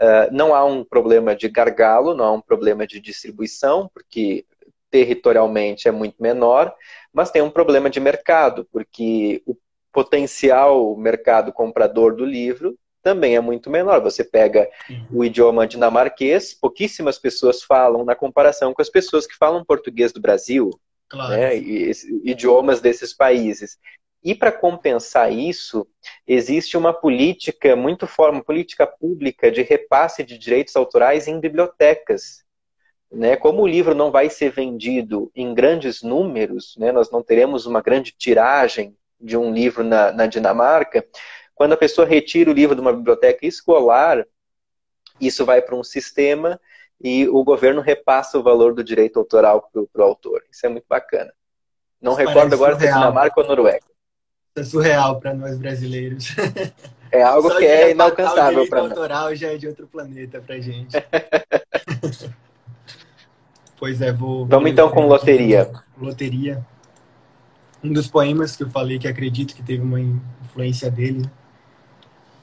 uh, 0.00 0.32
não 0.32 0.54
há 0.54 0.64
um 0.64 0.84
problema 0.84 1.34
de 1.34 1.48
gargalo, 1.48 2.14
não 2.14 2.24
há 2.24 2.32
um 2.32 2.40
problema 2.40 2.86
de 2.86 3.00
distribuição, 3.00 3.90
porque 3.92 4.46
territorialmente 4.90 5.86
é 5.86 5.90
muito 5.90 6.16
menor, 6.18 6.74
mas 7.12 7.30
tem 7.30 7.42
um 7.42 7.50
problema 7.50 7.90
de 7.90 8.00
mercado, 8.00 8.66
porque 8.72 9.42
o 9.44 9.54
potencial 9.92 10.96
mercado 10.96 11.52
comprador 11.52 12.14
do 12.14 12.24
livro 12.24 12.78
também 13.02 13.36
é 13.36 13.40
muito 13.40 13.70
menor. 13.70 14.02
Você 14.02 14.22
pega 14.24 14.68
o 15.10 15.24
idioma 15.24 15.66
dinamarquês, 15.66 16.52
pouquíssimas 16.52 17.18
pessoas 17.18 17.62
falam 17.62 18.04
na 18.04 18.14
comparação 18.14 18.74
com 18.74 18.82
as 18.82 18.90
pessoas 18.90 19.26
que 19.26 19.36
falam 19.36 19.64
português 19.64 20.12
do 20.12 20.20
Brasil, 20.20 20.70
claro. 21.08 21.30
né, 21.30 21.56
e, 21.56 21.90
idiomas 22.24 22.80
desses 22.80 23.14
países. 23.14 23.78
E 24.22 24.34
para 24.34 24.50
compensar 24.50 25.32
isso, 25.32 25.86
existe 26.26 26.76
uma 26.76 26.92
política 26.92 27.76
muito 27.76 28.06
forte, 28.06 28.34
uma 28.34 28.44
política 28.44 28.86
pública 28.86 29.50
de 29.50 29.62
repasse 29.62 30.24
de 30.24 30.36
direitos 30.36 30.74
autorais 30.74 31.28
em 31.28 31.38
bibliotecas. 31.38 32.44
Né? 33.10 33.36
Como 33.36 33.62
o 33.62 33.66
livro 33.66 33.94
não 33.94 34.10
vai 34.10 34.28
ser 34.28 34.50
vendido 34.50 35.30
em 35.34 35.54
grandes 35.54 36.02
números, 36.02 36.74
né? 36.76 36.92
nós 36.92 37.10
não 37.10 37.22
teremos 37.22 37.64
uma 37.64 37.80
grande 37.80 38.12
tiragem 38.12 38.94
de 39.20 39.36
um 39.36 39.52
livro 39.52 39.82
na, 39.82 40.12
na 40.12 40.26
Dinamarca, 40.26 41.04
quando 41.54 41.72
a 41.72 41.76
pessoa 41.76 42.06
retira 42.06 42.50
o 42.50 42.54
livro 42.54 42.74
de 42.74 42.80
uma 42.80 42.92
biblioteca 42.92 43.46
escolar, 43.46 44.24
isso 45.20 45.44
vai 45.44 45.60
para 45.60 45.74
um 45.74 45.84
sistema 45.84 46.60
e 47.00 47.28
o 47.28 47.42
governo 47.42 47.80
repassa 47.80 48.38
o 48.38 48.42
valor 48.42 48.74
do 48.74 48.84
direito 48.84 49.18
autoral 49.18 49.70
para 49.92 50.02
o 50.02 50.04
autor. 50.04 50.42
Isso 50.50 50.66
é 50.66 50.68
muito 50.68 50.86
bacana. 50.88 51.32
Não 52.00 52.12
Isso 52.12 52.20
recordo 52.20 52.54
agora 52.54 52.78
se 52.78 52.86
é 52.86 52.92
Dinamarca 52.92 53.40
ou 53.40 53.46
Noruega 53.46 53.88
é 54.58 54.64
surreal 54.64 55.18
para 55.20 55.34
nós 55.34 55.56
brasileiros. 55.56 56.34
É 57.10 57.22
algo 57.22 57.48
que 57.56 57.64
é 57.64 57.92
inalcançável 57.92 58.68
para 58.68 58.82
nós. 58.82 58.90
O 58.90 58.94
autoral 58.96 59.34
já 59.34 59.54
é 59.54 59.56
de 59.56 59.66
outro 59.66 59.86
planeta 59.86 60.42
para 60.42 60.60
gente. 60.60 60.92
pois 63.78 64.02
é, 64.02 64.12
vou. 64.12 64.44
Vamos 64.44 64.70
então 64.70 64.90
com 64.90 65.06
loteria. 65.06 65.72
Loteria. 65.96 66.62
Um 67.82 67.92
dos 67.92 68.08
poemas 68.08 68.56
que 68.56 68.62
eu 68.62 68.70
falei 68.70 68.98
que 68.98 69.06
acredito 69.06 69.54
que 69.54 69.62
teve 69.62 69.82
uma 69.82 70.00
influência 70.00 70.90
dele. 70.90 71.28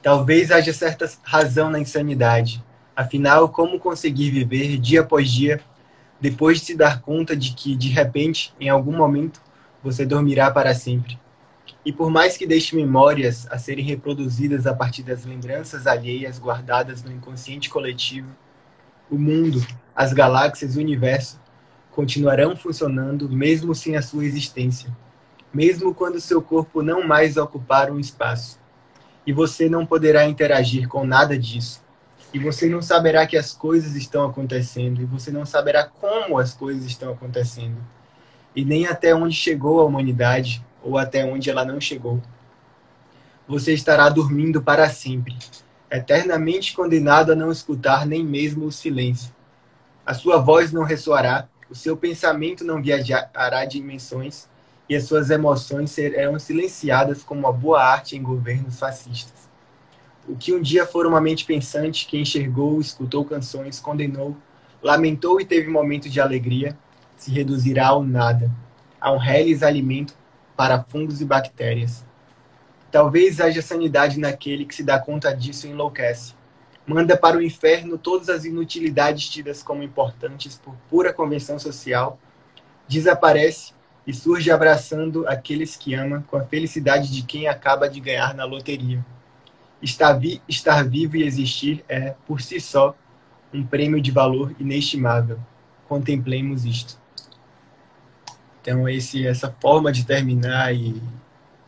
Talvez 0.02 0.50
haja 0.50 0.72
certa 0.72 1.10
razão 1.22 1.70
na 1.70 1.78
insanidade. 1.78 2.64
Afinal, 2.94 3.48
como 3.48 3.78
conseguir 3.78 4.30
viver 4.30 4.78
dia 4.78 5.00
após 5.00 5.30
dia 5.30 5.60
depois 6.20 6.60
de 6.60 6.66
se 6.66 6.74
dar 6.74 7.02
conta 7.02 7.36
de 7.36 7.52
que, 7.52 7.76
de 7.76 7.88
repente, 7.88 8.54
em 8.58 8.68
algum 8.68 8.96
momento, 8.96 9.40
você 9.82 10.06
dormirá 10.06 10.50
para 10.50 10.74
sempre? 10.74 11.18
E 11.84 11.92
por 11.92 12.10
mais 12.10 12.36
que 12.36 12.46
deixe 12.46 12.74
memórias 12.74 13.46
a 13.50 13.58
serem 13.58 13.84
reproduzidas 13.84 14.66
a 14.66 14.74
partir 14.74 15.02
das 15.02 15.24
lembranças 15.24 15.86
alheias 15.86 16.38
guardadas 16.38 17.02
no 17.02 17.12
inconsciente 17.12 17.68
coletivo, 17.68 18.28
o 19.10 19.16
mundo, 19.16 19.64
as 19.94 20.12
galáxias 20.12 20.76
o 20.76 20.80
universo 20.80 21.40
continuarão 21.92 22.56
funcionando 22.56 23.28
mesmo 23.28 23.74
sem 23.74 23.96
a 23.96 24.02
sua 24.02 24.24
existência, 24.24 24.94
mesmo 25.56 25.94
quando 25.94 26.20
seu 26.20 26.42
corpo 26.42 26.82
não 26.82 27.02
mais 27.02 27.38
ocupar 27.38 27.90
um 27.90 27.98
espaço. 27.98 28.60
e 29.26 29.32
você 29.32 29.68
não 29.68 29.84
poderá 29.84 30.24
interagir 30.24 30.86
com 30.86 31.04
nada 31.04 31.36
disso. 31.36 31.82
E 32.32 32.38
você 32.38 32.68
não 32.68 32.80
saberá 32.80 33.26
que 33.26 33.36
as 33.36 33.52
coisas 33.52 33.96
estão 33.96 34.24
acontecendo, 34.24 35.02
e 35.02 35.04
você 35.04 35.32
não 35.32 35.44
saberá 35.44 35.82
como 35.84 36.38
as 36.38 36.54
coisas 36.54 36.84
estão 36.84 37.10
acontecendo, 37.12 37.76
e 38.54 38.64
nem 38.64 38.86
até 38.86 39.12
onde 39.14 39.34
chegou 39.34 39.80
a 39.80 39.84
humanidade, 39.84 40.64
ou 40.80 40.96
até 40.96 41.24
onde 41.24 41.50
ela 41.50 41.64
não 41.64 41.80
chegou. 41.80 42.22
Você 43.48 43.72
estará 43.72 44.08
dormindo 44.08 44.62
para 44.62 44.88
sempre, 44.88 45.36
eternamente 45.90 46.72
condenado 46.72 47.32
a 47.32 47.34
não 47.34 47.50
escutar 47.50 48.06
nem 48.06 48.24
mesmo 48.24 48.66
o 48.66 48.72
silêncio. 48.72 49.34
A 50.04 50.14
sua 50.14 50.38
voz 50.38 50.70
não 50.70 50.84
ressoará, 50.84 51.48
o 51.68 51.74
seu 51.74 51.96
pensamento 51.96 52.64
não 52.64 52.80
viajará 52.80 53.64
dimensões, 53.64 54.48
e 54.88 54.94
as 54.94 55.04
suas 55.04 55.30
emoções 55.30 55.90
serão 55.90 56.38
silenciadas 56.38 57.22
como 57.22 57.46
a 57.46 57.52
boa 57.52 57.82
arte 57.82 58.16
em 58.16 58.22
governos 58.22 58.78
fascistas. 58.78 59.48
O 60.28 60.36
que 60.36 60.52
um 60.52 60.60
dia 60.60 60.86
for 60.86 61.06
uma 61.06 61.20
mente 61.20 61.44
pensante 61.44 62.06
que 62.06 62.18
enxergou, 62.18 62.80
escutou 62.80 63.24
canções, 63.24 63.80
condenou, 63.80 64.36
lamentou 64.82 65.40
e 65.40 65.44
teve 65.44 65.68
momentos 65.68 66.12
de 66.12 66.20
alegria, 66.20 66.76
se 67.16 67.30
reduzirá 67.30 67.88
ao 67.88 68.02
nada, 68.02 68.50
a 69.00 69.12
um 69.12 69.18
reles 69.18 69.62
alimento 69.62 70.14
para 70.56 70.82
fungos 70.82 71.20
e 71.20 71.24
bactérias. 71.24 72.04
Talvez 72.90 73.40
haja 73.40 73.62
sanidade 73.62 74.18
naquele 74.18 74.64
que 74.64 74.74
se 74.74 74.82
dá 74.82 74.98
conta 74.98 75.34
disso 75.34 75.66
e 75.66 75.70
enlouquece. 75.70 76.34
Manda 76.86 77.16
para 77.16 77.36
o 77.36 77.42
inferno 77.42 77.98
todas 77.98 78.28
as 78.28 78.44
inutilidades 78.44 79.28
tidas 79.28 79.62
como 79.62 79.82
importantes 79.82 80.56
por 80.56 80.74
pura 80.88 81.12
convenção 81.12 81.58
social, 81.58 82.18
desaparece 82.88 83.75
e 84.06 84.14
surge 84.14 84.50
abraçando 84.50 85.26
aqueles 85.26 85.76
que 85.76 85.94
ama 85.94 86.24
com 86.28 86.36
a 86.36 86.44
felicidade 86.44 87.12
de 87.12 87.22
quem 87.22 87.48
acaba 87.48 87.88
de 87.88 88.00
ganhar 88.00 88.34
na 88.34 88.44
loteria. 88.44 89.04
Estar, 89.82 90.12
vi 90.12 90.40
estar 90.48 90.82
vivo 90.88 91.16
e 91.16 91.24
existir 91.24 91.84
é, 91.88 92.14
por 92.26 92.40
si 92.40 92.60
só, 92.60 92.94
um 93.52 93.64
prêmio 93.64 94.00
de 94.00 94.10
valor 94.10 94.54
inestimável. 94.58 95.38
Contemplemos 95.88 96.64
isto. 96.64 96.98
Então, 98.60 98.88
esse, 98.88 99.26
essa 99.26 99.54
forma 99.60 99.92
de 99.92 100.04
terminar 100.04 100.74
e. 100.74 101.00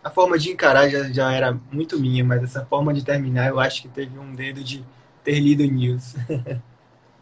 A 0.03 0.11
forma 0.11 0.39
de 0.39 0.51
encarar 0.51 0.89
já, 0.89 1.11
já 1.11 1.33
era 1.33 1.59
muito 1.71 1.99
minha, 1.99 2.25
mas 2.25 2.43
essa 2.43 2.65
forma 2.65 2.95
de 2.95 3.05
terminar 3.05 3.49
eu 3.49 3.61
acho 3.61 3.83
que 3.83 3.89
teve 3.89 4.19
um 4.19 4.35
dedo 4.35 4.65
de 4.65 4.83
ter 5.23 5.39
lido 5.39 5.65
news. 5.65 6.15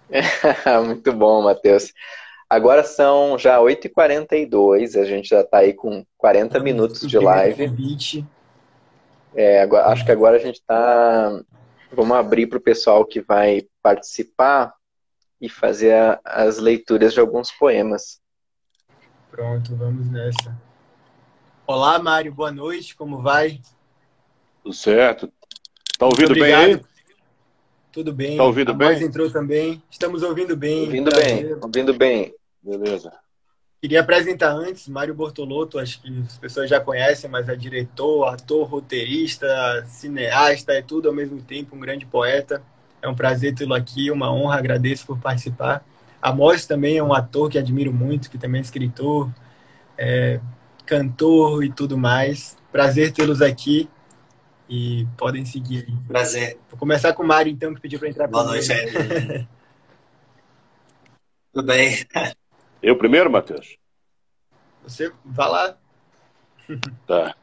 muito 0.84 1.12
bom, 1.12 1.42
Matheus. 1.42 1.92
Agora 2.48 2.84
são 2.84 3.36
já 3.36 3.58
8h42, 3.58 5.00
a 5.00 5.04
gente 5.04 5.28
já 5.28 5.40
está 5.40 5.58
aí 5.58 5.72
com 5.72 6.06
40 6.16 6.60
minutos 6.60 7.00
de 7.00 7.18
live. 7.18 7.72
É, 9.34 9.60
agora, 9.60 9.88
acho 9.88 10.04
que 10.04 10.12
agora 10.12 10.36
a 10.36 10.38
gente 10.38 10.60
está. 10.60 11.42
Vamos 11.92 12.16
abrir 12.16 12.46
para 12.46 12.58
o 12.58 12.60
pessoal 12.60 13.04
que 13.04 13.20
vai 13.20 13.66
participar 13.82 14.72
e 15.40 15.48
fazer 15.48 15.92
a, 15.92 16.20
as 16.24 16.58
leituras 16.58 17.12
de 17.12 17.20
alguns 17.20 17.50
poemas. 17.50 18.20
Pronto, 19.30 19.74
vamos 19.74 20.08
nessa. 20.10 20.56
Olá, 21.66 21.98
Mário, 21.98 22.32
boa 22.32 22.52
noite, 22.52 22.94
como 22.94 23.20
vai? 23.20 23.60
Tudo 24.62 24.72
certo. 24.72 25.30
Tá 25.98 26.06
ouvindo 26.06 26.32
bem 26.32 26.54
aí? 26.54 26.80
Tudo 27.96 28.12
bem. 28.12 28.36
Tá 28.36 28.44
ouvindo 28.44 28.72
a 28.72 28.74
bem? 28.74 28.88
voz 28.88 29.00
entrou 29.00 29.30
também. 29.30 29.82
Estamos 29.90 30.22
ouvindo 30.22 30.54
bem. 30.54 30.80
Ouvindo 30.80 31.10
bem, 31.10 31.54
ouvindo 31.54 31.94
bem. 31.94 32.34
Beleza. 32.62 33.10
Queria 33.80 34.02
apresentar 34.02 34.50
antes 34.52 34.86
Mário 34.86 35.14
Bortolotto, 35.14 35.78
acho 35.78 36.02
que 36.02 36.22
as 36.26 36.36
pessoas 36.36 36.68
já 36.68 36.78
conhecem, 36.78 37.30
mas 37.30 37.48
é 37.48 37.56
diretor, 37.56 38.26
ator, 38.26 38.68
roteirista, 38.68 39.48
cineasta, 39.86 40.74
é 40.74 40.82
tudo 40.82 41.08
ao 41.08 41.14
mesmo 41.14 41.40
tempo, 41.40 41.74
um 41.74 41.80
grande 41.80 42.04
poeta. 42.04 42.62
É 43.00 43.08
um 43.08 43.14
prazer 43.14 43.54
tê-lo 43.54 43.72
aqui, 43.72 44.10
uma 44.10 44.30
honra, 44.30 44.58
agradeço 44.58 45.06
por 45.06 45.18
participar. 45.18 45.82
Amós 46.20 46.66
também 46.66 46.98
é 46.98 47.02
um 47.02 47.14
ator 47.14 47.48
que 47.48 47.56
admiro 47.56 47.94
muito, 47.94 48.28
que 48.28 48.36
também 48.36 48.58
é 48.58 48.62
escritor, 48.62 49.30
é, 49.96 50.38
cantor 50.84 51.64
e 51.64 51.72
tudo 51.72 51.96
mais. 51.96 52.58
Prazer 52.70 53.10
tê-los 53.10 53.40
aqui. 53.40 53.88
E 54.68 55.06
podem 55.16 55.44
seguir 55.44 55.86
aí. 55.86 55.96
Prazer. 56.08 56.58
Vou 56.68 56.78
começar 56.78 57.12
com 57.12 57.22
o 57.22 57.26
Mário, 57.26 57.52
então, 57.52 57.74
que 57.74 57.80
pediu 57.80 57.98
para 57.98 58.08
entrar 58.08 58.26
Boa 58.26 58.44
noite, 58.44 58.68
Tudo 61.52 61.66
bem. 61.66 62.04
Eu 62.82 62.98
primeiro, 62.98 63.30
Matheus? 63.30 63.78
Você 64.82 65.12
vai 65.24 65.48
lá. 65.48 65.78
Tá. 67.06 67.36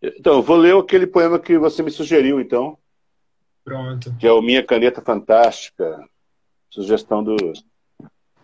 Então, 0.00 0.36
eu 0.36 0.42
vou 0.42 0.56
ler 0.56 0.74
aquele 0.74 1.06
poema 1.06 1.38
que 1.38 1.58
você 1.58 1.82
me 1.82 1.90
sugeriu, 1.90 2.40
então. 2.40 2.78
Pronto. 3.62 4.16
Que 4.18 4.26
é 4.26 4.32
o 4.32 4.40
Minha 4.40 4.64
Caneta 4.64 5.02
Fantástica. 5.02 6.08
Sugestão 6.70 7.22
do 7.22 7.36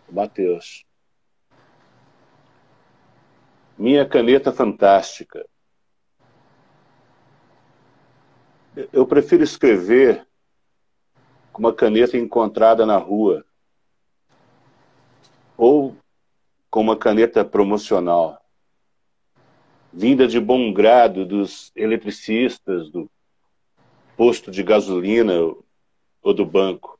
Matheus. 0.07 0.85
Minha 3.75 4.07
Caneta 4.07 4.53
Fantástica. 4.53 5.48
Eu 8.93 9.05
prefiro 9.05 9.43
escrever 9.43 10.25
com 11.51 11.59
uma 11.59 11.73
caneta 11.73 12.17
encontrada 12.17 12.85
na 12.85 12.97
rua 12.97 13.43
ou 15.57 15.95
com 16.69 16.81
uma 16.81 16.95
caneta 16.95 17.43
promocional, 17.43 18.39
vinda 19.91 20.27
de 20.27 20.39
bom 20.39 20.71
grado 20.71 21.25
dos 21.25 21.71
eletricistas, 21.75 22.89
do 22.89 23.09
posto 24.15 24.51
de 24.51 24.61
gasolina 24.61 25.33
ou 26.21 26.33
do 26.33 26.45
banco. 26.45 26.99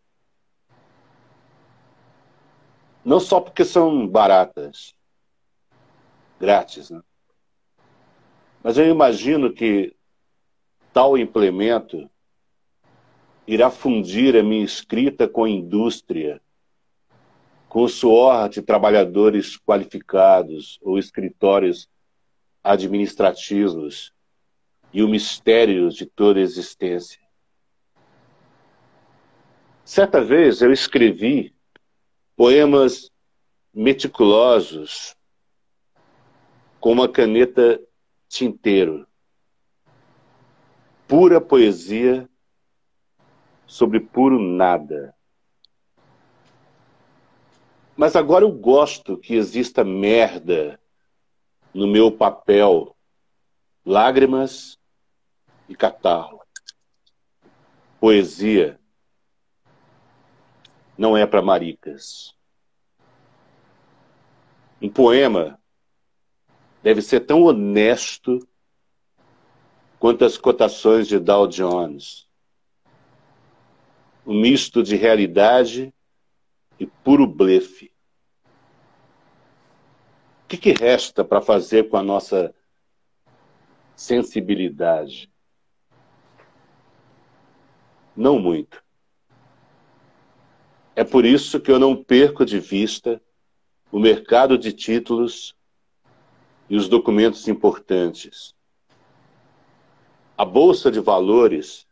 Não 3.06 3.20
só 3.20 3.40
porque 3.40 3.64
são 3.64 4.08
baratas, 4.08 4.94
grátis, 6.40 6.90
né? 6.90 7.02
Mas 8.62 8.78
eu 8.78 8.86
imagino 8.86 9.54
que 9.54 9.96
tal 10.94 11.18
implemento 11.18 12.10
irá 13.48 13.70
fundir 13.70 14.36
a 14.36 14.44
minha 14.44 14.64
escrita 14.64 15.28
com 15.28 15.44
a 15.44 15.50
indústria, 15.50 16.42
com 17.68 17.84
o 17.84 17.90
suor 17.90 18.50
de 18.50 18.62
trabalhadores 18.62 19.58
qualificados 19.58 20.78
ou 20.82 21.00
escritórios 21.00 21.90
administrativos 22.64 24.14
e 24.94 25.02
o 25.02 25.08
mistério 25.08 25.90
de 25.90 26.06
toda 26.06 26.40
existência. 26.40 27.20
Certa 29.84 30.22
vez 30.22 30.62
eu 30.62 30.72
escrevi 30.72 31.54
poemas 32.36 33.12
meticulosos 33.74 35.16
com 36.80 36.92
uma 36.92 37.10
caneta 37.10 37.82
tinteiro 38.28 39.09
pura 41.10 41.41
poesia 41.41 42.30
sobre 43.66 43.99
puro 43.99 44.39
nada. 44.39 45.16
Mas 47.97 48.16
agora 48.16 48.45
eu 48.45 48.51
gosto 48.51 49.18
que 49.18 49.34
exista 49.34 49.84
merda 49.84 50.80
no 51.74 51.88
meu 51.88 52.12
papel, 52.12 52.95
lágrimas 53.84 54.78
e 55.68 55.76
catarro. 55.76 56.39
Poesia 57.99 58.80
não 60.95 61.18
é 61.18 61.26
para 61.26 61.41
maricas. 61.41 62.36
Um 64.80 64.89
poema 64.89 65.60
deve 66.84 67.01
ser 67.01 67.22
tão 67.22 67.41
honesto 67.41 68.47
quanto 70.00 70.39
cotações 70.39 71.08
de 71.08 71.20
Dow 71.20 71.45
Jones. 71.45 72.26
Um 74.26 74.39
misto 74.39 74.82
de 74.82 74.95
realidade 74.95 75.93
e 76.80 76.86
puro 76.86 77.28
blefe. 77.28 77.91
O 80.45 80.47
que, 80.47 80.58
que 80.58 80.72
resta 80.72 81.24
para 81.24 81.41
fazer 81.41 81.89
com 81.89 81.97
a 81.97 82.04
nossa 82.04 82.56
sensibilidade? 83.95 85.30
Não 88.16 88.39
muito. 88.39 88.82
É 90.95 91.04
por 91.04 91.26
isso 91.26 91.60
que 91.60 91.72
eu 91.72 91.78
não 91.78 92.02
perco 92.02 92.45
de 92.45 92.60
vista 92.60 93.22
o 93.91 94.00
mercado 94.00 94.58
de 94.58 94.72
títulos 94.72 95.56
e 96.70 96.76
os 96.76 96.88
documentos 96.88 97.47
importantes 97.47 98.56
a 100.40 100.46
bolsa 100.46 100.90
de 100.90 101.02
valores 101.02 101.86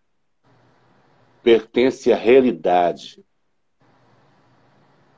pertence 1.44 2.14
à 2.14 2.16
realidade, 2.16 3.22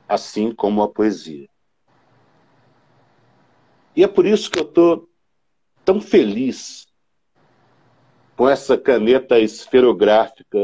assim 0.08 0.52
como 0.52 0.82
a 0.82 0.88
poesia. 0.88 1.48
E 3.94 4.02
é 4.02 4.08
por 4.08 4.26
isso 4.26 4.50
que 4.50 4.58
eu 4.58 4.64
estou 4.64 5.08
tão 5.84 6.00
feliz 6.00 6.88
com 8.36 8.48
essa 8.48 8.76
caneta 8.76 9.38
esferográfica 9.38 10.58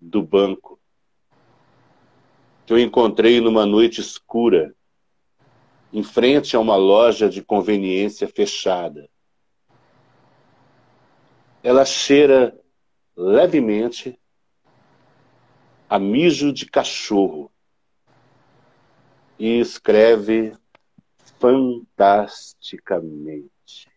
do 0.00 0.22
banco 0.22 0.80
que 2.64 2.72
eu 2.72 2.78
encontrei 2.78 3.38
numa 3.38 3.66
noite 3.66 4.00
escura, 4.00 4.74
em 5.92 6.02
frente 6.02 6.56
a 6.56 6.58
uma 6.58 6.76
loja 6.76 7.28
de 7.28 7.42
conveniência 7.42 8.26
fechada. 8.26 9.10
Ela 11.62 11.84
cheira 11.84 12.58
levemente 13.16 14.18
a 15.88 15.98
mijo 15.98 16.52
de 16.52 16.66
cachorro 16.66 17.50
e 19.38 19.60
escreve 19.60 20.52
fantasticamente. 21.38 23.88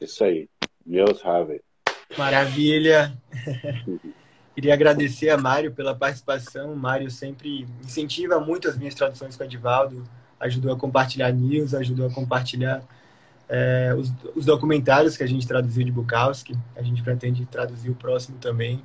Isso 0.00 0.24
aí, 0.24 0.48
meus 0.84 1.24
Harvey. 1.24 1.60
Maravilha! 2.16 3.16
Queria 4.54 4.74
agradecer 4.74 5.30
a 5.30 5.38
Mário 5.38 5.72
pela 5.72 5.94
participação. 5.94 6.72
O 6.72 6.76
Mário 6.76 7.08
sempre 7.10 7.66
incentiva 7.84 8.40
muito 8.40 8.68
as 8.68 8.76
minhas 8.76 8.94
traduções 8.94 9.36
com 9.36 9.44
o 9.44 9.46
Edivaldo, 9.46 10.02
ajudou 10.40 10.72
a 10.72 10.76
compartilhar 10.76 11.30
news, 11.30 11.74
ajudou 11.74 12.08
a 12.08 12.12
compartilhar 12.12 12.82
é, 13.48 13.94
os, 13.96 14.12
os, 14.36 14.44
documentários 14.44 15.16
que 15.16 15.22
a 15.22 15.26
gente 15.26 15.46
traduziu 15.46 15.84
de 15.84 15.90
Bukowski. 15.90 16.56
A 16.76 16.82
gente 16.82 17.02
pretende 17.02 17.46
traduzir 17.46 17.90
o 17.90 17.94
próximo 17.94 18.36
também. 18.38 18.82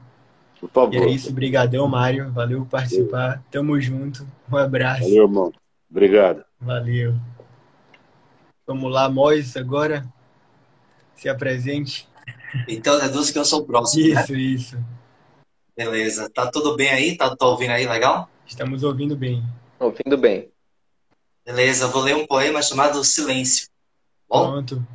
Por 0.59 0.69
favor. 0.69 0.93
E 0.93 0.97
é 0.97 1.09
isso, 1.09 1.31
brigadão, 1.33 1.87
Mário. 1.87 2.31
Valeu 2.31 2.59
por 2.59 2.67
participar. 2.67 3.43
Tamo 3.51 3.79
junto. 3.81 4.25
Um 4.51 4.57
abraço. 4.57 5.03
Valeu, 5.03 5.23
irmão. 5.23 5.53
Obrigado. 5.91 6.45
Valeu. 6.59 7.15
Vamos 8.65 8.91
lá, 8.91 9.09
Mois, 9.09 9.57
agora. 9.57 10.05
Se 11.15 11.27
apresente. 11.27 12.07
Então, 12.67 12.99
deduz 12.99 13.31
que 13.31 13.37
eu 13.37 13.45
sou 13.45 13.61
o 13.61 13.65
próximo, 13.65 14.05
Isso, 14.05 14.31
né? 14.31 14.39
isso. 14.39 14.77
Beleza. 15.75 16.29
Tá 16.29 16.49
tudo 16.49 16.75
bem 16.75 16.89
aí? 16.89 17.17
Tá, 17.17 17.35
tá 17.35 17.45
ouvindo 17.45 17.71
aí 17.71 17.85
legal? 17.85 18.29
Estamos 18.45 18.83
ouvindo 18.83 19.15
bem. 19.15 19.43
Ouvindo 19.79 20.17
bem. 20.17 20.49
Beleza, 21.45 21.87
vou 21.87 22.01
ler 22.01 22.15
um 22.15 22.25
poema 22.25 22.61
chamado 22.61 23.03
Silêncio. 23.03 23.67
Bom? 24.33 24.51
Pronto. 24.51 24.87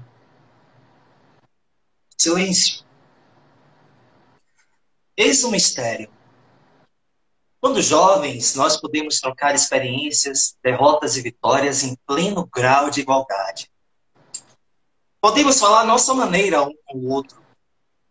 Silêncio. 2.16 2.84
Eis 5.16 5.45
um 5.45 5.53
mistério. 5.53 6.11
Quando 7.61 7.80
jovens, 7.80 8.57
nós 8.57 8.76
podemos 8.76 9.20
trocar 9.20 9.55
experiências, 9.55 10.57
derrotas 10.61 11.16
e 11.16 11.22
vitórias 11.22 11.84
em 11.84 11.97
pleno 12.05 12.49
grau 12.53 12.91
de 12.91 13.01
igualdade. 13.01 13.70
Podemos 15.20 15.61
falar 15.61 15.82
a 15.82 15.86
nossa 15.86 16.12
maneira 16.14 16.62
um 16.62 16.74
com 16.84 16.99
o 16.99 17.09
outro. 17.09 17.41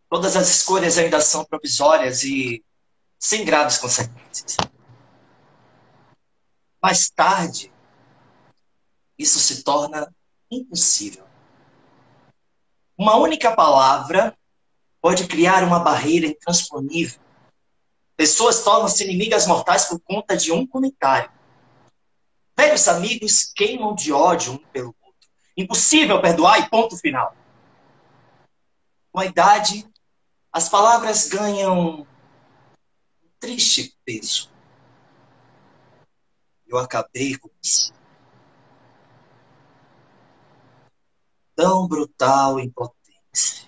Todas 0.09 0.37
as 0.37 0.49
escolhas 0.49 0.97
ainda 0.97 1.19
são 1.19 1.43
provisórias 1.43 2.23
e 2.23 2.63
sem 3.19 3.43
graves 3.43 3.77
consequências. 3.77 4.55
Mais 6.81 7.09
tarde, 7.09 7.73
isso 9.17 9.39
se 9.39 9.63
torna 9.63 10.09
impossível. 10.51 11.25
Uma 12.97 13.15
única 13.15 13.55
palavra 13.55 14.37
pode 15.01 15.27
criar 15.27 15.63
uma 15.63 15.79
barreira 15.79 16.25
intransponível. 16.25 17.19
Pessoas 18.15 18.63
tornam-se 18.63 19.03
inimigas 19.03 19.45
mortais 19.45 19.85
por 19.85 19.99
conta 19.99 20.35
de 20.35 20.51
um 20.51 20.65
comentário. 20.65 21.31
Velhos 22.57 22.87
amigos 22.87 23.43
queimam 23.55 23.93
de 23.93 24.11
ódio 24.11 24.53
um 24.53 24.57
pelo 24.57 24.95
outro. 24.99 25.29
Impossível 25.55 26.19
perdoar 26.19 26.59
e 26.59 26.69
ponto 26.69 26.97
final. 26.97 27.35
Com 29.11 29.19
a 29.19 29.25
idade, 29.25 29.87
as 30.51 30.67
palavras 30.67 31.27
ganham 31.27 32.01
um 32.01 33.29
triste 33.39 33.95
peso. 34.03 34.51
Eu 36.67 36.79
acabei 36.79 37.37
com 37.37 37.49
isso. 37.63 37.93
Brutal 41.87 42.59
impotência. 42.59 43.67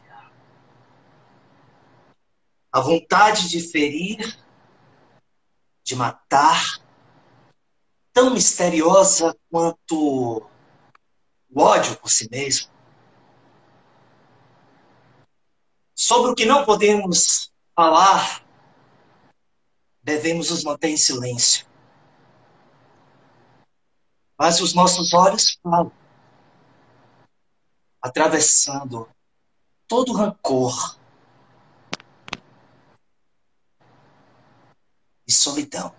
A 2.72 2.82
vontade 2.82 3.50
de 3.50 3.62
ferir, 3.62 4.38
de 5.84 5.96
matar, 5.96 6.80
tão 8.14 8.32
misteriosa 8.32 9.36
quanto 9.50 10.48
o 11.50 11.62
ódio 11.62 11.96
por 11.98 12.10
si 12.10 12.30
mesmo. 12.30 12.70
Sobre 15.96 16.32
o 16.32 16.36
que 16.36 16.46
não 16.46 16.64
podemos 16.64 17.52
falar, 17.76 18.46
devemos 20.02 20.50
nos 20.50 20.64
manter 20.64 20.90
em 20.90 20.98
silêncio. 20.98 21.68
Mas 24.38 24.62
os 24.62 24.74
nossos 24.74 25.14
olhos 25.14 25.60
falam, 25.62 25.92
atravessando 28.02 29.08
todo 29.88 30.12
o 30.12 30.16
rancor 30.16 30.98
e 35.28 35.32
solidão. 35.32 35.94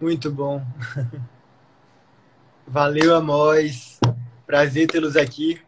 Muito 0.00 0.30
bom. 0.30 0.64
Valeu, 2.66 3.14
Amós. 3.14 3.98
Prazer 4.46 4.86
tê-los 4.86 5.16
aqui. 5.16 5.60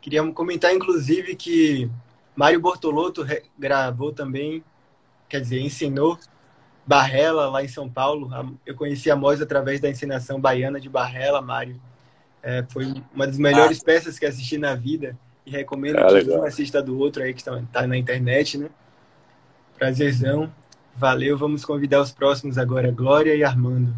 Queríamos 0.00 0.34
comentar, 0.34 0.74
inclusive, 0.74 1.36
que 1.36 1.90
Mário 2.34 2.60
Bortolotto 2.60 3.24
gravou 3.58 4.12
também, 4.12 4.64
quer 5.28 5.40
dizer, 5.40 5.60
ensinou 5.60 6.18
Barrela 6.86 7.48
lá 7.48 7.62
em 7.62 7.68
São 7.68 7.88
Paulo. 7.88 8.30
Eu 8.66 8.74
conheci 8.74 9.10
a 9.10 9.14
Amós 9.14 9.40
através 9.40 9.80
da 9.80 9.88
encenação 9.88 10.40
baiana 10.40 10.80
de 10.80 10.88
Barrela, 10.88 11.40
Mário. 11.40 11.80
É, 12.42 12.64
foi 12.68 12.92
uma 13.14 13.26
das 13.26 13.38
melhores 13.38 13.80
ah. 13.80 13.84
peças 13.84 14.18
que 14.18 14.26
assisti 14.26 14.58
na 14.58 14.74
vida 14.74 15.16
e 15.46 15.50
recomendo 15.50 15.98
ah, 15.98 16.06
que 16.06 16.14
legal. 16.14 16.40
um 16.40 16.44
assista 16.44 16.82
do 16.82 16.98
outro 16.98 17.22
aí 17.22 17.32
que 17.32 17.40
está 17.40 17.62
tá 17.72 17.86
na 17.86 17.96
internet, 17.96 18.58
né? 18.58 18.68
Prazerzão. 19.78 20.52
Valeu, 20.94 21.38
vamos 21.38 21.64
convidar 21.64 22.00
os 22.00 22.10
próximos 22.10 22.58
agora, 22.58 22.90
Glória 22.90 23.34
e 23.34 23.42
Armando. 23.42 23.94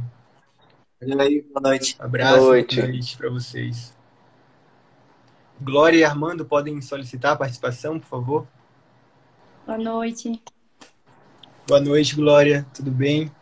Valeu 1.00 1.44
boa 1.52 1.70
noite. 1.70 1.96
Abraço, 1.98 2.38
boa 2.38 2.50
noite, 2.50 2.80
noite 2.80 3.16
para 3.16 3.30
vocês. 3.30 3.94
Glória 5.60 5.98
e 5.98 6.04
Armando 6.04 6.44
podem 6.44 6.80
solicitar 6.80 7.32
a 7.32 7.36
participação, 7.36 7.98
por 7.98 8.06
favor? 8.06 8.46
Boa 9.66 9.78
noite. 9.78 10.42
Boa 11.66 11.80
noite, 11.80 12.14
Glória. 12.14 12.66
Tudo 12.74 12.90
bem? 12.90 13.32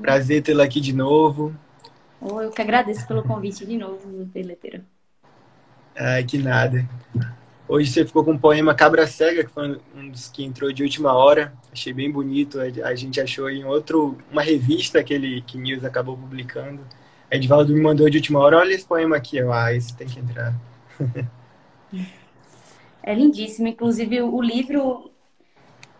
Prazer 0.00 0.42
tê-la 0.42 0.64
aqui 0.64 0.80
de 0.80 0.92
novo. 0.92 1.54
Oh, 2.20 2.40
eu 2.40 2.50
que 2.50 2.60
agradeço 2.60 3.06
pelo 3.06 3.22
convite 3.22 3.64
de 3.64 3.76
novo, 3.76 4.28
Peleteiro. 4.34 4.82
Ai, 5.96 6.24
que 6.24 6.38
nada. 6.38 6.84
Hoje 7.68 7.92
você 7.92 8.04
ficou 8.04 8.24
com 8.24 8.32
o 8.32 8.38
poema 8.38 8.74
Cabra 8.74 9.06
Cega, 9.06 9.44
que 9.44 9.50
foi 9.52 9.80
um 9.94 10.10
dos 10.10 10.28
que 10.28 10.44
entrou 10.44 10.72
de 10.72 10.82
última 10.82 11.12
hora. 11.12 11.52
Achei 11.72 11.92
bem 11.92 12.10
bonito. 12.10 12.58
A 12.60 12.94
gente 12.96 13.20
achou 13.20 13.48
em 13.48 13.64
outro, 13.64 14.18
uma 14.32 14.42
revista 14.42 15.04
que 15.04 15.14
ele 15.14 15.40
que 15.42 15.56
News 15.56 15.84
acabou 15.84 16.16
publicando. 16.16 16.80
Edvaldo 17.30 17.72
me 17.72 17.80
mandou 17.80 18.10
de 18.10 18.16
última 18.16 18.40
hora, 18.40 18.58
olha 18.58 18.74
esse 18.74 18.84
poema 18.84 19.16
aqui. 19.16 19.36
Eu, 19.36 19.52
ah, 19.52 19.72
esse 19.72 19.96
tem 19.96 20.08
que 20.08 20.18
entrar. 20.18 20.52
É 23.06 23.14
lindíssimo. 23.14 23.68
Inclusive, 23.68 24.20
o 24.20 24.42
livro 24.42 25.12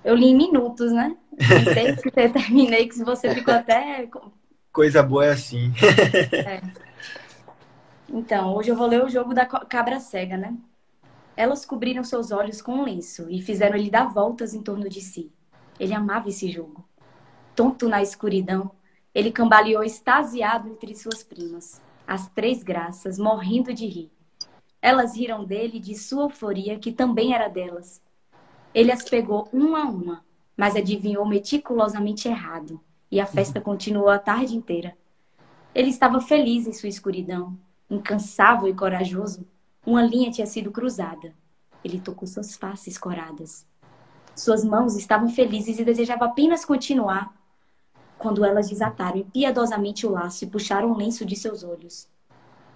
eu 0.05 0.14
li 0.14 0.26
em 0.26 0.36
minutos, 0.36 0.92
né? 0.92 1.16
Desde 1.74 2.03
que 2.03 2.11
terminei, 2.28 2.88
que 2.88 3.03
você 3.03 3.34
ficou 3.34 3.55
até. 3.55 4.09
Coisa 4.72 5.03
boa 5.03 5.26
é 5.26 5.32
assim. 5.32 5.72
é. 6.32 6.61
Então, 8.09 8.55
hoje 8.55 8.70
eu 8.70 8.76
vou 8.76 8.86
ler 8.86 9.05
o 9.05 9.09
jogo 9.09 9.34
da 9.34 9.44
cabra 9.44 9.99
cega, 10.01 10.36
né? 10.36 10.57
Elas 11.36 11.66
cobriram 11.66 12.03
seus 12.05 12.30
olhos 12.30 12.62
com 12.62 12.72
um 12.72 12.84
lenço 12.84 13.28
e 13.28 13.42
fizeram 13.42 13.76
ele 13.76 13.90
dar 13.90 14.07
voltas 14.07 14.55
em 14.55 14.62
torno 14.62 14.88
de 14.88 15.01
si. 15.01 15.30
Ele 15.78 15.92
amava 15.92 16.28
esse 16.28 16.51
jogo. 16.51 16.88
Tonto 17.55 17.88
na 17.88 18.03
escuridão, 18.03 18.70
ele 19.14 19.30
cambaleou 19.30 19.82
extasiado 19.82 20.68
entre 20.68 20.94
suas 20.94 21.22
primas, 21.22 21.80
as 22.07 22.28
três 22.28 22.62
graças, 22.62 23.18
morrendo 23.18 23.72
de 23.72 23.86
rir. 23.86 24.11
Elas 24.80 25.16
riram 25.16 25.44
dele 25.44 25.80
de 25.80 25.94
sua 25.94 26.24
euforia, 26.24 26.78
que 26.78 26.92
também 26.92 27.34
era 27.34 27.49
delas. 27.49 28.01
Ele 28.77 28.93
as 28.93 29.03
pegou 29.03 29.49
uma 29.55 29.85
a 29.85 29.89
uma, 29.89 30.22
mas 30.55 30.77
adivinhou 30.77 31.24
meticulosamente 31.24 32.29
errado, 32.29 32.79
e 33.11 33.18
a 33.18 33.24
festa 33.24 33.59
continuou 33.59 34.11
a 34.11 34.18
tarde 34.18 34.55
inteira. 34.55 34.95
Ele 35.74 35.89
estava 35.89 36.20
feliz 36.20 36.66
em 36.66 36.74
sua 36.74 36.91
escuridão, 36.91 37.57
incansável 37.89 38.68
e 38.68 38.74
corajoso, 38.74 39.47
uma 39.87 40.03
linha 40.03 40.31
tinha 40.31 40.47
sido 40.47 40.70
cruzada. 40.70 41.33
Ele 41.83 41.99
tocou 41.99 42.29
suas 42.29 42.55
faces 42.55 42.99
coradas. 42.99 43.66
Suas 44.35 44.62
mãos 44.62 44.95
estavam 44.95 45.31
felizes 45.31 45.79
e 45.79 45.85
desejava 45.85 46.27
apenas 46.27 46.62
continuar, 46.62 47.35
quando 48.18 48.45
elas 48.45 48.68
desataram 48.68 49.20
impiedosamente 49.20 50.07
o 50.07 50.11
laço 50.11 50.45
e 50.45 50.51
puxaram 50.51 50.93
o 50.93 50.97
lenço 50.99 51.24
de 51.24 51.35
seus 51.35 51.64
olhos. 51.64 52.11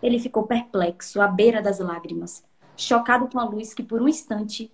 Ele 0.03 0.19
ficou 0.19 0.45
perplexo, 0.45 1.21
à 1.21 1.29
beira 1.29 1.61
das 1.61 1.79
lágrimas. 1.79 2.43
chocado 2.75 3.29
com 3.29 3.39
a 3.39 3.45
luz 3.45 3.75
que 3.75 3.83
por 3.83 4.01
um 4.01 4.09
instante 4.09 4.73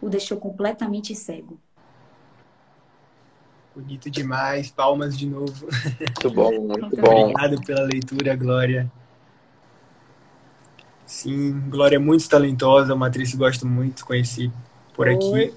o 0.00 0.08
deixou 0.08 0.38
completamente 0.38 1.14
cego. 1.14 1.58
Bonito 3.74 4.10
demais, 4.10 4.70
palmas 4.70 5.16
de 5.16 5.26
novo. 5.26 5.66
Muito 6.00 6.30
bom, 6.30 6.50
muito, 6.62 6.80
muito 6.80 6.96
bom. 6.96 7.30
Obrigado 7.30 7.60
pela 7.62 7.82
leitura, 7.82 8.34
Glória. 8.34 8.90
Sim, 11.04 11.60
Glória 11.68 11.96
é 11.96 11.98
muito 11.98 12.28
talentosa, 12.28 12.94
uma 12.94 13.08
atriz 13.08 13.30
que 13.30 13.36
gosto 13.36 13.66
muito, 13.66 14.04
conheci 14.04 14.50
por 14.94 15.08
aqui. 15.08 15.24
Oi. 15.24 15.54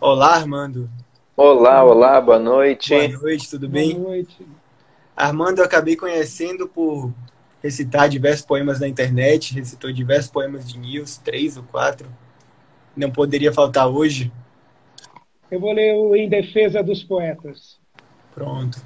Olá, 0.00 0.34
Armando. 0.34 0.90
Olá, 1.36 1.84
olá, 1.84 2.20
boa 2.20 2.38
noite. 2.38 2.88
Boa 2.88 3.08
noite, 3.08 3.50
tudo 3.50 3.68
bem? 3.68 3.94
Boa 3.94 4.08
noite. 4.08 4.46
Armando, 5.14 5.58
eu 5.58 5.64
acabei 5.64 5.94
conhecendo 5.94 6.66
por 6.66 7.12
recitar 7.62 8.08
diversos 8.08 8.44
poemas 8.44 8.80
na 8.80 8.88
internet, 8.88 9.54
recitou 9.54 9.92
diversos 9.92 10.30
poemas 10.30 10.66
de 10.66 10.78
Nils, 10.78 11.18
três 11.18 11.56
ou 11.56 11.62
quatro. 11.62 12.08
Não 12.96 13.10
poderia 13.10 13.52
faltar 13.52 13.88
hoje. 13.88 14.32
Eu 15.50 15.60
vou 15.60 15.72
ler 15.72 15.94
o 15.94 16.16
Em 16.16 16.28
Defesa 16.28 16.82
dos 16.82 17.04
Poetas. 17.04 17.78
Pronto. 18.34 18.82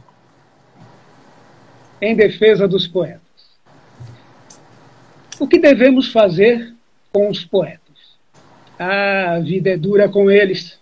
Em 2.01 2.17
Defesa 2.17 2.67
dos 2.67 2.87
Poetas. 2.87 3.21
O 5.39 5.47
que 5.47 5.59
devemos 5.59 6.13
fazer 6.13 6.75
com 7.13 7.31
os 7.31 7.45
poetas? 7.45 7.81
Ah, 8.79 9.37
a 9.37 9.41
vida 9.41 9.71
é 9.71 9.77
dura 9.77 10.09
com 10.09 10.31
eles. 10.31 10.79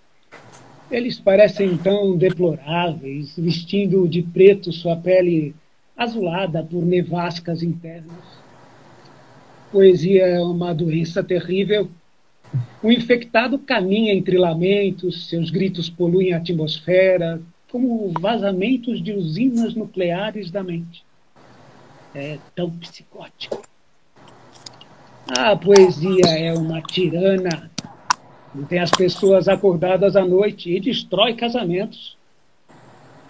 Eles 0.90 1.20
parecem 1.20 1.76
tão 1.76 2.16
deploráveis, 2.16 3.34
vestindo 3.36 4.08
de 4.08 4.22
preto 4.22 4.72
sua 4.72 4.96
pele 4.96 5.54
azulada 5.96 6.62
por 6.62 6.84
nevascas 6.84 7.62
internas. 7.62 8.24
Poesia 9.70 10.26
é 10.26 10.40
uma 10.40 10.74
doença 10.74 11.22
terrível. 11.22 11.88
O 12.80 12.92
infectado 12.92 13.58
caminha 13.58 14.14
entre 14.14 14.38
lamentos, 14.38 15.28
seus 15.28 15.50
gritos 15.50 15.90
poluem 15.90 16.32
a 16.32 16.36
atmosfera, 16.36 17.40
como 17.70 18.12
vazamentos 18.20 19.02
de 19.02 19.12
usinas 19.12 19.74
nucleares 19.74 20.50
da 20.50 20.62
mente. 20.62 21.04
É 22.14 22.38
tão 22.54 22.70
psicótico. 22.70 23.60
A 25.26 25.56
poesia 25.56 26.26
é 26.26 26.54
uma 26.54 26.80
tirana. 26.80 27.68
Mantém 28.54 28.78
as 28.78 28.92
pessoas 28.92 29.48
acordadas 29.48 30.14
à 30.14 30.24
noite 30.24 30.70
e 30.74 30.80
destrói 30.80 31.34
casamentos. 31.34 32.16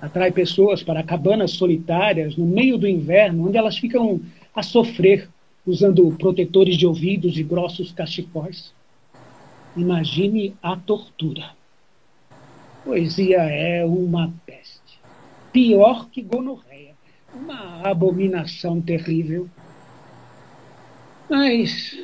Atrai 0.01 0.30
pessoas 0.30 0.82
para 0.82 1.03
cabanas 1.03 1.53
solitárias 1.53 2.36
no 2.36 2.44
meio 2.44 2.76
do 2.76 2.86
inverno, 2.86 3.49
onde 3.49 3.57
elas 3.57 3.78
ficam 3.78 4.20
a 4.55 4.62
sofrer 4.62 5.28
usando 5.66 6.07
protetores 6.18 6.76
de 6.76 6.86
ouvidos 6.86 7.36
e 7.36 7.42
grossos 7.42 7.90
cachecóis. 7.90 8.76
Imagine 9.77 10.57
a 10.62 10.77
tortura. 10.77 11.57
Poesia 12.85 13.43
é 13.43 13.85
uma 13.85 14.33
peste. 14.47 15.01
Pior 15.53 16.09
que 16.11 16.23
gonorreia. 16.23 16.95
Uma 17.35 17.83
abominação 17.83 18.81
terrível. 18.81 19.49
Mas 21.29 21.99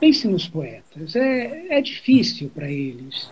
pense 0.00 0.26
nos 0.26 0.48
poetas. 0.48 1.14
É, 1.14 1.78
é 1.78 1.80
difícil 1.80 2.50
para 2.50 2.70
eles. 2.70 3.30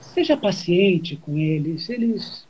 Seja 0.00 0.36
paciente 0.36 1.16
com 1.16 1.38
eles. 1.38 1.88
Eles 1.88 2.46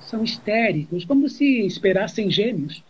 são 0.00 0.24
histéricos, 0.24 1.04
como 1.04 1.28
se 1.28 1.66
esperassem 1.66 2.30
gêmeos. 2.30 2.82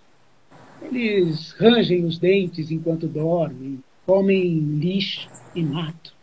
Eles 0.83 1.53
rangem 1.53 2.05
os 2.05 2.19
dentes 2.19 2.71
enquanto 2.71 3.07
dormem, 3.07 3.83
comem 4.07 4.59
lixo 4.79 5.29
e 5.55 5.63
mato. 5.63 6.20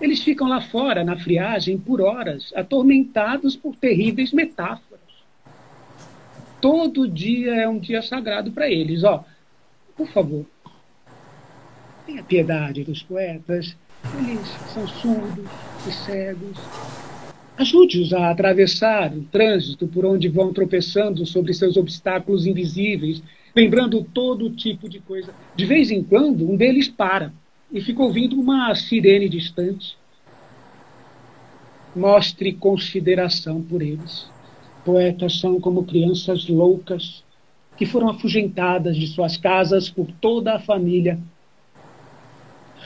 Eles 0.00 0.22
ficam 0.22 0.48
lá 0.48 0.60
fora, 0.60 1.02
na 1.02 1.18
friagem, 1.18 1.76
por 1.76 2.00
horas, 2.00 2.52
atormentados 2.54 3.56
por 3.56 3.74
terríveis 3.74 4.32
metáforas. 4.32 5.00
Todo 6.60 7.08
dia 7.08 7.54
é 7.54 7.68
um 7.68 7.78
dia 7.78 8.00
sagrado 8.02 8.52
para 8.52 8.70
eles. 8.70 9.02
Ó, 9.02 9.24
por 9.96 10.08
favor, 10.08 10.46
tenha 12.06 12.22
piedade 12.22 12.84
dos 12.84 13.02
poetas. 13.02 13.76
Eles 14.16 14.46
são 14.72 14.86
surdos 14.86 15.50
e 15.86 15.92
cegos. 15.92 16.56
Ajude-os 17.56 18.12
a 18.12 18.30
atravessar 18.30 19.12
o 19.12 19.24
trânsito 19.24 19.88
por 19.88 20.06
onde 20.06 20.28
vão 20.28 20.52
tropeçando 20.52 21.26
sobre 21.26 21.52
seus 21.52 21.76
obstáculos 21.76 22.46
invisíveis, 22.46 23.20
lembrando 23.54 24.04
todo 24.04 24.48
tipo 24.50 24.88
de 24.88 25.00
coisa. 25.00 25.34
De 25.56 25.66
vez 25.66 25.90
em 25.90 26.04
quando, 26.04 26.48
um 26.48 26.56
deles 26.56 26.88
para 26.88 27.32
e 27.70 27.80
fica 27.80 28.02
ouvindo 28.02 28.40
uma 28.40 28.74
sirene 28.74 29.28
distante. 29.28 29.96
Mostre 31.94 32.52
consideração 32.52 33.62
por 33.62 33.82
eles. 33.82 34.28
Poetas 34.84 35.38
são 35.38 35.60
como 35.60 35.84
crianças 35.84 36.48
loucas 36.48 37.22
que 37.76 37.86
foram 37.86 38.08
afugentadas 38.08 38.96
de 38.96 39.06
suas 39.06 39.36
casas 39.36 39.88
por 39.88 40.06
toda 40.20 40.54
a 40.54 40.60
família. 40.60 41.18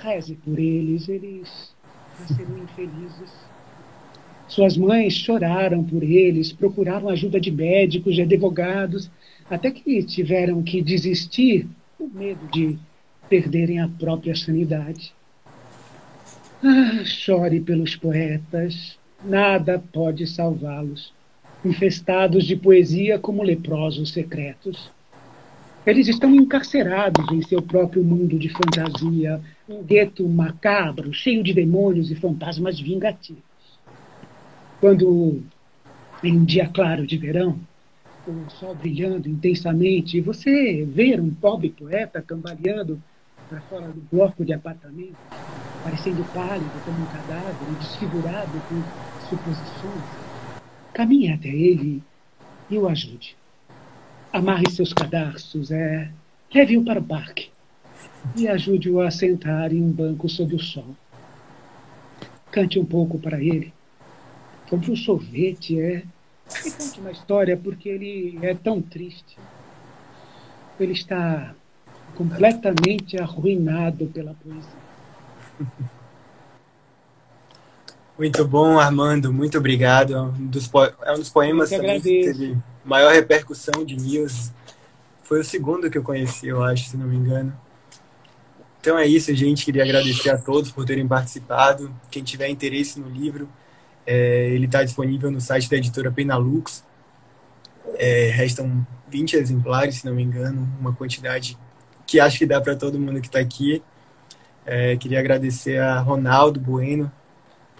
Reze 0.03 0.35
por 0.35 0.59
eles, 0.59 1.09
eles 1.09 1.75
nasceram 2.19 2.59
infelizes. 2.59 3.33
Suas 4.49 4.77
mães 4.77 5.15
choraram 5.15 5.83
por 5.83 6.03
eles, 6.03 6.53
procuraram 6.53 7.09
ajuda 7.09 7.41
de 7.41 7.51
médicos, 7.51 8.15
de 8.15 8.23
advogados, 8.23 9.11
até 9.49 9.71
que 9.71 10.03
tiveram 10.03 10.63
que 10.63 10.83
desistir 10.83 11.67
por 11.97 12.13
medo 12.13 12.47
de 12.53 12.79
perderem 13.33 13.81
a 13.81 13.89
própria 13.89 14.37
sanidade. 14.37 15.15
Ah, 16.63 17.03
chore 17.03 17.61
pelos 17.61 17.97
poetas, 17.97 18.99
nada 19.25 19.83
pode 19.91 20.27
salvá-los, 20.27 21.15
infestados 21.65 22.45
de 22.45 22.55
poesia 22.57 23.19
como 23.19 23.43
leprosos 23.43 24.13
secretos. 24.13 24.93
Eles 25.87 26.09
estão 26.09 26.35
encarcerados 26.35 27.27
em 27.33 27.41
seu 27.41 27.63
próprio 27.63 28.05
mundo 28.05 28.39
de 28.39 28.51
fantasia, 28.51 29.41
um 29.67 29.83
gueto 29.83 30.29
macabro, 30.29 31.11
cheio 31.15 31.43
de 31.43 31.55
demônios 31.55 32.11
e 32.11 32.15
fantasmas 32.15 32.79
vingativos. 32.79 33.43
Quando, 34.79 35.43
em 36.23 36.37
um 36.37 36.45
dia 36.45 36.69
claro 36.69 37.07
de 37.07 37.17
verão, 37.17 37.59
o 38.27 38.51
sol 38.51 38.75
brilhando 38.75 39.27
intensamente, 39.27 40.19
e 40.19 40.21
você 40.21 40.85
ver 40.85 41.19
um 41.19 41.31
pobre 41.31 41.71
poeta 41.71 42.21
cambaleando 42.21 43.03
para 43.53 43.61
fora 43.63 43.89
do 43.89 44.01
bloco 44.11 44.47
de 44.47 44.55
apartamento, 44.55 45.17
parecendo 45.85 46.25
pálido 46.33 46.71
como 46.87 47.03
um 47.03 47.07
cadáver 47.07 47.69
e 47.71 47.75
desfigurado 47.75 48.51
com 48.67 49.29
suposições, 49.29 50.05
caminhe 50.95 51.31
até 51.31 51.49
ele 51.49 52.03
e 52.71 52.79
o 52.79 52.89
ajude. 52.89 53.37
Amarre 54.33 54.71
seus 54.71 54.95
cadarços, 54.95 55.71
é, 55.71 56.11
leve-o 56.55 56.83
para 56.83 57.01
o 57.01 57.05
parque 57.05 57.51
e 58.35 58.49
ajude-o 58.49 59.03
a 59.03 59.11
sentar 59.11 59.71
em 59.71 59.83
um 59.83 59.93
banco 59.93 60.31
sob 60.31 60.55
o 60.55 60.59
sol. 60.59 60.97
Cante 62.51 62.79
um 62.79 62.87
pouco 62.87 63.19
para 63.19 63.39
ele, 63.39 63.71
como 64.71 64.91
um 64.91 64.97
sorvete, 64.97 65.79
é. 65.79 66.05
E 66.65 66.71
conte 66.71 67.01
uma 67.01 67.11
história 67.11 67.57
porque 67.57 67.91
ele 67.91 68.39
é 68.41 68.55
tão 68.55 68.81
triste. 68.81 69.37
Ele 70.81 70.93
está 70.93 71.55
completamente 72.15 73.19
arruinado 73.19 74.07
pela 74.07 74.35
poesia. 74.35 74.83
Muito 78.19 78.47
bom, 78.47 78.79
Armando. 78.79 79.33
Muito 79.33 79.59
obrigado. 79.59 80.15
É 80.15 80.21
um 80.21 80.47
dos, 80.47 80.71
é 81.03 81.13
um 81.13 81.19
dos 81.19 81.31
poemas 81.31 81.71
que 81.71 81.79
teve 82.01 82.57
maior 82.85 83.13
repercussão 83.13 83.85
de 83.85 83.97
news. 83.97 84.53
Foi 85.25 85.41
o 85.41 85.45
segundo 85.45 85.91
que 85.91 85.97
eu 85.97 86.03
conheci, 86.03 86.49
eu 86.49 86.63
acho, 86.63 86.91
se 86.91 86.97
não 86.97 87.07
me 87.07 87.17
engano. 87.17 87.53
Então 88.81 88.99
é 88.99 89.07
isso, 89.07 89.35
gente. 89.35 89.65
Queria 89.65 89.83
agradecer 89.83 90.31
a 90.31 90.37
todos 90.37 90.71
por 90.71 90.85
terem 90.85 91.07
participado. 91.07 91.93
Quem 92.11 92.23
tiver 92.23 92.49
interesse 92.49 93.01
no 93.01 93.09
livro, 93.09 93.49
é, 94.07 94.51
ele 94.51 94.67
está 94.67 94.85
disponível 94.85 95.31
no 95.31 95.41
site 95.41 95.71
da 95.71 95.77
editora 95.77 96.13
Penalux. 96.13 96.85
É, 97.95 98.31
restam 98.33 98.87
20 99.09 99.35
exemplares, 99.35 99.97
se 99.97 100.07
não 100.07 100.15
me 100.15 100.23
engano, 100.23 100.69
uma 100.81 100.93
quantidade 100.93 101.57
que 102.13 102.21
acho 102.21 102.39
que 102.39 102.45
dá 102.45 102.61
para 102.61 102.77
todo 102.77 103.01
mundo 103.01 103.23
que 103.23 103.27
está 103.27 103.39
aqui. 103.39 103.83
É, 104.67 104.97
queria 104.99 105.19
agradecer 105.19 105.81
a 105.81 105.99
Ronaldo 105.99 106.61
Bueno. 106.61 107.11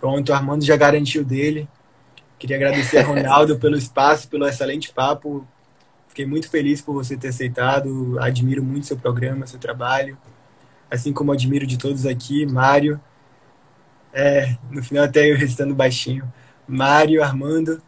Pronto, 0.01 0.31
o 0.31 0.35
Armando 0.35 0.65
já 0.65 0.75
garantiu 0.75 1.23
dele. 1.23 1.69
Queria 2.39 2.57
agradecer 2.57 2.99
a 2.99 3.05
Ronaldo 3.05 3.59
pelo 3.61 3.77
espaço, 3.77 4.27
pelo 4.29 4.49
excelente 4.49 4.91
papo. 4.91 5.47
Fiquei 6.09 6.25
muito 6.25 6.49
feliz 6.49 6.81
por 6.81 6.95
você 6.95 7.15
ter 7.15 7.29
aceitado. 7.29 8.19
Admiro 8.19 8.65
muito 8.65 8.87
seu 8.87 8.97
programa, 8.97 9.47
seu 9.47 9.59
trabalho. 9.59 10.17
Assim 10.91 11.13
como 11.13 11.31
admiro 11.31 11.67
de 11.67 11.77
todos 11.77 12.07
aqui, 12.07 12.47
Mário. 12.47 12.99
É, 14.15 14.57
no 14.71 14.83
final 14.83 15.05
até 15.05 15.31
eu 15.31 15.37
recitando 15.37 15.75
baixinho. 15.75 16.25
Mário, 16.67 17.23
Armando. 17.23 17.83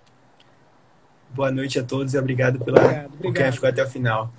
Boa 1.30 1.51
noite 1.51 1.78
a 1.78 1.82
todos 1.82 2.12
e 2.12 2.18
obrigado 2.18 2.62
pela 2.62 2.78
obrigado, 2.78 3.07
obrigado. 3.07 3.22
por 3.22 3.34
quem 3.34 3.51
ficou 3.51 3.68
até 3.70 3.82
o 3.82 3.88
final. 3.88 4.30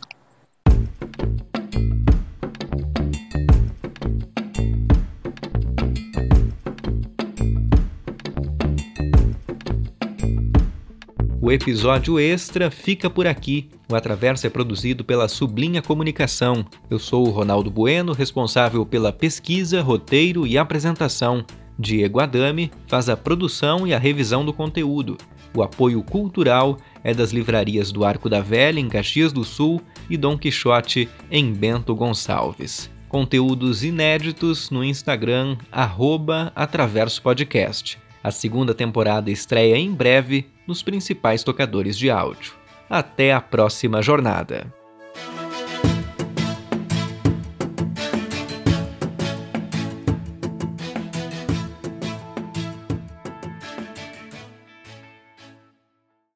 O 11.46 11.52
episódio 11.52 12.20
extra 12.20 12.72
fica 12.72 13.08
por 13.08 13.28
aqui. 13.28 13.70
O 13.88 13.96
Atraverso 13.96 14.48
é 14.48 14.50
produzido 14.50 15.06
pela 15.06 15.28
Sublinha 15.28 15.80
Comunicação. 15.80 16.66
Eu 16.90 16.98
sou 16.98 17.28
o 17.28 17.30
Ronaldo 17.30 17.70
Bueno, 17.70 18.14
responsável 18.14 18.84
pela 18.84 19.14
pesquisa, 19.14 19.80
roteiro 19.80 20.48
e 20.48 20.58
apresentação. 20.58 21.46
Diego 21.78 22.20
Adame 22.20 22.72
faz 22.88 23.10
a 23.10 23.16
produção 23.16 23.86
e 23.86 23.94
a 23.94 24.00
revisão 24.00 24.44
do 24.44 24.52
conteúdo. 24.52 25.18
O 25.54 25.62
apoio 25.62 26.02
cultural 26.02 26.80
é 27.04 27.14
das 27.14 27.30
livrarias 27.30 27.92
do 27.92 28.04
Arco 28.04 28.28
da 28.28 28.42
Velha, 28.42 28.80
em 28.80 28.90
Caxias 28.90 29.32
do 29.32 29.44
Sul, 29.44 29.80
e 30.10 30.18
Dom 30.18 30.40
Quixote, 30.40 31.08
em 31.30 31.54
Bento 31.54 31.94
Gonçalves. 31.94 32.90
Conteúdos 33.08 33.84
inéditos 33.84 34.72
no 34.72 34.84
Instagram, 34.84 35.58
arroba 35.72 36.52
Atraverso 36.56 37.22
Podcast. 37.22 38.04
A 38.26 38.32
segunda 38.32 38.74
temporada 38.74 39.30
estreia 39.30 39.78
em 39.78 39.94
breve 39.94 40.50
nos 40.66 40.82
principais 40.82 41.44
tocadores 41.44 41.96
de 41.96 42.10
áudio. 42.10 42.56
Até 42.90 43.32
a 43.32 43.40
próxima 43.40 44.02
jornada! 44.02 44.74